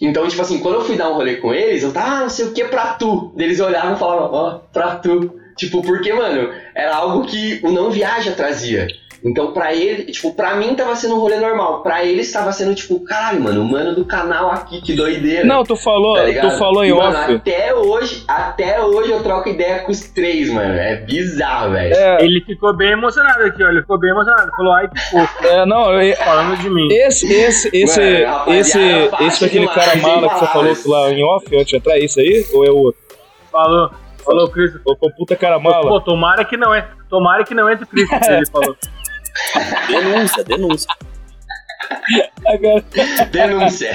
[0.00, 2.28] Então, tipo assim, quando eu fui dar um rolê com eles, eu tava, ah, não
[2.28, 3.32] sei o que pra tu.
[3.36, 5.38] Eles olhavam e falavam, ó, pra tu.
[5.56, 8.86] Tipo, porque, mano, era algo que o não viaja trazia.
[9.24, 11.80] Então, pra ele, tipo, pra mim tava sendo um rolê normal.
[11.82, 15.44] Pra eles tava sendo, tipo, caralho, mano, o mano do canal aqui, que doideira.
[15.44, 17.34] Não, tu falou, Tá tu falou em E, mano, off.
[17.34, 20.74] Até hoje, até hoje eu troco ideia com os três, mano.
[20.74, 21.94] É bizarro, velho.
[21.94, 23.68] É, ele ficou bem emocionado aqui, ó.
[23.68, 24.50] Ele ficou bem emocionado.
[24.56, 26.88] Falou, ai que fofo, é, não, é- falando de mim.
[26.92, 28.78] esse, esse, esse, Mano, esse,
[29.20, 32.00] esse daquele demais, cara mala que você falou lá em off antes de entrar, é
[32.00, 32.44] esse aí?
[32.52, 33.00] Ou é o outro?
[33.52, 33.90] Falou,
[34.24, 34.72] falou, Cris.
[34.82, 35.88] Foi o puta cara mala?
[35.88, 36.88] Pô, tomara que não é.
[37.08, 38.76] Tomara que não entre Cristo, ele falou.
[39.88, 40.94] Denúncia, denúncia.
[42.46, 42.84] Agora,
[43.30, 43.90] Denúncia.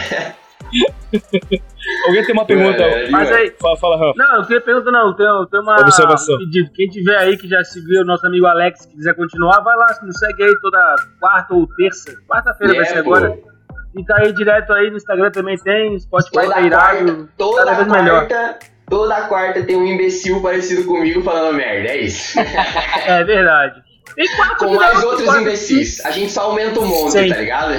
[2.05, 2.79] alguém tem uma pergunta?
[2.87, 4.13] Mano, Mas aí, Fala, fala, Rafa.
[4.17, 6.35] Não, eu queria perguntar, não, tem, tem uma Observação.
[6.35, 6.71] um pedido.
[6.73, 9.85] Quem tiver aí que já seguiu o nosso amigo Alex, que quiser continuar, vai lá,
[10.03, 12.13] nos segue aí toda quarta ou terça.
[12.27, 13.15] Quarta-feira vai É, ser pô.
[13.15, 13.37] agora.
[13.95, 17.05] Fica aí direto aí no Instagram também tem, Spotify Toda tá irado.
[17.05, 18.27] quarta, toda cada vez melhor.
[18.27, 18.59] quarta,
[18.89, 22.37] toda quarta tem um imbecil parecido comigo falando merda, é isso.
[23.07, 23.81] É verdade.
[24.17, 26.03] Tem quatro Com mais outros quatro, imbecis.
[26.03, 27.29] A gente só aumenta o monte, Sim.
[27.29, 27.73] tá ligado?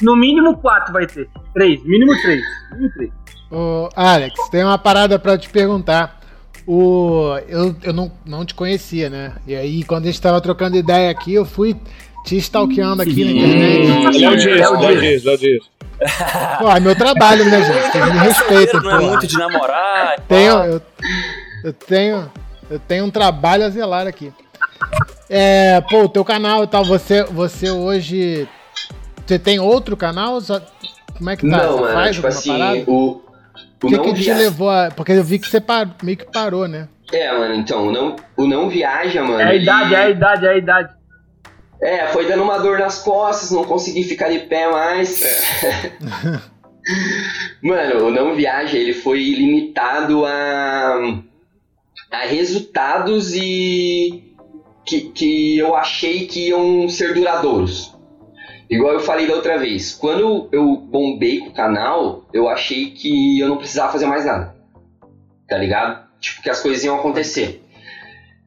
[0.00, 1.28] No mínimo quatro vai ter.
[1.52, 2.40] Três, mínimo três.
[2.72, 3.10] Mínimo três.
[3.50, 6.20] Ô, Alex, tem uma parada pra te perguntar.
[6.66, 9.32] O, eu eu não, não te conhecia, né?
[9.46, 11.76] E aí, quando a gente tava trocando ideia aqui, eu fui
[12.24, 14.18] te stalkeando aqui na internet.
[14.18, 15.64] Léo Dias, Léo Dias, Léo Dias.
[16.58, 17.92] Pô, é meu trabalho, né, gente?
[17.92, 20.16] Vocês me respeitam, Não é muito de namorar.
[20.18, 20.82] e Tenho, eu,
[21.64, 22.32] eu tenho,
[22.70, 24.32] eu tenho um trabalho a zelar aqui.
[25.28, 28.48] É, pô, o teu canal e tal, você, você hoje.
[29.26, 30.40] Você tem outro canal?
[30.40, 30.60] Só-
[31.16, 31.56] como é que tá?
[31.56, 32.84] não, você mano, faz tipo assim, parada?
[32.86, 33.24] o.
[33.82, 34.90] O que, não que te via- levou a.
[34.94, 36.88] Porque eu vi que você par- meio que parou, né?
[37.12, 39.40] É, mano, então, o não, o não viaja, mano.
[39.40, 40.94] É a idade, ele- é a idade, é a idade.
[41.82, 45.20] É, foi dando uma dor nas costas, não consegui ficar de pé mais.
[47.62, 50.98] Mano, o não viaja, ele foi limitado a,
[52.10, 54.33] a resultados e
[54.84, 57.94] que, que eu achei que iam ser duradouros.
[58.68, 63.38] Igual eu falei da outra vez, quando eu bombei com o canal, eu achei que
[63.38, 64.54] eu não precisava fazer mais nada.
[65.48, 66.04] Tá ligado?
[66.18, 67.62] Tipo, que as coisas iam acontecer.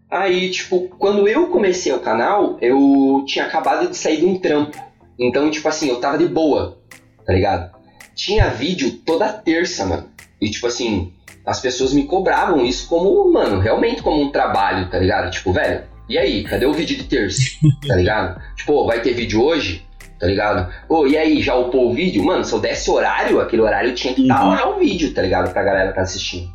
[0.10, 4.78] Aí, tipo, quando eu comecei o canal, eu tinha acabado de sair de um trampo.
[5.20, 6.78] Então, tipo assim, eu tava de boa,
[7.26, 7.76] tá ligado?
[8.16, 10.10] Tinha vídeo toda terça, mano.
[10.42, 11.14] E, tipo assim,
[11.46, 15.30] as pessoas me cobravam isso como, mano, realmente como um trabalho, tá ligado?
[15.32, 17.42] Tipo, velho, e aí, cadê o vídeo de terça?
[17.88, 18.42] Tá ligado?
[18.58, 19.86] Tipo, "Ô, vai ter vídeo hoje?
[20.20, 20.72] Tá ligado?
[20.90, 22.24] Ô, e aí, já upou o vídeo?
[22.24, 24.50] Mano, se eu desse horário, aquele horário tinha que estar Uhum.
[24.50, 25.52] lá o vídeo, tá ligado?
[25.54, 26.52] Pra galera que tá assistindo,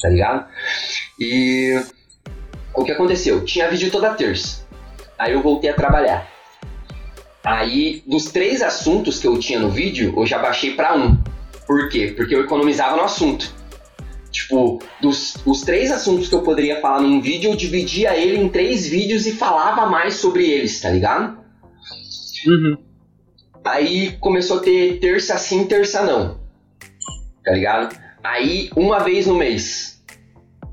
[0.00, 0.46] tá ligado?
[1.18, 1.80] E
[2.74, 3.42] o que aconteceu?
[3.44, 4.66] Tinha vídeo toda terça.
[5.18, 6.28] Aí eu voltei a trabalhar.
[7.42, 11.16] Aí, dos três assuntos que eu tinha no vídeo, eu já baixei pra um.
[11.66, 12.12] Por quê?
[12.16, 13.54] Porque eu economizava no assunto.
[14.46, 18.48] Tipo, dos os três assuntos que eu poderia falar num vídeo, eu dividia ele em
[18.48, 21.38] três vídeos e falava mais sobre eles, tá ligado?
[22.46, 22.78] Uhum.
[23.64, 26.38] Aí começou a ter terça sim, terça não.
[27.44, 27.96] Tá ligado?
[28.22, 30.00] Aí, uma vez no mês.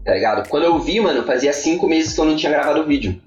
[0.05, 0.47] Tá ligado?
[0.47, 3.19] Quando eu vi, mano, fazia cinco meses que eu não tinha gravado o vídeo.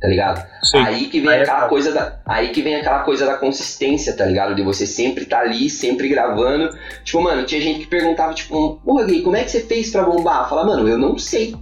[0.00, 0.46] Tá ligado?
[0.62, 0.78] Sim.
[0.78, 1.68] Aí que vem Aí é aquela foda.
[1.70, 2.20] coisa da.
[2.24, 4.54] Aí que vem aquela coisa da consistência, tá ligado?
[4.54, 6.70] De você sempre tá ali, sempre gravando.
[7.02, 10.04] Tipo, mano, tinha gente que perguntava, tipo, porra, Gui, como é que você fez pra
[10.04, 10.48] bombar?
[10.48, 11.54] Fala, mano, eu não sei.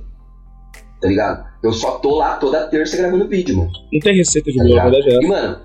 [1.00, 1.46] Tá ligado?
[1.62, 3.70] Eu só tô lá toda terça gravando vídeo, mano.
[3.92, 5.58] Não tem receita de Tá bolo, verdade é E, mano,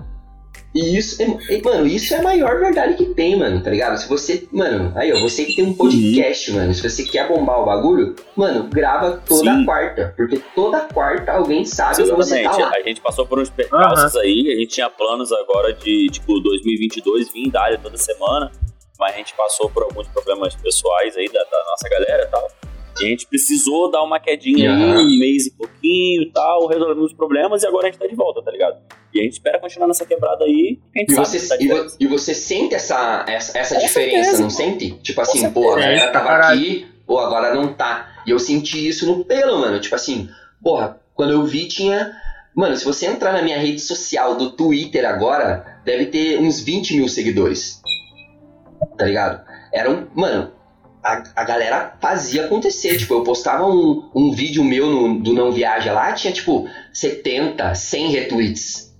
[0.73, 3.97] e isso, é, e, mano, isso é a maior verdade que tem, mano, tá ligado?
[3.97, 7.59] Se você, mano, aí ó, você que tem um podcast, mano, se você quer bombar
[7.61, 9.65] o bagulho, mano, grava toda Sim.
[9.65, 12.61] quarta, porque toda quarta alguém sabe que você tá Exatamente.
[12.61, 12.77] lá.
[12.77, 17.33] A gente passou por uns percalços aí, a gente tinha planos agora de, tipo, 2022
[17.33, 18.49] vir dália toda semana,
[18.97, 22.70] mas a gente passou por alguns problemas pessoais aí da, da nossa galera e tal.
[22.99, 27.05] E a gente precisou dar uma quedinha aí, um mês e pouquinho e tal, resolvemos
[27.05, 28.77] os problemas e agora a gente tá de volta, tá ligado?
[29.13, 31.47] E a gente espera continuar nessa quebrada aí, porque a gente E sabe você, que
[31.47, 34.55] tá e, vo- e você sente essa, essa, essa Com diferença, certeza, não pô.
[34.55, 34.91] sente?
[35.01, 35.53] Tipo assim, certeza.
[35.53, 38.21] pô, a galera É, tava aqui, pô, agora não tá.
[38.27, 39.79] E eu senti isso no pelo, mano.
[39.79, 40.29] Tipo assim,
[40.63, 42.11] porra, quando eu vi tinha.
[42.53, 46.97] Mano, se você entrar na minha rede social do Twitter agora, deve ter uns 20
[46.97, 47.81] mil seguidores.
[48.97, 49.41] Tá ligado?
[49.73, 50.05] Era um.
[50.13, 50.51] Mano,
[51.03, 52.97] a, a galera fazia acontecer.
[52.97, 57.73] Tipo, eu postava um, um vídeo meu no, do Não Viaja lá, tinha tipo 70,
[57.73, 58.93] 100 retweets.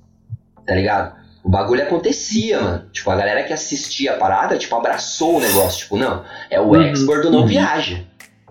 [0.65, 1.15] Tá ligado?
[1.44, 2.90] O bagulho acontecia, mano.
[2.91, 5.80] Tipo, a galera que assistia a parada, tipo, abraçou o negócio.
[5.80, 7.48] Tipo, não, é o Uhum, expert do Não uhum.
[7.48, 8.03] Viaja.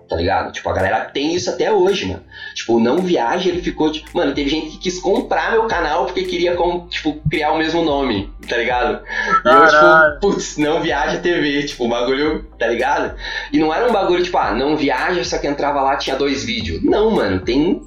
[0.09, 0.51] Tá ligado?
[0.51, 2.23] Tipo, a galera tem isso até hoje, mano.
[2.53, 4.09] Tipo, Não Viaja, ele ficou, tipo...
[4.13, 6.55] Mano, teve gente que quis comprar meu canal porque queria,
[6.89, 9.01] tipo, criar o mesmo nome, tá ligado?
[9.45, 13.15] E eu, tipo, putz, Não Viaja TV, tipo, o bagulho, tá ligado?
[13.51, 16.43] E não era um bagulho, tipo, ah, Não Viaja, só que entrava lá, tinha dois
[16.43, 16.83] vídeos.
[16.83, 17.81] Não, mano, tem,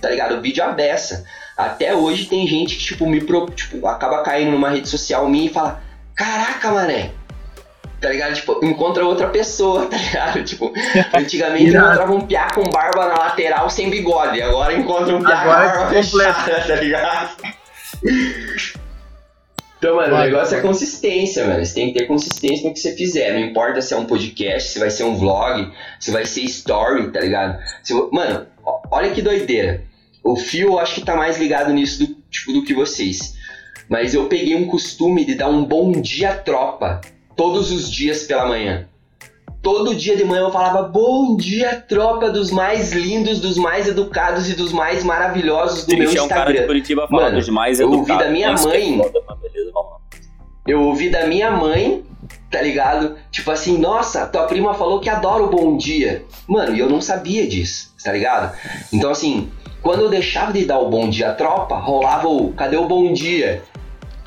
[0.00, 0.40] tá ligado?
[0.40, 1.24] Vídeo à beça.
[1.56, 5.46] Até hoje tem gente que, tipo, me pro, tipo, acaba caindo numa rede social minha
[5.46, 5.82] e fala,
[6.14, 7.12] caraca, mané.
[8.00, 8.34] Tá ligado?
[8.34, 10.42] Tipo, encontra outra pessoa, tá ligado?
[10.44, 10.72] Tipo,
[11.14, 14.40] antigamente encontrava um piá com barba na lateral sem bigode.
[14.40, 16.34] Agora encontra um piá Agora com barba completa.
[16.34, 17.36] fechada, tá ligado?
[19.78, 20.66] Então, mano, o Vai, negócio é vai.
[20.66, 21.64] consistência, mano.
[21.64, 23.32] Você tem que ter consistência no que você fizer.
[23.32, 27.10] Não importa se é um podcast, se vai ser um vlog, se vai ser story,
[27.10, 27.58] tá ligado?
[27.82, 28.46] Se Mano,
[28.90, 29.84] olha que doideira.
[30.22, 33.34] O Fio, eu acho que tá mais ligado nisso do, tipo, do que vocês.
[33.88, 37.00] Mas eu peguei um costume de dar um bom dia tropa
[37.40, 38.86] todos os dias pela manhã.
[39.62, 44.50] Todo dia de manhã eu falava bom dia tropa dos mais lindos, dos mais educados
[44.50, 46.66] e dos mais maravilhosos do meu Triste é um cara de.
[46.66, 48.24] Curitiba falando Mano, dos mais eu ouvi educados.
[48.26, 48.98] da minha Isso que é mãe.
[48.98, 49.72] foda, beleza.
[50.66, 52.04] Eu ouvi da minha mãe,
[52.50, 53.16] tá ligado?
[53.30, 56.22] Tipo assim, nossa, tua prima falou que adora o bom dia.
[56.46, 58.54] Mano, e eu não sabia disso, tá ligado?
[58.92, 59.50] Então assim,
[59.80, 63.10] quando eu deixava de dar o bom dia à tropa, rolava o cadê o bom
[63.14, 63.62] dia?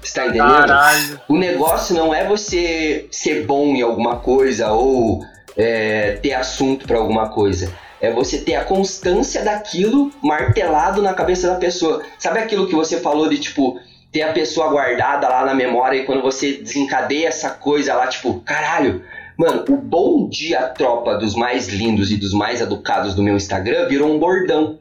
[0.04, 0.68] Você tá entendendo?
[0.68, 1.22] Caralho.
[1.28, 5.24] O negócio não é você ser bom em alguma coisa ou
[5.56, 7.72] é, ter assunto pra alguma coisa.
[8.02, 12.04] É você ter a constância daquilo martelado na cabeça da pessoa.
[12.20, 13.80] Sabe aquilo que você falou de tipo
[14.12, 18.42] ter a pessoa guardada lá na memória e quando você desencadeia essa coisa lá, tipo,
[18.42, 19.04] caralho,
[19.36, 23.88] mano, o bom dia tropa dos mais lindos e dos mais educados do meu Instagram
[23.88, 24.78] virou um bordão.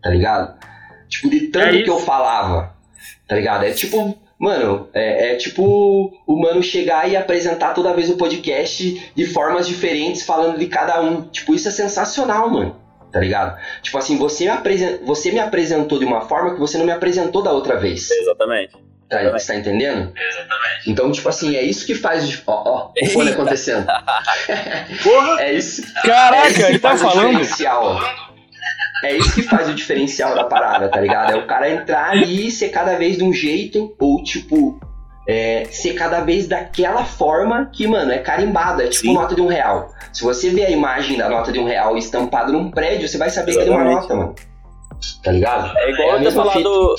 [0.00, 0.54] Tá ligado?
[1.08, 2.74] Tipo, de tanto É que eu falava.
[3.26, 3.64] Tá ligado?
[3.64, 9.10] É tipo, mano, é, é tipo o mano chegar e apresentar toda vez o podcast
[9.14, 11.22] de formas diferentes, falando de cada um.
[11.22, 12.76] Tipo, isso é sensacional, mano.
[13.10, 13.56] Tá ligado?
[13.82, 16.90] Tipo assim, você me, apresen- você me apresentou de uma forma que você não me
[16.92, 18.10] apresentou da outra vez.
[18.10, 18.72] Exatamente.
[19.08, 19.42] Tá, Exatamente.
[19.42, 20.12] você tá entendendo?
[20.16, 20.90] Exatamente.
[20.90, 22.42] Então, tipo assim, é isso que faz.
[22.46, 23.86] Ó, ó, o fone acontecendo.
[25.02, 25.42] Porra.
[25.42, 25.82] É isso.
[25.82, 27.38] é isso Caraca, que ele tá falando.
[29.04, 31.32] É isso que faz o diferencial da parada, tá ligado?
[31.32, 34.78] É o cara entrar ali e ser cada vez de um jeito, ou tipo,
[35.28, 39.14] é, ser cada vez daquela forma que, mano, é carimbada, é tipo Sim.
[39.14, 39.88] nota de um real.
[40.12, 43.30] Se você vê a imagem da nota de um real estampada num prédio, você vai
[43.30, 44.00] saber que é uma Exatamente.
[44.02, 44.34] nota, mano.
[45.22, 45.76] Tá ligado?
[45.78, 46.94] É igual É eu ter falado.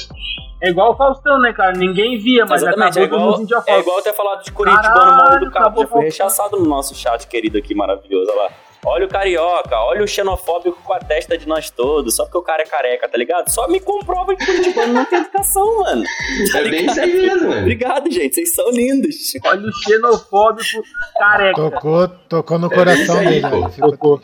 [0.61, 1.73] É igual o Faustão, né, cara?
[1.73, 4.51] Ninguém via, mas Exatamente, acabou é igual, mundo já é igual eu ter falado de
[4.51, 5.57] Curitibano Caralho, mal educado.
[5.65, 8.31] acabou Já com- rechaçado no nosso chat querido aqui, maravilhoso.
[8.31, 8.49] Olha lá.
[8.87, 12.41] Olha o carioca, olha o xenofóbico com a testa de nós todos, só porque o
[12.43, 13.49] cara é careca, tá ligado?
[13.49, 16.03] Só me comprova que Curitibano não tem educação, mano.
[16.51, 17.61] Tá É bem isso aí mesmo, mano.
[17.61, 19.15] Obrigado, gente, vocês são lindos.
[19.43, 20.83] Olha o xenofóbico
[21.17, 21.55] careca.
[21.55, 23.49] Tocou, tocou no É coração aí, dele.
[23.49, 23.89] pô.
[23.89, 24.21] Tocou.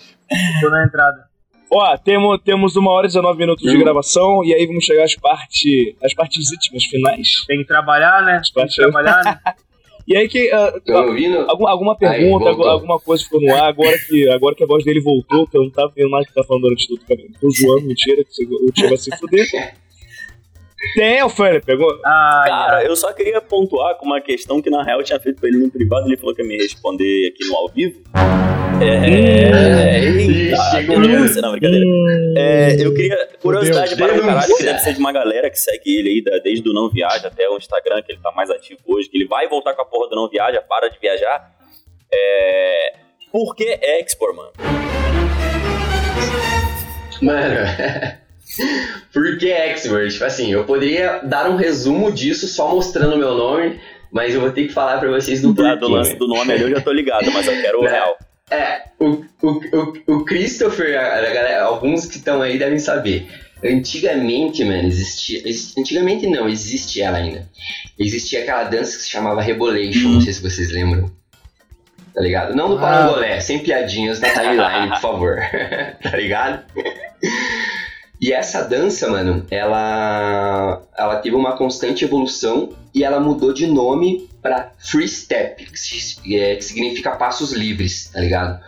[0.61, 1.25] Tô na entrada.
[1.73, 3.79] Ó, temos, temos uma hora e 19 minutos de Hum.
[3.79, 7.45] gravação e aí vamos chegar às partes, às partes íntimas finais.
[7.47, 8.41] Tem que trabalhar, né?
[8.53, 9.39] Tem que trabalhar, né?
[10.07, 10.49] E aí que
[11.47, 12.47] algum- alguma Aí, pergunta, voltou.
[12.49, 15.57] alguma, alguma coisa ficou no ar agora que agora que a voz dele voltou, que
[15.57, 17.19] eu não tava vendo mais o que tá falando durante tudo, cara.
[17.39, 19.45] Tô zoando, mentira, que você- o tio vai se fuder.
[20.95, 21.87] Tem, Ofélia, pegou?
[22.05, 25.39] Ah, Cara, eu só queria pontuar com uma questão que na real eu tinha feito
[25.39, 28.01] pra ele no privado, ele falou que ia me responder aqui no ao vivo.
[28.81, 29.99] É.
[30.03, 31.85] Eita, chegou denúncia, não, brincadeira.
[32.35, 33.29] É, eu queria.
[33.39, 36.39] Curiosidade para o caralho, que deve ser de uma galera que segue ele aí, da-
[36.39, 39.27] desde o Não Viaja até o Instagram, que ele tá mais ativo hoje, que ele
[39.27, 41.51] vai voltar com a porra do Não Viaja, para de viajar.
[42.11, 42.93] É.
[43.31, 44.51] Por que Expor, mano?
[47.21, 47.55] Mano,
[49.13, 50.11] por que Expert?
[50.11, 53.79] Tipo assim, eu poderia dar um resumo disso só mostrando o meu nome,
[54.11, 55.79] mas eu vou ter que falar pra vocês do Do, porquê.
[55.79, 58.17] do lance do nome ali eu já tô ligado, mas eu quero o real.
[58.49, 63.27] É, o, o, o, o Christopher, galera, alguns que estão aí devem saber.
[63.63, 65.39] Antigamente, mano, existia.
[65.45, 67.47] ex- Antigamente não, existe ela ainda.
[67.97, 71.09] Existia aquela dança que se chamava Rebolation, não sei se vocês lembram.
[72.13, 72.53] tá ligado?
[72.55, 72.81] Não no Ah.
[72.81, 75.37] Parangolé, sem piadinhas na timeline, por favor,
[76.03, 76.63] tá ligado?
[78.21, 84.29] E essa dança, mano, ela, ela teve uma constante evolução e ela mudou de nome
[84.39, 85.67] pra Free Step,
[86.31, 88.61] é, que significa passos livres, tá ligado?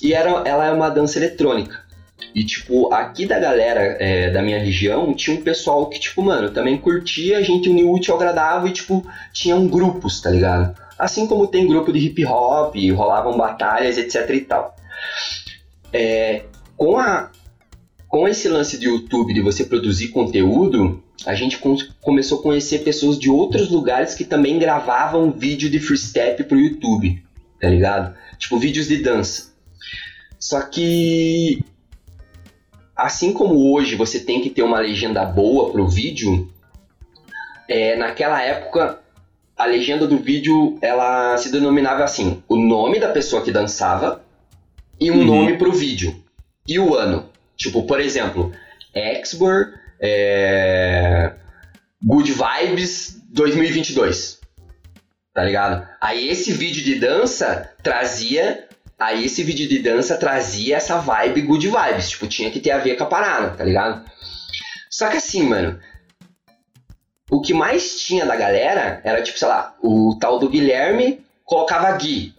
[0.00, 1.84] E era, ela é uma dança eletrônica.
[2.32, 6.50] E, tipo, aqui da galera é, da minha região, tinha um pessoal que, tipo, mano,
[6.50, 10.76] também curtia, a gente uniu útil ao agradável e, tipo, tinham grupos, tá ligado?
[10.96, 14.76] Assim como tem grupo de hip hop, rolavam batalhas, etc e tal.
[15.92, 16.42] É,
[16.76, 17.30] com, a,
[18.16, 22.78] com esse lance de YouTube, de você produzir conteúdo, a gente com- começou a conhecer
[22.78, 27.22] pessoas de outros lugares que também gravavam vídeo de freestep pro YouTube,
[27.60, 28.16] tá ligado?
[28.38, 29.52] Tipo, vídeos de dança.
[30.40, 31.62] Só que
[32.96, 36.50] assim como hoje você tem que ter uma legenda boa pro vídeo,
[37.68, 38.98] é, naquela época
[39.58, 44.24] a legenda do vídeo ela se denominava assim: o nome da pessoa que dançava
[44.98, 45.24] e um Uhum.
[45.26, 46.16] nome pro vídeo
[46.66, 47.35] e o ano.
[47.56, 48.52] Tipo, por exemplo,
[48.94, 51.32] Exbor, é,
[52.04, 54.40] Good Vibes 2022.
[55.32, 55.86] Tá ligado?
[56.00, 58.66] Aí esse vídeo de dança trazia
[58.98, 62.78] Aí esse vídeo de dança trazia essa vibe good vibes, tipo, tinha que ter a
[62.78, 64.02] ver com a parada, tá ligado?
[64.88, 65.78] Só que assim, mano,
[67.30, 71.92] o que mais tinha da galera era, tipo, sei lá, o tal do Guilherme colocava
[71.98, 72.34] Gui,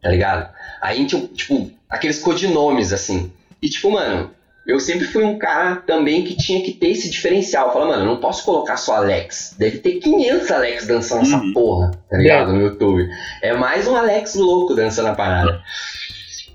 [0.00, 0.54] tá ligado?
[0.80, 3.32] Aí tinha, tipo, aqueles codinomes, assim.
[3.62, 4.30] E, tipo, mano,
[4.66, 7.72] eu sempre fui um cara também que tinha que ter esse diferencial.
[7.72, 9.54] Fala, mano, eu não posso colocar só Alex.
[9.58, 11.52] Deve ter 500 Alex dançando essa Uhum.
[11.52, 12.52] porra, tá ligado?
[12.52, 13.08] No YouTube.
[13.42, 15.62] É mais um Alex louco dançando a parada.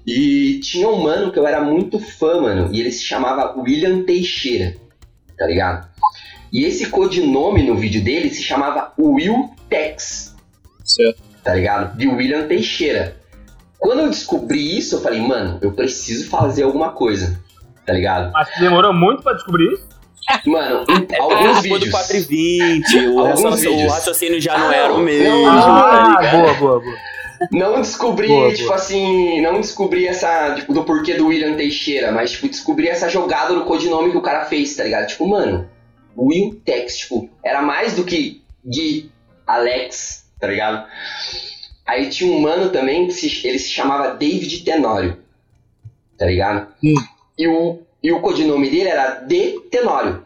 [0.05, 4.03] E tinha um mano que eu era muito fã, mano, e ele se chamava William
[4.03, 4.75] Teixeira,
[5.37, 5.87] tá ligado?
[6.51, 10.35] E esse codinome no vídeo dele se chamava Will Tex,
[10.83, 11.21] Certo.
[11.43, 11.95] tá ligado?
[11.97, 13.15] De William Teixeira.
[13.81, 17.41] Quando eu descobri isso, eu falei, mano, eu preciso fazer alguma coisa,
[17.85, 18.31] tá ligado?
[18.31, 19.89] Mas demorou muito pra descobrir isso.
[20.45, 21.89] Mano, em É porque alguns vídeos.
[21.91, 23.93] 4 e 20, o, Alguns raciocínio- o vídeos.
[23.93, 25.45] raciocínio já Ah, não era o mesmo.
[25.45, 26.37] não, tá Ah, ligado?
[26.41, 26.95] boa, boa, boa.
[27.51, 28.75] Não descobri, Boa, tipo boa.
[28.75, 33.51] assim, não descobri essa, tipo, do porquê do William Teixeira, mas, tipo, descobri essa jogada
[33.51, 35.07] no codinome que o cara fez, tá ligado?
[35.07, 35.67] Tipo, mano,
[36.15, 39.11] Will Tex, tipo, era mais do que Gui,
[39.47, 40.85] Alex, tá ligado?
[41.91, 45.17] Aí tinha um mano também que se- ele se chamava David Tenório,
[46.17, 46.67] tá ligado?
[46.81, 46.93] Hum.
[47.37, 50.25] E, o, e o codinome dele era D Tenório.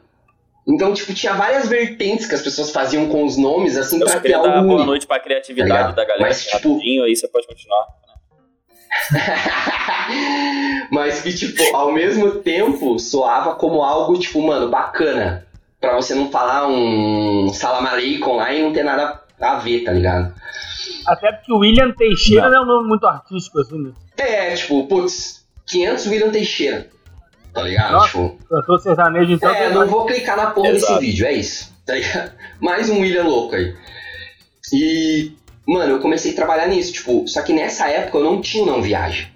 [0.68, 4.10] Então, tipo, tinha várias vertentes que as pessoas faziam com os nomes, assim, Eu pra
[4.10, 5.96] só ter queria dar algo boa noite pra Tá criatividade ligado?
[5.96, 7.86] da galera Mas, tipo- rapidinho, aí você pode continuar.
[10.92, 15.46] Mas que, tipo, ao mesmo tempo soava como algo, tipo, mano, bacana.
[15.80, 19.92] Pra você não falar um salam aleikum lá e não ter nada a ver, tá
[19.92, 20.34] ligado?
[21.08, 23.92] Até porque o William Teixeira não é um nome muito artístico, assim, né?
[24.18, 26.90] É, tipo, putz, 500 William Teixeira.
[27.54, 27.92] Tá ligado?
[27.94, 28.08] Nossa.
[28.08, 29.50] Tipo, Cantor sertanejo, então.
[29.54, 30.94] é, não vou clicar na porra Exato.
[30.94, 31.74] desse vídeo, é isso.
[31.86, 32.32] Tá ligado?
[32.60, 33.74] Mais um William louco aí.
[34.74, 35.32] E,
[35.68, 38.68] mano, eu comecei a trabalhar nisso, tipo, só que nessa época eu não tinha o
[38.68, 39.28] Não Viagem.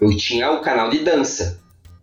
[0.00, 1.60] Eu tinha o canal de dança,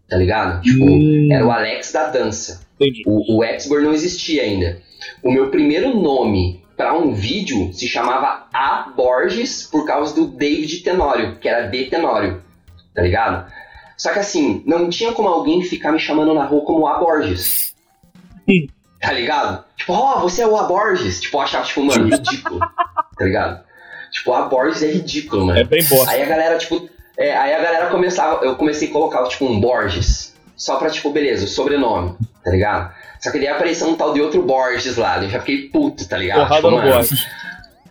[0.10, 0.62] tá ligado?
[0.62, 1.28] Tipo, Hum.
[1.32, 2.62] era o Alex da dança.
[2.80, 3.04] Entendi.
[3.06, 4.82] O, o Exbor não existia ainda.
[5.22, 10.80] O meu primeiro nome para um vídeo se chamava A Borges por causa do David
[10.80, 12.42] Tenório, que era D Tenório,
[12.96, 13.52] tá ligado?
[13.96, 17.76] Só que assim, não tinha como alguém ficar me chamando na rua como A Borges.
[18.50, 18.68] Sim.
[19.00, 19.64] Tá ligado?
[19.78, 21.22] Tipo, ó, você é o A Borges.
[21.22, 22.60] Tipo, eu achava, tipo, mano, ridículo.
[22.60, 23.64] tá ligado?
[24.12, 25.60] Tipo, A Borges é ridículo, mano.
[25.60, 26.10] É bem bosta.
[26.10, 29.60] Aí a galera, tipo, é, aí a galera começava, eu comecei a colocar, tipo, um
[29.60, 32.92] Borges, só pra, tipo, beleza, o sobrenome, tá ligado?
[33.22, 36.18] Só que daí apareceu um tal de outro Borges lá, eu já fiquei puto, tá
[36.18, 36.40] ligado?
[36.40, 37.28] Porrada tipo, no Borges.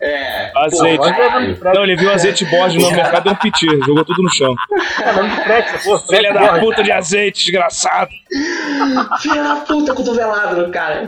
[0.01, 0.97] É, Azeite.
[0.97, 1.59] caralho.
[1.63, 3.67] Não, ele viu azeite Borges no mercado e deu um piti.
[3.85, 4.55] Jogou tudo no chão.
[5.83, 5.99] Pô.
[5.99, 8.09] Filha da puta de azeite, desgraçado.
[9.21, 11.07] Filha da puta, cotovelado no cara.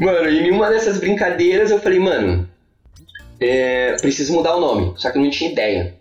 [0.00, 2.48] Mano, e em uma dessas brincadeiras eu falei, mano,
[3.40, 5.94] é, preciso mudar o nome, só que eu não tinha ideia.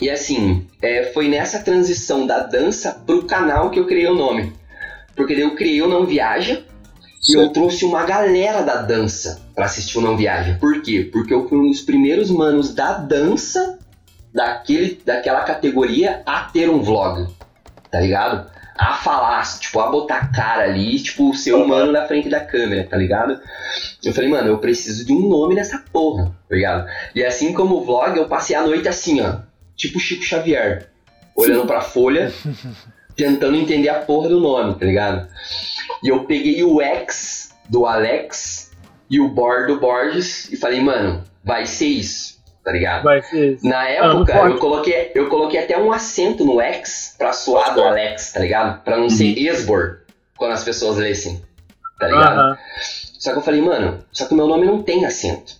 [0.00, 4.52] E assim, é, foi nessa transição da dança pro canal que eu criei o nome.
[5.18, 6.62] Porque daí eu criei o Não Viaja
[7.28, 10.56] e eu trouxe uma galera da dança pra assistir o Não Viaja.
[10.60, 11.10] Por quê?
[11.12, 13.80] Porque eu fui um dos primeiros manos da dança
[14.32, 17.26] daquele, daquela categoria a ter um vlog,
[17.90, 18.48] tá ligado?
[18.78, 22.86] A falar, tipo, a botar a cara ali, tipo, ser humano na frente da câmera,
[22.88, 23.40] tá ligado?
[24.04, 26.88] Eu falei, mano, eu preciso de um nome nessa porra, tá ligado?
[27.12, 29.38] E assim como o vlog, eu passei a noite assim, ó,
[29.74, 30.88] tipo Chico Xavier,
[31.34, 32.32] olhando pra folha,
[33.18, 35.28] tentando entender a porra do nome, tá ligado?
[36.02, 38.70] E eu peguei o X do Alex
[39.10, 43.02] e o Bor do Borges e falei, mano, vai ser isso, tá ligado?
[43.02, 43.66] Vai ser isso.
[43.66, 44.52] Na Ah, época, forte.
[44.54, 48.82] eu coloquei, eu coloquei até um acento no X pra suar do Alex, tá ligado?
[48.84, 50.02] Pra não ser esbor
[50.36, 51.42] quando as pessoas lessem,
[51.98, 52.56] tá ligado?
[53.18, 55.54] Só que eu falei, mano, só que o meu nome não tem acento,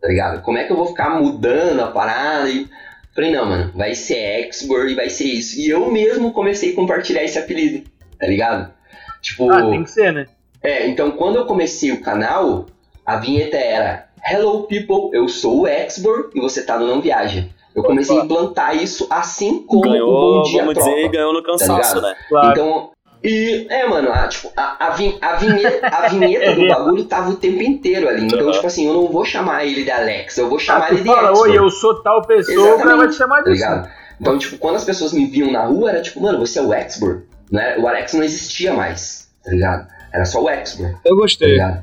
[0.00, 0.40] tá ligado?
[0.42, 2.48] Como é que eu vou ficar mudando a parada?
[2.48, 2.68] E...
[3.14, 5.60] Falei, não, mano, vai ser Xbor e vai ser isso.
[5.60, 7.86] E eu mesmo comecei a compartilhar esse apelido,
[8.18, 8.72] tá ligado?
[9.20, 10.26] Tipo, Ah, tem que ser, né?
[10.62, 12.66] é, então quando eu comecei o canal,
[13.04, 17.48] a vinheta era Hello people, eu sou o Xbor e você tá no Não Viaja.
[17.74, 20.90] Eu comecei a implantar isso assim como o Ganhou, Bom Dia vamos Tropa.
[20.94, 22.02] dizer, ganhou no cansaço, ligado?
[22.02, 22.14] né?
[22.28, 22.50] Claro.
[22.50, 22.90] Então,
[23.24, 27.30] e, é, mano, a, tipo, a, a, vin- a vinheta, a vinheta do bagulho tava
[27.30, 28.24] o tempo inteiro ali.
[28.26, 28.50] Então, Uhum.
[28.52, 31.06] tipo assim, eu não vou chamar ele de Alex, eu vou chamar Ah, ele de
[31.06, 33.52] fala, Xbor, oi, eu sou tal pessoa, o cara vai te chamar tá disso.
[33.64, 33.88] ligado?
[34.20, 36.90] Então, tipo, quando as pessoas me viam na rua, era tipo, mano, você é o
[36.90, 37.76] Xbor, né?
[37.78, 39.86] O Alex não existia mais, tá ligado?
[40.12, 41.52] Era só o Xbor, Eu tá gostei.
[41.52, 41.82] ligado?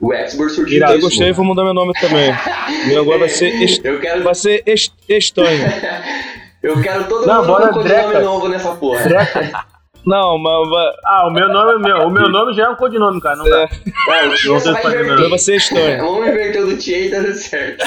[0.00, 1.34] O Xbor surgiu Eu disso, gostei, mano.
[1.34, 2.32] vou mudar meu nome também.
[2.88, 3.84] Meu agora vai ser, est...
[3.84, 4.92] Eu quero, vai ser est...
[5.08, 5.60] estranho.
[6.62, 8.20] eu quero todo Não, mundo com codinome Dreca.
[8.20, 9.04] novo nessa porra.
[10.04, 10.68] Não, mas
[11.04, 13.36] Ah, o meu nome, meu, o meu nome já é um codinome, cara.
[13.36, 13.68] Não dá.
[14.08, 15.28] É, o Tia tem vai inverter.
[15.30, 15.98] vai ser estranho.
[16.04, 17.84] Vamos inverter o do Tia e tá tudo certo.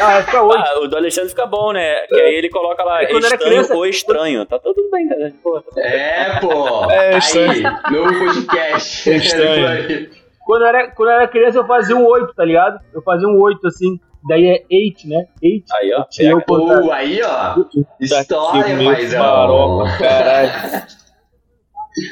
[0.00, 0.62] Ah, é pra hoje.
[0.64, 2.06] Ah, o do Alexandre fica bom, né?
[2.08, 4.46] Que aí ele coloca lá É quando era estranho criança- ou estranho.
[4.46, 5.32] Tá tudo bem, cara.
[5.42, 6.90] Pô, tá É, pô.
[6.90, 7.62] É, Aí, estranho.
[7.90, 9.10] novo podcast.
[9.10, 9.66] É estranho.
[9.68, 10.10] Aí.
[10.46, 12.80] Quando eu, era, quando eu era criança, eu fazia um 8, tá ligado?
[12.92, 14.00] Eu fazia um 8, assim.
[14.28, 15.26] Daí é 8, né?
[15.42, 15.64] 8.
[15.80, 16.04] Aí, ó.
[16.20, 16.82] Eu contava.
[16.82, 17.54] Pô, aí, ó.
[18.00, 19.84] História, paizão.
[19.98, 20.82] caralho.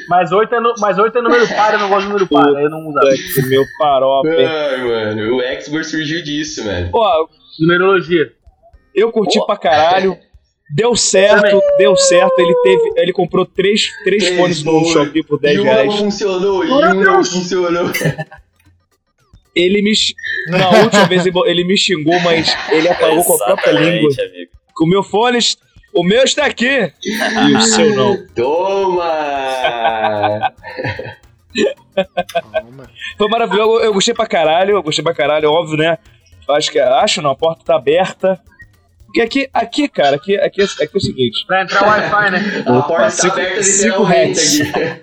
[0.09, 2.45] Mas 8 é, nu- mas 8 é número par, eu não gosto de número par.
[2.53, 2.83] Aí eu não
[3.33, 3.63] que meu
[4.27, 4.45] hein?
[4.45, 6.91] Ai, mano, o Xbox surgiu disso, mano.
[6.91, 7.29] Pô,
[7.61, 8.29] Numerologia.
[8.93, 9.45] eu curti Pô.
[9.45, 10.17] pra caralho.
[10.75, 12.37] Deu certo, deu certo.
[12.39, 12.91] Ele teve.
[12.97, 14.83] Ele comprou três, três Três fones no.
[14.85, 15.95] Shopee por 10 e um não reais.
[15.95, 17.85] funcionou, e um não funcionou.
[19.59, 19.91] Ele me.
[20.47, 24.09] Na última vez ele- me xingou, mas ele apagou com a própria língua.
[24.11, 24.51] amigo.
[24.75, 25.39] Com o meu fone.
[25.93, 26.91] O meu está aqui.
[27.03, 28.15] E o seu não.
[28.35, 29.09] Toma!
[33.17, 33.79] Foi maravilhoso.
[33.79, 34.75] Eu, eu gostei pra caralho.
[34.77, 35.97] Eu gostei pra caralho, óbvio, né?
[36.49, 36.79] Acho que.
[36.79, 38.39] Acho não, a porta tá aberta.
[39.05, 41.43] Porque aqui, aqui, cara, aqui, aqui, é- aqui é o seguinte.
[41.47, 42.63] Pra entrar Wi-Fi, né?
[42.67, 44.61] A porta tá cinco- aberta cinco literalmente hertz.
[44.61, 45.01] aqui.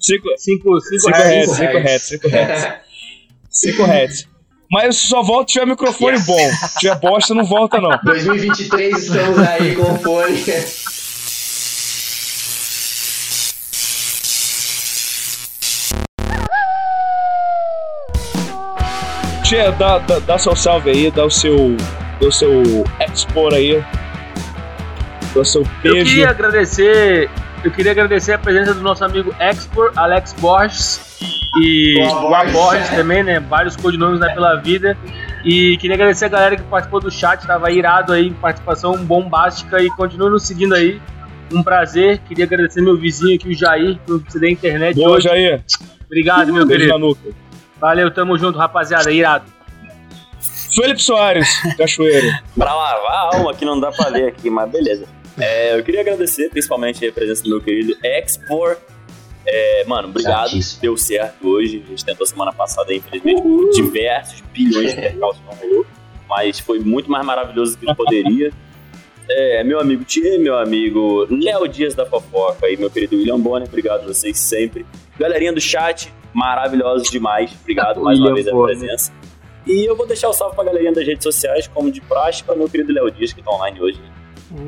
[0.00, 1.30] 5 5 5 reais.
[1.30, 2.85] hertz, 5 hertz, 5 hertz.
[3.60, 4.28] 5 hertz.
[4.70, 6.26] Mas só volta se tiver microfone Yes.
[6.26, 6.50] bom.
[6.72, 7.90] Se tiver bosta, não volta, não.
[8.04, 10.44] 2023 estamos aí com o fone.
[19.44, 21.76] Tia, dá, dá, dá seu salve aí, dá o seu.
[22.20, 22.62] Dá o seu
[23.12, 23.84] expor aí.
[25.34, 26.10] Dá o seu Eu beijo.
[26.10, 27.30] queria agradecer.
[27.62, 31.00] Eu queria agradecer a presença do nosso amigo Expor, Alex Borges
[31.62, 32.52] e o Borges.
[32.52, 33.40] Borges também, né?
[33.40, 34.96] Vários codinomes né, pela vida.
[35.44, 39.88] E queria agradecer a galera que participou do chat, tava irado aí, participação bombástica e
[39.90, 41.00] continue nos seguindo aí.
[41.52, 42.18] Um prazer.
[42.26, 45.28] Queria agradecer meu vizinho aqui, o Jair, por ceder a internet Boa, hoje.
[45.28, 45.62] Jair.
[46.04, 47.18] Obrigado, meu Beijo querido.
[47.80, 49.10] Valeu, tamo junto, rapaziada.
[49.12, 49.44] Irado.
[50.74, 52.26] Felipe Soares, Cachoeiro.
[52.54, 55.06] Pra lavar a alma que não dá pra ler aqui, mas beleza.
[55.38, 58.76] É, eu queria agradecer principalmente a presença do meu querido Expor.
[59.46, 60.50] É, mano, obrigado.
[60.50, 60.82] Certíssimo.
[60.82, 61.82] Deu certo hoje.
[61.86, 65.86] A gente tentou semana passada, infelizmente, por diversos bilhões de percalços não rolou.
[66.28, 68.52] Mas foi muito mais maravilhoso do que poderia.
[69.28, 73.66] É, meu amigo Tia, meu amigo Léo Dias da Fofoca e meu querido William Bonner,
[73.66, 74.86] obrigado a vocês sempre.
[75.18, 77.50] Galerinha do chat, maravilhosos demais.
[77.60, 78.78] Obrigado mais uma vez a Bonner.
[78.78, 79.12] presença.
[79.66, 82.54] E eu vou deixar o salve pra galerinha das redes sociais, como de praxe, pra
[82.54, 84.00] meu querido Léo Dias, que tá online hoje.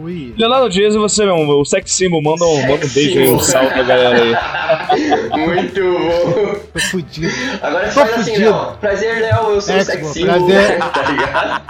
[0.03, 0.35] Ui.
[0.37, 3.39] Leonardo Dias e você, meu, o sex symbol, manda um, manda um beijo aí, um
[3.39, 5.39] salve pra galera aí.
[5.39, 6.61] Muito bom.
[6.73, 7.33] Tô fudido.
[7.63, 8.51] Agora Tô você faz assim, fudido.
[8.51, 8.77] Léo.
[8.81, 9.51] Prazer, Léo.
[9.51, 10.79] Eu sou o sex symbol, prazer.
[10.93, 11.63] tá ligado?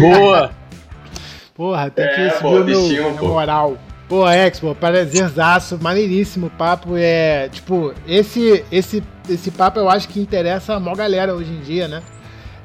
[0.00, 0.50] Boa!
[1.54, 3.28] Porra, tem É, que subir o meu, pô.
[3.28, 3.76] moral.
[4.08, 6.90] Pô, Expo, prazerzaço, maneiríssimo papo.
[6.96, 11.60] É, tipo, esse, esse, esse papo eu acho que interessa a maior galera hoje em
[11.60, 12.02] dia, né?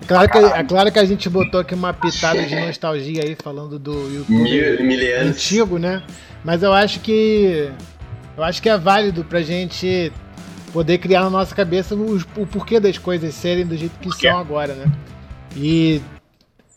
[0.01, 3.35] É claro, que, é claro que a gente botou aqui uma pitada de nostalgia aí,
[3.41, 6.01] falando do YouTube Mil, antigo, né?
[6.43, 7.69] Mas eu acho que
[8.37, 10.11] eu acho que é válido pra gente
[10.71, 14.37] poder criar na nossa cabeça os- o porquê das coisas serem do jeito que são
[14.37, 14.85] agora, né?
[15.55, 16.01] E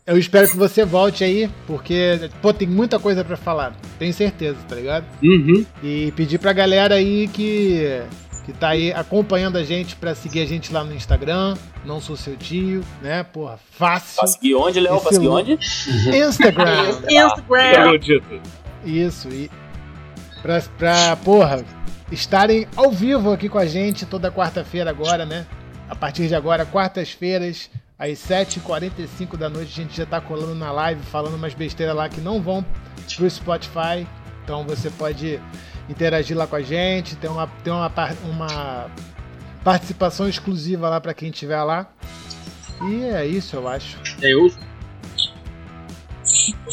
[0.06, 4.56] eu espero que você volte aí, porque pô, tem muita coisa pra falar, tenho certeza,
[4.68, 5.04] tá ligado?
[5.22, 5.64] Uhum.
[5.82, 8.02] E pedir pra galera aí que
[8.44, 12.16] que tá aí acompanhando a gente pra seguir a gente lá no Instagram, não sou
[12.16, 13.22] seu tio, né?
[13.22, 14.16] Porra, fácil.
[14.16, 15.00] Pra seguir onde, Léo?
[15.00, 15.52] Pra Esse seguir onde?
[15.52, 16.88] Instagram.
[17.08, 18.20] Instagram.
[18.84, 19.50] Isso, e
[20.42, 21.64] pra, pra, porra,
[22.10, 25.46] estarem ao vivo aqui com a gente toda quarta-feira agora, né?
[25.88, 30.72] A partir de agora, quartas-feiras, às 7h45 da noite, a gente já tá colando na
[30.72, 32.64] live, falando umas besteiras lá que não vão
[33.16, 34.06] pro Spotify.
[34.42, 35.38] Então você pode
[35.92, 37.90] interagir lá com a gente, ter uma, ter uma,
[38.24, 38.90] uma
[39.62, 41.86] participação exclusiva lá para quem estiver lá.
[42.82, 43.98] E é isso, eu acho.
[44.20, 44.50] É, Eu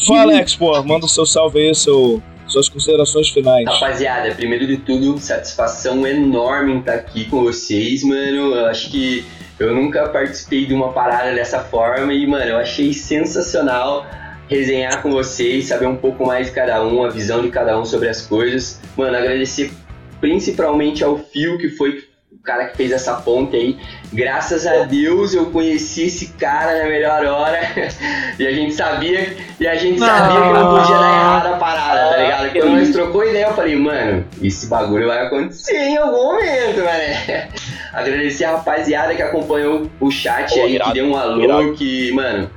[0.05, 3.65] Fala, Alex, pô, manda o seu salve aí, seu, suas considerações finais.
[3.65, 8.55] Rapaziada, primeiro de tudo, satisfação enorme em estar aqui com vocês, mano.
[8.55, 9.25] Eu acho que
[9.59, 14.05] eu nunca participei de uma parada dessa forma e, mano, eu achei sensacional
[14.49, 17.85] resenhar com vocês, saber um pouco mais de cada um, a visão de cada um
[17.85, 18.81] sobre as coisas.
[18.97, 19.71] Mano, agradecer
[20.19, 23.77] principalmente ao Fio, que foi o cara que fez essa ponte aí.
[24.11, 27.59] Graças a Deus eu conheci esse cara na melhor hora.
[28.39, 32.09] e a gente sabia, e a gente sabia que não podia dar errado a parada,
[32.09, 32.51] tá ligado?
[32.51, 37.49] Quando nós trocou ideia, eu falei, mano, esse bagulho vai acontecer em algum momento, mané.
[37.93, 41.73] Agradecer a rapaziada que acompanhou o chat Pô, aí, irado, que deu um alô, irado.
[41.73, 42.49] que, mano,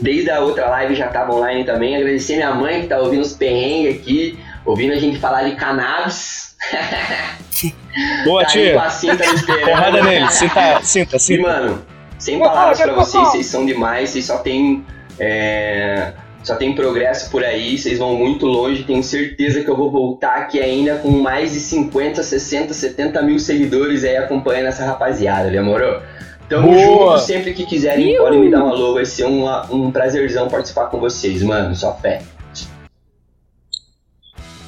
[0.00, 1.96] desde a outra live já tava online também.
[1.96, 6.56] Agradecer minha mãe que tá ouvindo os perrengues aqui, ouvindo a gente falar de cannabis.
[8.24, 8.90] Boa, tá aí com a tia.
[8.90, 9.24] cinta.
[9.64, 10.28] Porrada nele.
[10.30, 11.42] Sinta, sinta, E, sinta.
[11.42, 11.82] mano,
[12.18, 14.84] sem palavras pra vocês, vocês são demais, vocês só tem.
[15.18, 16.12] é,
[16.42, 20.36] só tem progresso por aí, vocês vão muito longe, tenho certeza que eu vou voltar
[20.36, 26.00] aqui ainda com mais de 50, 60, 70 mil seguidores aí acompanhando essa rapaziada, demorou?
[26.48, 27.16] Tamo Boa!
[27.16, 30.86] junto, sempre que quiserem podem me dar um alô, vai ser um, um prazerzão participar
[30.86, 32.22] com vocês, mano, só fé.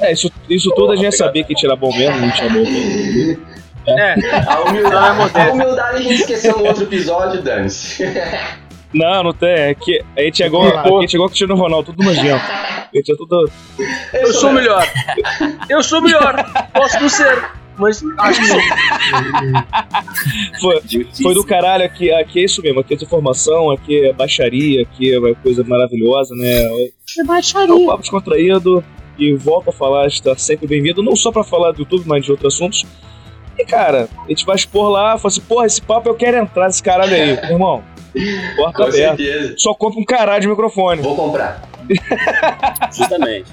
[0.00, 3.46] É, isso, isso tudo a gente sabia que tirar bom mesmo, não tinha bom mesmo.
[3.86, 4.14] É,
[4.46, 8.04] A humildade, a humildade a gente esqueceu no outro episódio, Dance.
[8.92, 9.48] Não, não tem.
[9.48, 10.98] É que a gente chegou, Vai lá.
[10.98, 12.44] a gente o Cristiano Ronaldo, tudo nojento.
[12.44, 13.50] A gente é tudo.
[14.14, 14.86] eu sou o melhor.
[15.68, 16.68] Eu sou o melhor.
[16.72, 18.60] Posso não ser, mas acho que sou.
[20.60, 20.80] Foi,
[21.22, 25.12] foi do caralho aqui, aqui é isso mesmo, aqui é desinformação, aqui é baixaria, aqui
[25.12, 26.62] é uma coisa maravilhosa, né?
[27.18, 27.72] É baixaria.
[27.72, 28.84] É um papo descontraído
[29.18, 32.30] e volto a falar, está sempre bem-vindo, não só pra falar do YouTube, mas de
[32.30, 32.86] outros assuntos.
[33.58, 36.66] E cara, a gente vai expor lá, fala assim, porra, esse papo eu quero entrar
[36.66, 37.82] nesse caralho aí, irmão.
[38.56, 39.16] Porta Com aberta.
[39.16, 39.54] certeza.
[39.58, 41.02] Só compra um caralho de microfone.
[41.02, 41.62] Vou comprar.
[42.92, 43.46] Justamente.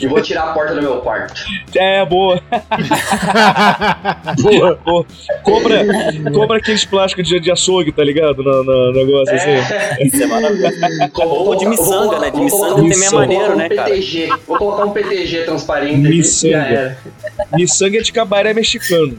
[0.00, 1.44] E vou tirar a porta do meu quarto.
[1.74, 2.40] É, boa.
[4.40, 5.06] boa, boa.
[5.42, 5.84] Compra,
[6.32, 8.42] compra aqueles plásticos de, de açougue, tá ligado?
[8.42, 9.50] No, no negócio assim.
[10.00, 10.76] Isso é maravilhoso.
[11.22, 12.30] Ou de miçanga, né?
[12.30, 13.90] De miçanga também é maneiro, né, cara?
[13.90, 14.28] PTG.
[14.46, 16.16] Vou colocar um PTG transparente aqui.
[16.16, 16.96] Miçanga.
[17.52, 19.18] Miçanga é de cabaré mexicano.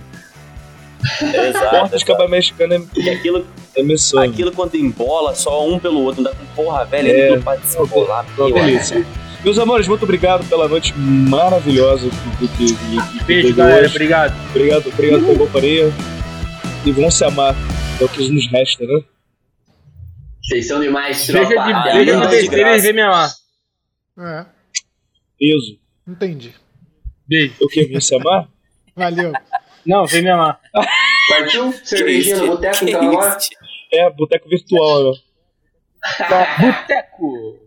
[1.22, 1.70] Exato.
[1.70, 4.26] Porta de cabaré mexicano é, E aquilo, é miçanga.
[4.26, 7.30] aquilo quando embola só um pelo outro, não dá com porra, velho, É.
[7.34, 7.40] é.
[7.40, 8.26] para de se embolar.
[8.38, 9.06] Uma meu delícia.
[9.44, 12.10] Meus amores, muito obrigado pela noite maravilhosa
[12.40, 12.76] que, que,
[13.18, 13.82] que, Beijo, galera.
[13.82, 13.90] hoje.
[13.96, 14.34] Obrigado.
[14.52, 15.92] Obrigado, obrigado pela companhia.
[16.86, 17.54] E vão se amar.
[18.00, 19.02] É o que nos resta, né?
[20.42, 21.48] Vocês são demais, tropa.
[21.48, 22.82] de, Ah, deixa não, de de besteira e graça.
[22.82, 23.30] vem me amar.
[24.20, 24.46] É,
[25.40, 25.78] Isso.
[26.08, 26.54] entendi.
[27.28, 27.54] Beijo.
[27.62, 28.48] Eu que vim se amar?
[28.96, 29.32] Valeu.
[29.86, 30.60] Não, vem me amar.
[31.30, 31.74] Partiu?
[31.84, 33.50] Cervejinha no boteco, então isso?
[33.92, 35.20] É, boteco virtual, né?
[36.82, 37.60] Boteco.